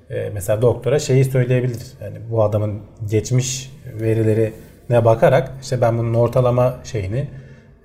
e, 0.09 0.29
mesela 0.33 0.61
doktora 0.61 0.99
şeyi 0.99 1.25
söyleyebilir. 1.25 1.77
Yani 2.01 2.17
bu 2.31 2.43
adamın 2.43 2.73
geçmiş 3.09 3.71
verilerine 4.01 5.05
bakarak 5.05 5.51
işte 5.61 5.81
ben 5.81 5.97
bunun 5.97 6.13
ortalama 6.13 6.75
şeyini 6.83 7.27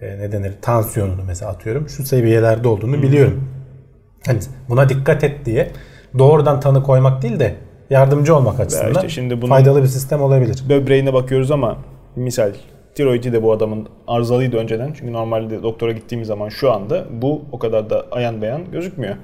e, 0.01 0.19
ne 0.19 0.33
denir 0.33 0.53
tansiyonunu 0.63 1.21
mesela 1.27 1.51
atıyorum 1.51 1.89
şu 1.89 2.05
seviyelerde 2.05 2.69
olduğunu 2.69 3.03
biliyorum. 3.03 3.49
Hani 4.27 4.39
buna 4.69 4.89
dikkat 4.89 5.25
et 5.25 5.47
diye 5.47 5.71
doğrudan 6.19 6.61
tanı 6.61 6.83
koymak 6.83 7.23
değil 7.23 7.41
de 7.41 7.55
yardımcı 7.91 8.37
olmak 8.37 8.61
açısından 8.61 8.95
işte 8.95 9.09
şimdi 9.09 9.43
bunun- 9.43 9.49
faydalı 9.51 9.83
bir 9.83 9.89
sistem 9.89 10.23
olabilir. 10.23 10.65
Böbreğine 10.69 11.13
bakıyoruz 11.13 11.51
ama 11.51 11.77
misal 12.17 12.53
tiroidi 12.95 13.33
de 13.33 13.43
bu 13.43 13.53
adamın 13.53 13.89
arızalıydı 14.07 14.57
önceden. 14.57 14.93
Çünkü 14.93 15.13
normalde 15.13 15.63
doktora 15.63 15.93
gittiğimiz 15.93 16.29
zaman 16.29 16.49
şu 16.49 16.73
anda 16.73 17.05
bu 17.23 17.43
o 17.53 17.59
kadar 17.59 17.91
da 17.91 18.07
ayan 18.11 18.43
beyan 18.43 18.71
gözükmüyor. 18.73 19.15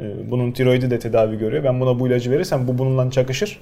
Ee, 0.00 0.30
Bunun 0.30 0.52
tiroidi 0.52 0.90
de 0.90 0.98
tedavi 0.98 1.38
görüyor. 1.38 1.64
Ben 1.64 1.80
buna 1.80 1.98
bu 1.98 2.08
ilacı 2.08 2.30
verirsem 2.30 2.68
bu 2.68 2.78
bununla 2.78 3.10
çakışır 3.10 3.60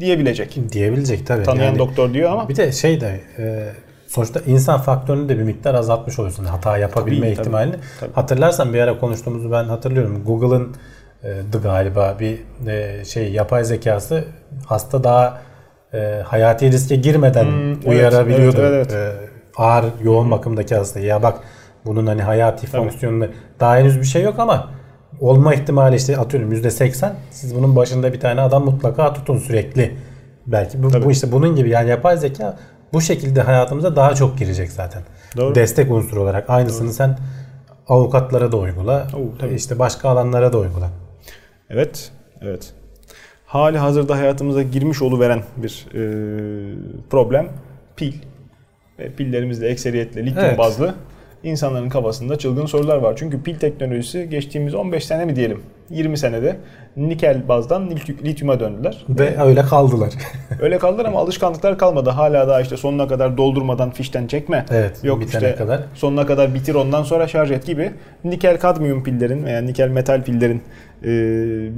diyebilecek. 0.00 0.58
Diyebilecek 0.72 1.26
tabii. 1.26 1.42
Tanıyan 1.42 1.64
Yani 1.66 1.78
doktor 1.78 2.14
diyor 2.14 2.30
ama 2.32 2.48
Bir 2.48 2.56
de 2.56 2.72
şey 2.72 3.00
de 3.00 3.20
e, 3.38 3.68
sonuçta 4.06 4.40
insan 4.46 4.80
faktörünü 4.80 5.28
de 5.28 5.38
bir 5.38 5.42
miktar 5.42 5.74
azaltmış 5.74 6.18
oluyorsun. 6.18 6.44
Hata 6.44 6.78
yapabilme 6.78 7.20
Tabii, 7.20 7.34
tabii, 7.34 7.40
ihtimalini. 7.40 7.74
tabii. 8.00 8.12
Hatırlarsan 8.12 8.74
bir 8.74 8.78
ara 8.80 8.98
konuştuğumuzu 8.98 9.52
ben 9.52 9.64
hatırlıyorum. 9.64 10.22
Google'ın 10.26 10.76
e, 11.24 11.58
galiba 11.62 12.16
bir 12.20 12.38
e, 12.68 13.04
şey 13.04 13.32
yapay 13.32 13.64
zekası 13.64 14.24
hasta 14.66 15.04
daha 15.04 15.42
e, 15.94 16.22
hayati 16.24 16.72
riske 16.72 16.96
girmeden 16.96 17.44
Hmm, 17.44 17.72
evet, 17.72 17.86
uyarabiliyordu. 17.86 18.60
evet, 18.60 18.92
evet, 18.94 19.14
E, 19.14 19.30
ağır 19.56 19.84
yoğun 20.04 20.30
bakımdaki 20.30 20.74
hastayı. 20.76 21.06
Ya 21.06 21.22
bak 21.22 21.38
bunun 21.84 22.06
hani 22.06 22.22
hayati 22.22 22.72
Tabii. 22.72 23.30
daha 23.60 23.76
henüz 23.76 23.98
bir 24.00 24.04
şey 24.04 24.22
yok 24.22 24.38
ama 24.38 24.70
olma 25.20 25.54
ihtimali 25.54 25.96
işte 25.96 26.16
atıyorum 26.16 26.52
%80. 26.52 27.12
Siz 27.30 27.54
bunun 27.56 27.76
başında 27.76 28.12
bir 28.12 28.20
tane 28.20 28.40
adam 28.40 28.64
mutlaka 28.64 29.12
tutun 29.12 29.38
sürekli. 29.38 29.96
Belki 30.46 30.82
bu, 30.82 30.88
Tabii. 30.88 31.04
bu 31.04 31.10
işte 31.10 31.32
bunun 31.32 31.56
gibi 31.56 31.70
yani 31.70 31.90
yapay 31.90 32.16
zeka 32.16 32.56
bu 32.92 33.00
şekilde 33.00 33.42
hayatımıza 33.42 33.96
daha 33.96 34.14
çok 34.14 34.38
girecek 34.38 34.72
zaten. 34.72 35.02
Doğru. 35.36 35.54
Destek 35.54 35.90
unsuru 35.90 36.22
olarak 36.22 36.50
aynısını 36.50 36.92
sen 36.92 37.18
avukatlara 37.88 38.52
da 38.52 38.56
uygula. 38.56 39.06
Oo, 39.14 39.38
tabii. 39.38 39.54
işte 39.54 39.78
başka 39.78 40.08
alanlara 40.08 40.52
da 40.52 40.58
uygula. 40.58 40.88
Evet, 41.70 42.10
evet. 42.40 42.72
Hali 43.50 43.78
hazırda 43.78 44.16
hayatımıza 44.18 44.62
girmiş 44.62 45.02
oluveren 45.02 45.42
bir 45.56 45.86
e, 45.94 46.00
problem 47.10 47.48
pil. 47.96 48.12
Ve 48.98 49.10
pillerimizde 49.12 49.68
ekseriyetle 49.68 50.26
lityum 50.26 50.44
Evet. 50.44 50.58
bazlı 50.58 50.94
insanların 51.42 51.88
kafasında 51.88 52.36
çılgın 52.38 52.66
sorular 52.66 52.96
var. 52.96 53.14
Çünkü 53.18 53.42
pil 53.42 53.58
teknolojisi 53.58 54.28
geçtiğimiz 54.28 54.74
15 54.74 55.04
sene 55.06 55.24
mi 55.24 55.36
diyelim 55.36 55.62
20 55.90 56.18
senede 56.18 56.56
nikel 56.96 57.48
bazdan 57.48 57.90
lityum- 57.90 58.24
lityuma 58.24 58.60
döndüler. 58.60 59.04
Ve 59.08 59.42
öyle 59.42 59.62
kaldılar. 59.62 60.10
Öyle 60.60 60.78
kaldılar 60.78 61.04
ama 61.04 61.18
alışkanlıklar 61.20 61.78
kalmadı. 61.78 62.10
Hala 62.10 62.48
daha 62.48 62.60
işte 62.60 62.76
sonuna 62.76 63.08
kadar 63.08 63.36
doldurmadan 63.36 63.90
fişten 63.90 64.26
çekme. 64.26 64.64
evet. 64.70 65.04
Yok 65.04 65.24
işte 65.26 65.54
kadar. 65.54 65.80
sonuna 65.94 66.26
kadar 66.26 66.54
bitir 66.54 66.74
ondan 66.74 67.02
sonra 67.02 67.28
şarj 67.28 67.50
et 67.50 67.66
gibi 67.66 67.90
nikel 68.24 68.58
kadmiyum 68.60 69.02
pillerin 69.04 69.44
veya 69.44 69.60
nikel 69.60 69.88
metal 69.88 70.24
pillerin 70.24 70.62
e, 71.04 71.08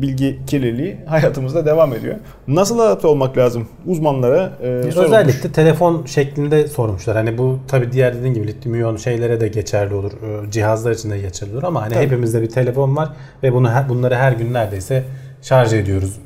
bilgi 0.03 0.39
kirliliği 0.47 0.97
hayatımızda 1.07 1.66
devam 1.66 1.95
ediyor. 1.95 2.14
Nasıl 2.49 2.79
adapte 2.79 3.07
olmak 3.07 3.39
lazım? 3.39 3.68
Uzmanlara 3.87 4.53
e, 4.62 4.66
sorulmuş. 4.66 4.97
Özellikle 4.97 5.53
telefon 5.53 6.07
şeklinde 6.07 6.68
sormuşlar. 6.68 7.16
Hani 7.16 7.39
bu 7.39 7.59
tabi 7.68 7.93
diğer 7.93 8.16
dediğin 8.16 8.35
gibi 8.35 8.47
lityum 8.47 8.75
iyon 8.75 8.97
şeylere 8.97 9.41
de 9.41 9.49
geçerli 9.49 9.95
olur. 9.95 10.12
Ee, 10.12 10.51
Cihazlar 10.51 10.91
için 10.93 11.11
de 11.11 11.18
geçerli 11.18 11.53
olur 11.55 11.62
ama 11.62 11.83
hani 11.83 11.95
Tabii. 11.95 12.05
hepimizde 12.05 12.43
bir 12.43 12.49
telefon 12.51 12.97
var 12.97 13.09
ve 13.43 13.53
bunu 13.53 13.70
bunları 13.89 14.14
her 14.14 14.33
gün 14.33 14.53
neredeyse 14.53 15.05
şarj 15.43 15.73
ediyoruz. 15.73 16.18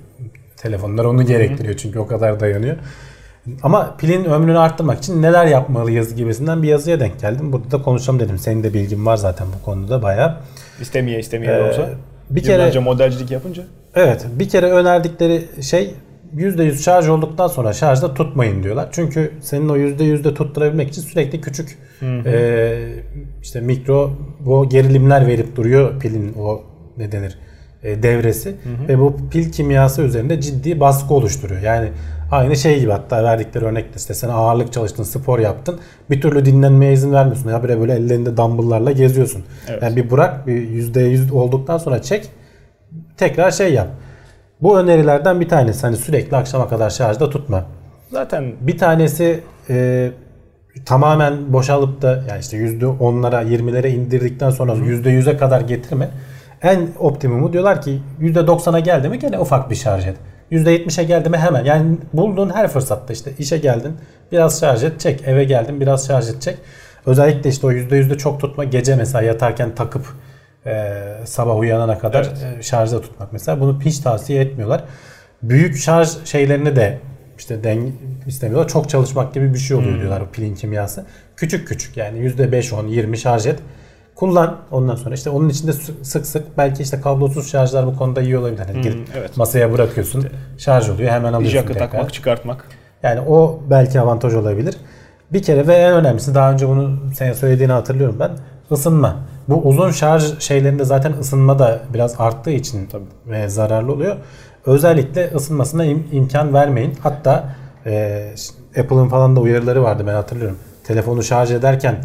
Telefonlar 0.56 1.04
onu 1.04 1.26
gerektiriyor 1.26 1.76
çünkü 1.76 1.98
o 1.98 2.06
kadar 2.06 2.40
dayanıyor. 2.40 2.76
Ama 3.62 3.94
pilin 3.98 4.24
ömrünü 4.24 4.58
arttırmak 4.58 4.98
için 4.98 5.22
neler 5.22 5.46
yapmalıyız 5.46 6.14
gibisinden 6.14 6.62
bir 6.62 6.68
yazıya 6.68 7.00
denk 7.00 7.20
geldim. 7.20 7.52
Burada 7.52 7.70
da 7.70 7.82
konuşalım 7.82 8.20
dedim. 8.20 8.38
Senin 8.38 8.62
de 8.62 8.74
bilgin 8.74 9.06
var 9.06 9.16
zaten 9.16 9.46
bu 9.60 9.64
konuda 9.64 10.02
bayağı. 10.02 10.36
İstemeye 10.80 11.18
istemeye 11.18 11.52
Ee, 11.52 11.62
olsa. 11.62 11.88
Bir 12.30 12.42
kere 12.42 12.54
Yıllarca 12.54 12.80
modelcilik 12.80 13.30
yapınca. 13.30 13.62
Evet, 13.94 14.26
bir 14.38 14.48
kere 14.48 14.66
önerdikleri 14.66 15.62
şey 15.62 15.94
%100 16.36 16.82
şarj 16.82 17.08
olduktan 17.08 17.48
sonra 17.48 17.72
şarjda 17.72 18.14
tutmayın 18.14 18.62
diyorlar. 18.62 18.88
Çünkü 18.92 19.32
senin 19.40 19.68
o 19.68 19.76
%100'de 19.76 20.34
tutturabilmek 20.34 20.88
için 20.88 21.02
sürekli 21.02 21.40
küçük 21.40 21.78
e, 22.02 22.78
işte 23.42 23.60
mikro 23.60 24.10
bu 24.40 24.68
gerilimler 24.68 25.26
verip 25.26 25.56
duruyor 25.56 26.00
pilin 26.00 26.34
o 26.38 26.62
ne 26.96 27.12
denir 27.12 27.38
e, 27.82 28.02
devresi 28.02 28.54
ve 28.88 28.98
bu 28.98 29.16
pil 29.30 29.52
kimyası 29.52 30.02
üzerinde 30.02 30.40
ciddi 30.40 30.80
baskı 30.80 31.14
oluşturuyor. 31.14 31.60
Yani 31.62 31.88
aynı 32.30 32.56
şey 32.56 32.80
gibi 32.80 32.90
hatta 32.90 33.24
verdikleri 33.24 33.64
örnekte 33.64 33.92
işte 33.96 34.14
sen 34.14 34.28
ağırlık 34.28 34.72
çalıştın, 34.72 35.02
spor 35.02 35.38
yaptın. 35.38 35.80
Bir 36.10 36.20
türlü 36.20 36.44
dinlenmeye 36.44 36.92
izin 36.92 37.12
vermiyorsun. 37.12 37.50
Ya 37.50 37.62
böyle 37.62 37.80
böyle 37.80 37.94
ellerinde 37.94 38.36
dumbbell'larla 38.36 38.92
geziyorsun. 38.92 39.44
Evet. 39.68 39.82
Yani 39.82 39.96
bir 39.96 40.10
bırak 40.10 40.46
bir 40.46 40.68
%100 40.68 41.32
olduktan 41.32 41.78
sonra 41.78 42.02
çek 42.02 42.28
tekrar 43.16 43.50
şey 43.50 43.72
yap. 43.74 43.88
Bu 44.62 44.78
önerilerden 44.78 45.40
bir 45.40 45.48
tanesi 45.48 45.82
hani 45.82 45.96
sürekli 45.96 46.36
akşama 46.36 46.68
kadar 46.68 46.90
şarjda 46.90 47.30
tutma. 47.30 47.64
Zaten 48.10 48.52
Bir 48.60 48.78
tanesi 48.78 49.40
e, 49.70 50.10
tamamen 50.84 51.52
boşalıp 51.52 52.02
da 52.02 52.24
yani 52.28 52.40
işte 52.40 52.56
%10'lara 52.56 53.44
20'lere 53.44 53.88
indirdikten 53.88 54.50
sonra 54.50 54.72
%100'e 54.72 55.36
kadar 55.36 55.60
getirme. 55.60 56.08
En 56.62 56.88
optimumu 56.98 57.52
diyorlar 57.52 57.82
ki 57.82 58.00
%90'a 58.20 58.80
geldi 58.80 59.08
mi 59.08 59.18
gene 59.18 59.38
ufak 59.38 59.70
bir 59.70 59.74
şarj 59.74 60.06
et. 60.06 60.16
%70'e 60.52 61.04
geldi 61.04 61.28
mi 61.28 61.36
hemen. 61.36 61.64
Yani 61.64 61.96
bulduğun 62.12 62.50
her 62.50 62.68
fırsatta 62.68 63.12
işte 63.12 63.30
işe 63.38 63.58
geldin 63.58 63.96
biraz 64.32 64.60
şarj 64.60 64.84
et 64.84 65.00
çek. 65.00 65.22
Eve 65.26 65.44
geldin 65.44 65.80
biraz 65.80 66.06
şarj 66.06 66.28
et 66.28 66.42
çek. 66.42 66.56
Özellikle 67.06 67.50
işte 67.50 67.66
o 67.66 67.72
%100'de 67.72 68.18
çok 68.18 68.40
tutma. 68.40 68.64
Gece 68.64 68.96
mesela 68.96 69.22
yatarken 69.22 69.74
takıp 69.74 70.06
e, 70.66 70.92
sabah 71.24 71.58
uyanana 71.58 71.98
kadar 71.98 72.24
e, 72.24 72.62
şarjda 72.62 73.00
tutmak 73.00 73.32
mesela. 73.32 73.60
Bunu 73.60 73.80
hiç 73.80 73.98
tavsiye 73.98 74.42
etmiyorlar. 74.42 74.84
Büyük 75.42 75.76
şarj 75.76 76.08
şeylerini 76.24 76.76
de 76.76 76.98
işte 77.38 77.64
denge 77.64 77.90
istemiyorlar. 78.26 78.68
Çok 78.68 78.88
çalışmak 78.88 79.34
gibi 79.34 79.54
bir 79.54 79.58
şey 79.58 79.76
oluyor 79.76 79.98
diyorlar 79.98 80.20
o 80.20 80.26
pilin 80.32 80.54
kimyası. 80.54 81.04
Küçük 81.36 81.68
küçük 81.68 81.96
yani 81.96 82.18
%5, 82.18 82.74
10, 82.74 82.86
20 82.86 83.18
şarj 83.18 83.46
et. 83.46 83.58
Kullan 84.16 84.56
ondan 84.70 84.94
sonra 84.96 85.14
işte 85.14 85.30
onun 85.30 85.48
içinde 85.48 85.72
sı- 85.72 86.04
sık 86.04 86.26
sık 86.26 86.58
belki 86.58 86.82
işte 86.82 87.00
kablosuz 87.00 87.50
şarjlar 87.50 87.86
bu 87.86 87.96
konuda 87.96 88.22
iyi 88.22 88.38
olabilir. 88.38 88.62
Hani 88.66 88.80
gidip 88.80 89.08
evet. 89.18 89.36
masaya 89.36 89.72
bırakıyorsun. 89.72 90.26
Şarj 90.58 90.88
oluyor 90.90 91.10
hemen 91.10 91.32
alıyorsun 91.32 91.58
Jack'ı 91.58 91.72
tekrar. 91.72 91.90
takmak, 91.90 92.12
çıkartmak. 92.12 92.64
Yani 93.02 93.20
o 93.20 93.60
belki 93.70 94.00
avantaj 94.00 94.34
olabilir. 94.34 94.76
Bir 95.32 95.42
kere 95.42 95.66
ve 95.66 95.74
en 95.74 95.92
önemlisi 95.92 96.34
daha 96.34 96.52
önce 96.52 96.68
bunu 96.68 96.98
sen 97.14 97.32
söylediğini 97.32 97.72
hatırlıyorum 97.72 98.16
ben. 98.20 98.30
Isınma. 98.70 99.16
Bu 99.48 99.62
uzun 99.62 99.90
şarj 99.90 100.38
şeylerinde 100.38 100.84
zaten 100.84 101.12
ısınma 101.20 101.58
da 101.58 101.80
biraz 101.94 102.14
arttığı 102.20 102.50
için 102.50 102.86
Tabii. 102.86 103.04
ve 103.26 103.48
zararlı 103.48 103.92
oluyor. 103.92 104.16
Özellikle 104.66 105.30
ısınmasına 105.34 105.86
im- 105.86 106.10
imkan 106.12 106.54
vermeyin. 106.54 106.94
Hatta 107.02 107.44
e, 107.86 108.28
Apple'ın 108.80 109.08
falan 109.08 109.36
da 109.36 109.40
uyarıları 109.40 109.82
vardı 109.82 110.04
ben 110.06 110.14
hatırlıyorum. 110.14 110.56
Telefonu 110.84 111.22
şarj 111.22 111.50
ederken 111.52 111.96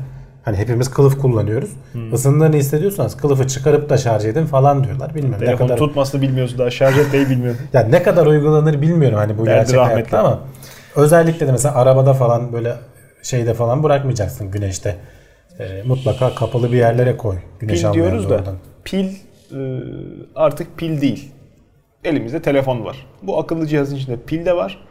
hani 0.44 0.58
hepimiz 0.58 0.89
kılıf 0.92 1.22
kullanıyoruz. 1.22 1.70
Hmm. 1.92 2.14
Isındığını 2.14 2.56
hissediyorsanız 2.56 3.18
kılıfı 3.18 3.48
çıkarıp 3.48 3.89
da 3.89 3.98
şarj 3.98 4.26
edin 4.26 4.46
falan 4.46 4.84
diyorlar. 4.84 5.16
Bilmiyorum 5.16 5.42
ne 5.42 5.46
Telefonu 5.46 5.68
kadar 5.68 5.78
tutmasını 5.80 6.22
bilmiyorsun 6.22 6.58
daha 6.60 6.70
şarj 6.72 6.98
etmeyi 6.98 7.30
bilmiyorsun. 7.30 7.66
yani 7.74 7.92
ne 7.92 8.04
kadar 8.04 8.26
uygulanır 8.26 8.82
bilmiyorum 8.82 9.18
hani 9.18 9.38
bu 9.38 9.46
Derdi 9.46 9.58
gerçek 9.58 9.76
rahmetli. 9.76 10.12
hayatta 10.12 10.20
ama 10.20 10.39
özellikle 10.96 11.48
de 11.48 11.52
mesela 11.52 11.76
arabada 11.76 12.14
falan 12.14 12.54
böyle 12.54 12.76
şeyde 13.24 13.54
falan 13.54 13.84
bırakmayacaksın 13.84 14.52
güneşte. 14.52 14.96
Ee, 15.60 15.84
mutlaka 15.86 16.36
kapalı 16.36 16.72
bir 16.72 16.78
yerlere 16.78 17.18
koy. 17.18 17.36
Güneş 17.60 17.82
Pil 17.82 17.94
diyoruz 17.94 18.30
da 18.30 18.36
oradan. 18.36 18.56
pil 18.84 19.06
e, 19.06 19.60
artık 20.36 20.78
pil 20.78 21.02
değil. 21.02 21.32
Elimizde 22.04 22.42
telefon 22.42 22.86
var. 22.86 23.08
Bu 23.24 23.39
akıllı 23.39 23.68
cihazın 23.68 23.96
içinde 23.96 24.16
pil 24.28 24.46
de 24.46 24.56
var. 24.56 24.84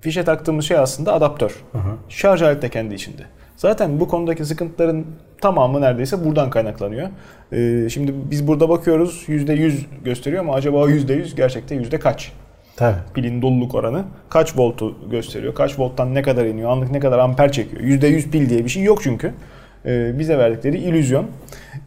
Fişe 0.00 0.24
taktığımız 0.24 0.64
şey 0.64 0.76
aslında 0.76 1.12
adaptör. 1.12 1.64
Şarj 2.08 2.42
aleti 2.42 2.62
de 2.62 2.68
kendi 2.68 2.94
içinde. 2.94 3.22
Zaten 3.60 4.00
bu 4.00 4.08
konudaki 4.08 4.44
sıkıntıların 4.44 5.04
tamamı 5.40 5.80
neredeyse 5.80 6.24
buradan 6.24 6.50
kaynaklanıyor. 6.50 7.08
E, 7.52 7.88
şimdi 7.88 8.14
biz 8.30 8.46
burada 8.46 8.68
bakıyoruz 8.68 9.24
%100 9.28 9.72
gösteriyor 10.04 10.42
ama 10.42 10.54
acaba 10.54 10.76
o 10.76 10.88
%100 10.88 11.36
gerçekte 11.36 11.74
yüzde 11.74 11.98
kaç? 11.98 12.32
Tabii. 12.76 12.96
pilin 13.14 13.42
doluluk 13.42 13.74
oranı 13.74 14.04
kaç 14.28 14.58
voltu 14.58 14.96
gösteriyor? 15.10 15.54
Kaç 15.54 15.78
volttan 15.78 16.14
ne 16.14 16.22
kadar 16.22 16.44
iniyor? 16.44 16.70
Anlık 16.70 16.90
ne 16.90 17.00
kadar 17.00 17.18
amper 17.18 17.52
çekiyor? 17.52 17.82
%100 17.82 18.30
pil 18.30 18.50
diye 18.50 18.64
bir 18.64 18.70
şey 18.70 18.82
yok 18.82 19.02
çünkü. 19.02 19.32
Ee, 19.86 20.18
bize 20.18 20.38
verdikleri 20.38 20.78
illüzyon. 20.78 21.26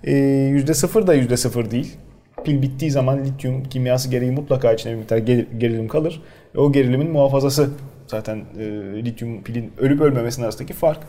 Ee, 0.03 0.11
%0 0.11 1.07
da 1.07 1.15
%0 1.15 1.71
değil. 1.71 1.97
Pil 2.43 2.61
bittiği 2.61 2.91
zaman 2.91 3.26
lityum 3.26 3.63
kimyası 3.63 4.09
gereği 4.09 4.32
mutlaka 4.32 4.74
içine 4.74 4.91
bir 4.91 4.97
miktar 4.97 5.17
ger- 5.17 5.57
gerilim 5.57 5.88
kalır. 5.88 6.21
O 6.57 6.71
gerilimin 6.71 7.11
muhafazası 7.11 7.69
zaten 8.14 8.41
e, 8.59 8.64
lityum 9.05 9.43
pilin 9.43 9.72
ölüp 9.78 10.01
ölmemesinin 10.01 10.45
arasındaki 10.45 10.74
fark. 10.74 10.99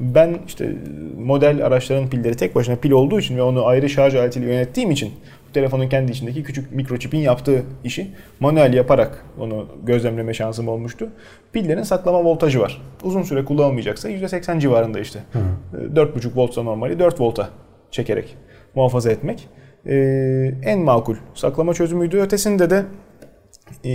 Ben 0.00 0.38
işte 0.46 0.72
model 1.18 1.66
araçların 1.66 2.08
pilleri 2.08 2.36
tek 2.36 2.54
başına 2.54 2.76
pil 2.76 2.90
olduğu 2.90 3.20
için 3.20 3.36
ve 3.36 3.42
onu 3.42 3.66
ayrı 3.66 3.88
şarj 3.88 4.14
aletiyle 4.14 4.52
yönettiğim 4.52 4.90
için 4.90 5.12
telefonun 5.54 5.88
kendi 5.88 6.12
içindeki 6.12 6.42
küçük 6.42 6.72
mikroçipin 6.72 7.18
yaptığı 7.18 7.62
işi 7.84 8.10
manuel 8.40 8.74
yaparak 8.74 9.24
onu 9.38 9.66
gözlemleme 9.82 10.34
şansım 10.34 10.68
olmuştu. 10.68 11.08
Pillerin 11.52 11.82
saklama 11.82 12.24
voltajı 12.24 12.60
var. 12.60 12.82
Uzun 13.02 13.22
süre 13.22 13.44
kullanılmayacaksa 13.44 14.10
%80 14.10 14.60
civarında 14.60 15.00
işte. 15.00 15.20
Hı. 15.32 15.38
4,5 15.94 16.36
voltsa 16.36 16.62
normali 16.62 16.98
4 16.98 17.20
volta 17.20 17.48
çekerek 17.90 18.36
muhafaza 18.74 19.10
etmek. 19.10 19.48
Ee, 19.86 20.54
en 20.62 20.78
makul 20.78 21.16
saklama 21.34 21.74
çözümüydü. 21.74 22.18
Ötesinde 22.18 22.70
de 22.70 22.84
e, 23.84 23.90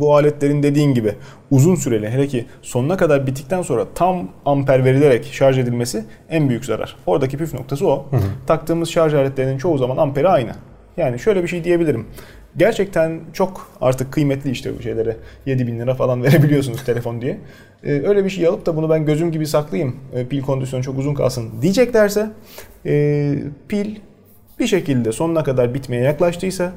bu 0.00 0.16
aletlerin 0.16 0.62
dediğin 0.62 0.94
gibi 0.94 1.14
uzun 1.50 1.74
süreli 1.74 2.10
hele 2.10 2.26
ki 2.26 2.46
sonuna 2.62 2.96
kadar 2.96 3.26
bittikten 3.26 3.62
sonra 3.62 3.86
tam 3.94 4.28
amper 4.44 4.84
verilerek 4.84 5.24
şarj 5.24 5.58
edilmesi 5.58 6.04
en 6.30 6.48
büyük 6.48 6.64
zarar. 6.64 6.96
Oradaki 7.06 7.38
püf 7.38 7.54
noktası 7.54 7.88
o. 7.88 8.06
Hı 8.10 8.16
hı. 8.16 8.20
Taktığımız 8.46 8.90
şarj 8.90 9.14
aletlerinin 9.14 9.58
çoğu 9.58 9.78
zaman 9.78 9.96
amperi 9.96 10.28
aynı. 10.28 10.50
Yani 10.96 11.18
şöyle 11.18 11.42
bir 11.42 11.48
şey 11.48 11.64
diyebilirim. 11.64 12.06
Gerçekten 12.56 13.20
çok 13.32 13.70
artık 13.80 14.12
kıymetli 14.12 14.50
işte 14.50 14.78
bu 14.78 14.82
şeylere 14.82 15.16
7 15.46 15.66
bin 15.66 15.78
lira 15.78 15.94
falan 15.94 16.22
verebiliyorsunuz 16.24 16.84
telefon 16.84 17.20
diye. 17.20 17.38
Ee, 17.84 17.92
öyle 17.92 18.24
bir 18.24 18.30
şey 18.30 18.46
alıp 18.46 18.66
da 18.66 18.76
bunu 18.76 18.90
ben 18.90 19.06
gözüm 19.06 19.32
gibi 19.32 19.46
saklayayım 19.46 19.96
e, 20.14 20.26
pil 20.26 20.42
kondisyonu 20.42 20.82
çok 20.82 20.98
uzun 20.98 21.14
kalsın 21.14 21.50
diyeceklerse 21.62 22.30
e, 22.86 23.34
pil 23.68 23.96
bir 24.58 24.66
şekilde 24.66 25.12
sonuna 25.12 25.44
kadar 25.44 25.74
bitmeye 25.74 26.02
yaklaştıysa 26.02 26.72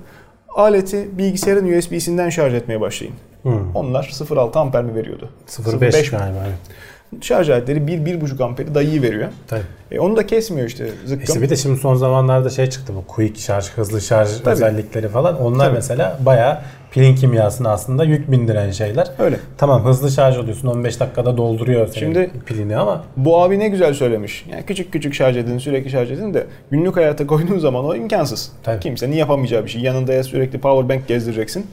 aleti 0.56 1.18
bilgisayarın 1.18 1.78
USB'sinden 1.78 2.30
şarj 2.30 2.54
etmeye 2.54 2.82
başlayın. 2.82 3.14
Hmm. 3.44 3.76
Onlar 3.76 4.04
0.6 4.04 4.60
amper 4.60 4.84
mi 4.84 4.96
veriyordu? 4.96 5.30
0.5 5.48 6.12
galiba. 6.12 6.46
Evet. 6.48 7.24
Şarj 7.24 7.50
aletleri 7.50 7.80
1-1.5 7.80 8.44
amperi 8.44 8.76
dayıyı 8.76 9.02
veriyor. 9.02 9.30
Tabii. 9.48 9.62
E, 9.92 10.00
onu 10.00 10.18
da 10.18 10.28
kesmiyor 10.28 10.68
işte 10.68 10.90
zıkkım. 11.06 11.24
İşte 11.24 11.42
bir 11.42 11.50
de 11.50 11.56
şimdi 11.56 11.80
son 11.80 11.96
zamanlarda 11.96 12.50
şey 12.50 12.70
çıktı 12.70 12.94
bu 12.96 13.08
quick 13.08 13.40
şarj, 13.40 13.70
hızlı 13.70 14.02
şarj 14.02 14.30
Tabii. 14.40 14.50
özellikleri 14.50 15.10
falan. 15.10 15.42
Onlar 15.42 15.66
Tabii. 15.66 15.76
mesela 15.76 16.20
bayağı 16.26 16.62
pilin 16.94 17.16
kimyasını 17.16 17.70
aslında 17.70 18.04
yük 18.04 18.32
bindiren 18.32 18.72
şeyler. 18.72 19.08
Öyle. 19.20 19.40
Tamam 19.58 19.86
hızlı 19.86 20.12
şarj 20.12 20.38
oluyorsun 20.38 20.68
15 20.68 21.00
dakikada 21.00 21.38
dolduruyor 21.38 21.88
senin 21.88 22.00
Şimdi, 22.00 22.32
pilini 22.46 22.78
ama. 22.78 23.04
Bu 23.18 23.44
abi 23.44 23.60
ne 23.60 23.68
güzel 23.68 23.94
söylemiş. 23.94 24.46
Yani 24.52 24.64
küçük 24.66 24.94
küçük 24.94 25.14
şarj 25.14 25.38
edin 25.38 25.58
sürekli 25.58 25.90
şarj 25.90 26.12
edin 26.12 26.34
de 26.34 26.48
günlük 26.72 26.98
hayata 26.98 27.28
koyduğun 27.28 27.60
zaman 27.60 27.86
o 27.86 27.96
imkansız. 27.96 28.52
Tabii. 28.64 28.80
Kimsenin 28.80 29.16
yapamayacağı 29.16 29.66
bir 29.66 29.70
şey. 29.70 29.82
Yanında 29.82 30.14
ya 30.14 30.24
sürekli 30.24 30.60
power 30.60 30.90
bank 30.90 31.08
gezdireceksin. 31.08 31.68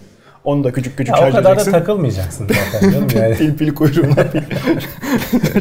Onu 0.44 0.64
da 0.64 0.72
küçük 0.72 0.96
küçük 0.96 1.14
ya 1.14 1.20
şarj 1.20 1.34
edeceksin. 1.34 1.50
O 1.50 1.54
kadar 1.54 1.66
da 1.66 1.78
takılmayacaksın 1.78 2.48
zaten 2.48 2.90
canım 2.92 3.08
yani. 3.16 3.34
pil 3.34 3.56
pil 3.56 3.74
kuyruğuna 3.74 4.14
pil 4.14 4.40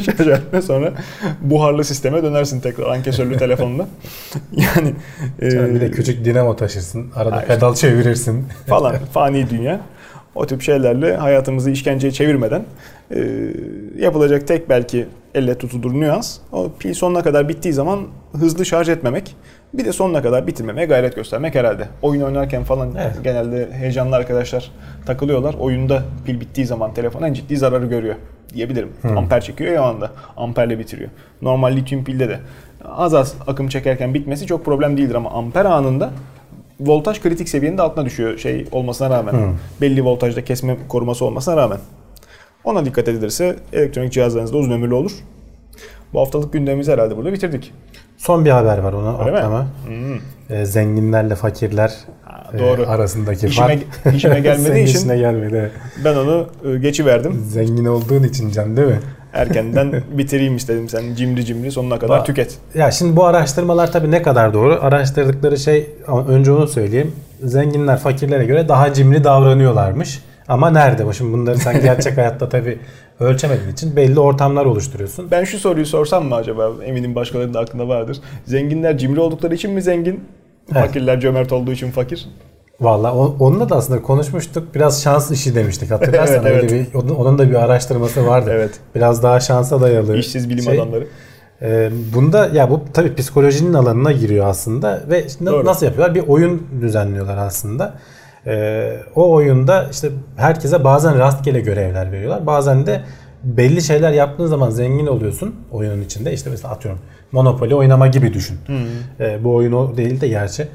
şarj 0.00 0.28
etme 0.28 0.62
sonra 0.62 0.92
buharlı 1.40 1.84
sisteme 1.84 2.22
dönersin 2.22 2.60
tekrar 2.60 2.86
ankesörlü 2.86 3.36
telefonla. 3.38 3.88
Yani 4.52 4.94
e, 5.42 5.74
bir 5.74 5.80
de 5.80 5.90
küçük 5.90 6.24
dinamo 6.24 6.56
taşırsın. 6.56 7.10
Arada 7.16 7.40
işte, 7.42 7.54
pedal 7.54 7.74
çevirirsin. 7.74 8.44
falan 8.66 8.96
fani 9.12 9.50
dünya. 9.50 9.80
O 10.34 10.46
tip 10.46 10.62
şeylerle 10.62 11.16
hayatımızı 11.16 11.70
işkenceye 11.70 12.12
çevirmeden 12.12 12.64
e, 13.14 13.20
yapılacak 13.98 14.46
tek 14.48 14.68
belki 14.68 15.06
elle 15.34 15.58
tutulur 15.58 16.00
nüans. 16.00 16.38
O 16.52 16.70
pil 16.78 16.94
sonuna 16.94 17.22
kadar 17.22 17.48
bittiği 17.48 17.74
zaman 17.74 18.00
hızlı 18.32 18.66
şarj 18.66 18.88
etmemek. 18.88 19.36
Bir 19.74 19.84
de 19.84 19.92
sonuna 19.92 20.22
kadar 20.22 20.46
bitirmemeye 20.46 20.86
gayret 20.86 21.16
göstermek 21.16 21.54
herhalde. 21.54 21.88
Oyun 22.02 22.22
oynarken 22.22 22.64
falan 22.64 22.94
evet. 22.98 23.24
genelde 23.24 23.68
heyecanlı 23.72 24.16
arkadaşlar 24.16 24.70
takılıyorlar. 25.06 25.54
Oyunda 25.54 26.02
pil 26.26 26.40
bittiği 26.40 26.66
zaman 26.66 26.94
telefon 26.94 27.22
en 27.22 27.32
ciddi 27.32 27.56
zararı 27.56 27.86
görüyor 27.86 28.14
diyebilirim. 28.54 28.88
Hmm. 29.02 29.18
Amper 29.18 29.40
çekiyor 29.40 29.72
ya 29.72 29.82
anda. 29.82 30.10
Amperle 30.36 30.78
bitiriyor. 30.78 31.10
Normal 31.42 31.76
lityum 31.76 32.04
pilde 32.04 32.28
de 32.28 32.38
az 32.84 33.14
az 33.14 33.34
akım 33.46 33.68
çekerken 33.68 34.14
bitmesi 34.14 34.46
çok 34.46 34.64
problem 34.64 34.96
değildir 34.96 35.14
ama 35.14 35.30
amper 35.30 35.64
anında 35.64 36.10
voltaj 36.80 37.20
kritik 37.20 37.48
seviyenin 37.48 37.78
de 37.78 37.82
altına 37.82 38.04
düşüyor 38.04 38.38
şey 38.38 38.66
olmasına 38.72 39.10
rağmen. 39.10 39.32
Hmm. 39.32 39.54
Belli 39.80 40.04
voltajda 40.04 40.44
kesme 40.44 40.76
koruması 40.88 41.24
olmasına 41.24 41.56
rağmen. 41.56 41.78
Ona 42.64 42.84
dikkat 42.84 43.08
edilirse 43.08 43.56
elektronik 43.72 44.12
cihazlarınız 44.12 44.52
da 44.52 44.56
uzun 44.56 44.70
ömürlü 44.70 44.94
olur. 44.94 45.12
Bu 46.12 46.20
haftalık 46.20 46.52
gündemimizi 46.52 46.92
herhalde 46.92 47.16
burada 47.16 47.32
bitirdik. 47.32 47.72
Son 48.20 48.44
bir 48.44 48.50
haber 48.50 48.78
var 48.78 48.92
ona 48.92 49.24
Öyle 49.24 49.36
atlama. 49.36 49.66
Hmm. 49.86 50.56
E, 50.56 50.64
zenginlerle 50.66 51.34
fakirler 51.34 51.92
ha, 52.24 52.44
doğru. 52.58 52.82
E, 52.82 52.86
arasındaki 52.86 53.46
işime, 53.46 53.66
fark. 53.66 54.14
İşime 54.16 54.40
gelmediği 54.40 54.84
için 54.84 54.98
işine 54.98 55.16
gelmedi. 55.18 55.70
ben 56.04 56.16
onu 56.16 56.46
e, 56.64 56.78
geçiverdim. 56.78 57.44
Zengin 57.48 57.84
olduğun 57.84 58.22
için 58.22 58.50
can 58.50 58.76
değil 58.76 58.88
mi? 58.88 59.00
Erkenden 59.32 59.92
bitireyim 60.18 60.56
istedim 60.56 60.88
sen 60.88 61.14
cimri 61.14 61.44
cimri 61.44 61.72
sonuna 61.72 61.98
kadar 61.98 62.18
ba- 62.18 62.24
tüket. 62.24 62.58
Ya 62.74 62.90
şimdi 62.90 63.16
bu 63.16 63.24
araştırmalar 63.24 63.92
tabii 63.92 64.10
ne 64.10 64.22
kadar 64.22 64.54
doğru? 64.54 64.78
Araştırdıkları 64.82 65.58
şey 65.58 65.90
önce 66.28 66.52
onu 66.52 66.68
söyleyeyim. 66.68 67.12
Zenginler 67.42 67.98
fakirlere 67.98 68.44
göre 68.44 68.68
daha 68.68 68.92
cimri 68.92 69.24
davranıyorlarmış. 69.24 70.22
Ama 70.48 70.70
nerede? 70.70 71.12
Şimdi 71.12 71.32
bunları 71.32 71.58
sen 71.58 71.82
gerçek 71.82 72.16
hayatta 72.16 72.48
tabii 72.48 72.78
ölçemediğin 73.20 73.72
için 73.72 73.96
belli 73.96 74.20
ortamlar 74.20 74.64
oluşturuyorsun. 74.64 75.30
Ben 75.30 75.44
şu 75.44 75.58
soruyu 75.58 75.86
sorsam 75.86 76.26
mı 76.26 76.34
acaba? 76.34 76.70
Eminim 76.84 77.14
başkalarının 77.14 77.54
da 77.54 77.60
aklında 77.60 77.88
vardır. 77.88 78.18
Zenginler 78.44 78.98
cimri 78.98 79.20
oldukları 79.20 79.54
için 79.54 79.70
mi 79.70 79.82
zengin? 79.82 80.24
Evet. 80.72 80.86
Fakirler 80.86 81.20
cömert 81.20 81.52
olduğu 81.52 81.72
için 81.72 81.90
fakir? 81.90 82.28
Valla 82.80 83.14
onunla 83.14 83.68
da 83.68 83.76
aslında 83.76 84.02
konuşmuştuk. 84.02 84.74
Biraz 84.74 85.02
şans 85.02 85.30
işi 85.30 85.54
demiştik 85.54 85.90
hatırlarsan. 85.90 86.46
evet, 86.46 86.46
evet. 86.72 86.72
Öyle 86.72 87.08
bir, 87.08 87.14
onun 87.14 87.38
da 87.38 87.50
bir 87.50 87.54
araştırması 87.54 88.26
vardı. 88.26 88.50
evet. 88.54 88.70
Biraz 88.94 89.22
daha 89.22 89.40
şansa 89.40 89.80
dayalı. 89.80 90.16
İşsiz 90.16 90.50
bilim 90.50 90.64
şey. 90.64 90.78
adamları. 90.80 91.06
E, 91.62 91.90
bunda 92.14 92.46
ya 92.46 92.70
bu 92.70 92.80
tabii 92.94 93.14
psikolojinin 93.14 93.74
alanına 93.74 94.12
giriyor 94.12 94.46
aslında 94.46 95.02
ve 95.10 95.24
Doğru. 95.46 95.64
nasıl 95.64 95.86
yapıyorlar? 95.86 96.14
Bir 96.14 96.28
oyun 96.28 96.66
düzenliyorlar 96.80 97.36
aslında. 97.36 97.94
E, 98.46 98.96
o 99.14 99.32
oyunda 99.32 99.86
işte 99.90 100.10
herkese 100.36 100.84
bazen 100.84 101.18
rastgele 101.18 101.60
görevler 101.60 102.12
veriyorlar. 102.12 102.46
Bazen 102.46 102.86
de 102.86 103.00
belli 103.44 103.82
şeyler 103.82 104.12
yaptığın 104.12 104.46
zaman 104.46 104.70
zengin 104.70 105.06
oluyorsun 105.06 105.54
oyunun 105.72 106.02
içinde. 106.02 106.32
İşte 106.32 106.50
mesela 106.50 106.74
atıyorum 106.74 107.00
Monopoly 107.32 107.74
oynama 107.74 108.06
gibi 108.06 108.34
düşün. 108.34 108.58
Hmm. 108.66 108.76
E, 109.20 109.44
bu 109.44 109.54
oyun 109.54 109.72
o 109.72 109.96
değil 109.96 110.20
de 110.20 110.28
gerçi. 110.28 110.68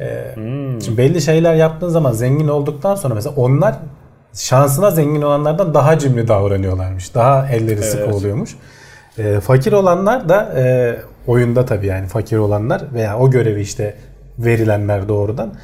E, 0.00 0.34
hmm. 0.34 0.82
Şimdi 0.82 0.98
belli 0.98 1.20
şeyler 1.20 1.54
yaptığın 1.54 1.88
zaman 1.88 2.12
zengin 2.12 2.48
olduktan 2.48 2.94
sonra 2.94 3.14
mesela 3.14 3.34
onlar 3.36 3.74
şansına 4.32 4.90
zengin 4.90 5.22
olanlardan 5.22 5.74
daha 5.74 5.98
cimri 5.98 6.28
davranıyorlarmış. 6.28 7.14
Daha 7.14 7.48
elleri 7.48 7.72
evet. 7.72 7.84
sıkı 7.84 8.14
oluyormuş. 8.14 8.56
E, 9.18 9.40
fakir 9.40 9.72
olanlar 9.72 10.28
da 10.28 10.54
e, 10.56 10.96
oyunda 11.26 11.64
tabii 11.64 11.86
yani 11.86 12.06
fakir 12.06 12.36
olanlar 12.36 12.82
veya 12.94 13.18
o 13.18 13.30
görevi 13.30 13.60
işte 13.60 13.94
verilenler 14.38 15.08
doğrudan 15.08 15.54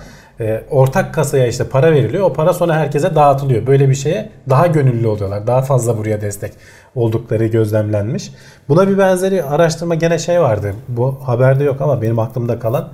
e, 0.41 0.63
ortak 0.71 1.15
kasaya 1.15 1.47
işte 1.47 1.65
para 1.65 1.93
veriliyor. 1.93 2.25
O 2.25 2.33
para 2.33 2.53
sonra 2.53 2.77
herkese 2.77 3.15
dağıtılıyor. 3.15 3.67
Böyle 3.67 3.89
bir 3.89 3.95
şeye 3.95 4.31
daha 4.51 4.67
gönüllü 4.67 5.07
oluyorlar. 5.07 5.47
Daha 5.47 5.63
fazla 5.63 5.99
buraya 5.99 6.21
destek 6.21 6.53
oldukları 6.95 7.47
gözlemlenmiş. 7.47 8.33
Buna 8.69 8.89
bir 8.89 8.99
benzeri 8.99 9.45
araştırma 9.45 9.95
gene 9.95 10.19
şey 10.19 10.41
vardı. 10.41 10.75
Bu 10.89 11.19
haberde 11.23 11.65
yok 11.65 11.81
ama 11.81 12.03
benim 12.03 12.19
aklımda 12.19 12.59
kalan. 12.59 12.89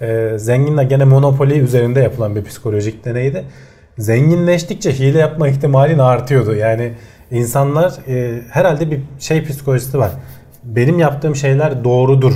E, 0.00 0.38
zenginle 0.38 0.84
gene 0.84 1.04
monopoli 1.04 1.58
üzerinde 1.58 2.00
yapılan 2.00 2.36
bir 2.36 2.44
psikolojik 2.44 3.04
deneydi. 3.04 3.44
Zenginleştikçe 3.98 4.98
hile 4.98 5.18
yapma 5.18 5.48
ihtimalin 5.48 5.98
artıyordu. 5.98 6.54
Yani 6.54 6.92
insanlar 7.30 7.92
e, 8.08 8.40
herhalde 8.50 8.90
bir 8.90 9.00
şey 9.18 9.44
psikolojisi 9.44 9.98
var. 9.98 10.10
Benim 10.64 10.98
yaptığım 10.98 11.36
şeyler 11.36 11.84
doğrudur 11.84 12.34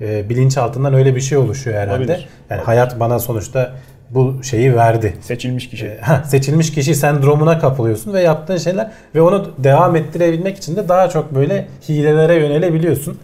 e, 0.00 0.28
bilinçaltından 0.28 0.94
öyle 0.94 1.16
bir 1.16 1.20
şey 1.20 1.38
oluşuyor 1.38 1.76
herhalde. 1.76 1.98
Olabilir. 1.98 2.28
Yani 2.50 2.62
hayat 2.62 3.00
bana 3.00 3.18
sonuçta 3.18 3.72
bu 4.14 4.42
şeyi 4.42 4.76
verdi. 4.76 5.14
Seçilmiş 5.20 5.68
kişi. 5.68 5.86
E, 5.86 6.00
ha, 6.00 6.24
seçilmiş 6.26 6.72
kişi 6.72 6.94
sendromuna 6.94 7.58
kapılıyorsun 7.58 8.12
ve 8.12 8.22
yaptığın 8.22 8.56
şeyler 8.56 8.90
ve 9.14 9.20
onu 9.20 9.50
devam 9.58 9.96
ettirebilmek 9.96 10.56
için 10.56 10.76
de 10.76 10.88
daha 10.88 11.08
çok 11.08 11.34
böyle 11.34 11.68
hilelere 11.88 12.34
yönelebiliyorsun. 12.34 13.18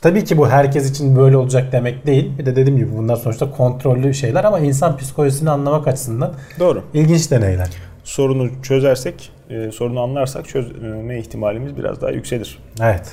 Tabii 0.00 0.24
ki 0.24 0.38
bu 0.38 0.48
herkes 0.48 0.90
için 0.90 1.16
böyle 1.16 1.36
olacak 1.36 1.72
demek 1.72 2.06
değil. 2.06 2.38
Bir 2.38 2.46
de 2.46 2.56
dediğim 2.56 2.78
gibi 2.78 2.96
bunlar 2.96 3.16
sonuçta 3.16 3.50
kontrollü 3.50 4.14
şeyler 4.14 4.44
ama 4.44 4.58
insan 4.58 4.96
psikolojisini 4.96 5.50
anlamak 5.50 5.88
açısından 5.88 6.32
Doğru. 6.58 6.82
ilginç 6.94 7.30
deneyler. 7.30 7.68
Sorunu 8.04 8.50
çözersek, 8.62 9.30
e, 9.50 9.70
sorunu 9.72 10.00
anlarsak 10.00 10.48
çözme 10.48 11.18
ihtimalimiz 11.18 11.76
biraz 11.76 12.00
daha 12.00 12.10
yükselir. 12.10 12.58
Evet 12.80 13.12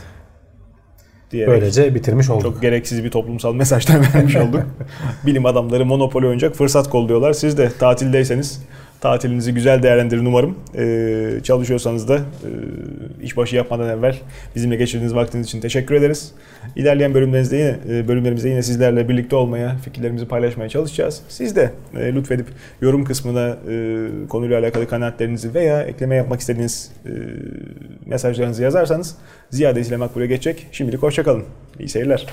diyerek 1.32 1.53
böylece 1.53 1.95
bitirmiş 1.95 2.30
olduk. 2.30 2.43
Çok 2.43 2.61
gereksiz 2.61 3.03
bir 3.03 3.11
toplumsal 3.11 3.53
mesajlar 3.53 4.01
vermiş 4.15 4.36
olduk. 4.36 4.61
Bilim 5.25 5.45
adamları 5.45 5.86
monopoli 5.86 6.25
oynayacak 6.25 6.55
fırsat 6.55 6.89
kolluyorlar. 6.89 7.34
Siz 7.34 7.57
de 7.57 7.71
tatildeyseniz 7.80 8.61
tatilinizi 9.02 9.54
güzel 9.54 9.84
değerlendirin 9.84 10.26
umarım. 10.26 10.58
Ee, 10.78 11.39
çalışıyorsanız 11.43 12.08
da 12.08 12.16
e, 12.18 12.50
işbaşı 13.24 13.56
yapmadan 13.56 13.89
evvel 13.89 14.18
bizimle 14.56 14.76
geçirdiğiniz 14.76 15.16
vaktiniz 15.16 15.45
için 15.45 15.62
teşekkür 15.62 15.95
ederiz. 15.95 16.32
İlerleyen 16.76 17.14
bölümlerimizde 17.14 17.58
yine, 17.58 17.76
e, 17.89 18.08
bölümlerimizde 18.08 18.50
yine 18.50 18.64
sizlerle 18.64 19.10
birlikte 19.10 19.36
olmaya, 19.36 19.78
fikirlerimizi 19.78 20.28
paylaşmaya 20.28 20.70
çalışacağız. 20.70 21.22
Siz 21.30 21.56
de 21.56 21.72
e, 21.97 22.14
lütfedip 22.16 22.47
yorum 22.82 23.06
kısmına 23.06 23.58
e, 23.70 24.06
konuyla 24.30 24.60
alakalı 24.60 24.88
kanaatlerinizi 24.88 25.54
veya 25.54 25.84
ekleme 25.84 26.16
yapmak 26.16 26.39
istediğiniz 26.39 26.91
e, 27.06 27.12
mesajlarınızı 28.06 28.64
yazarsanız 28.64 29.16
ziyadesiyle 29.50 29.97
makbule 29.97 30.28
geçecek. 30.28 30.68
Şimdilik 30.72 31.04
hoşçakalın. 31.04 31.43
İyi 31.80 31.89
seyirler. 31.89 32.26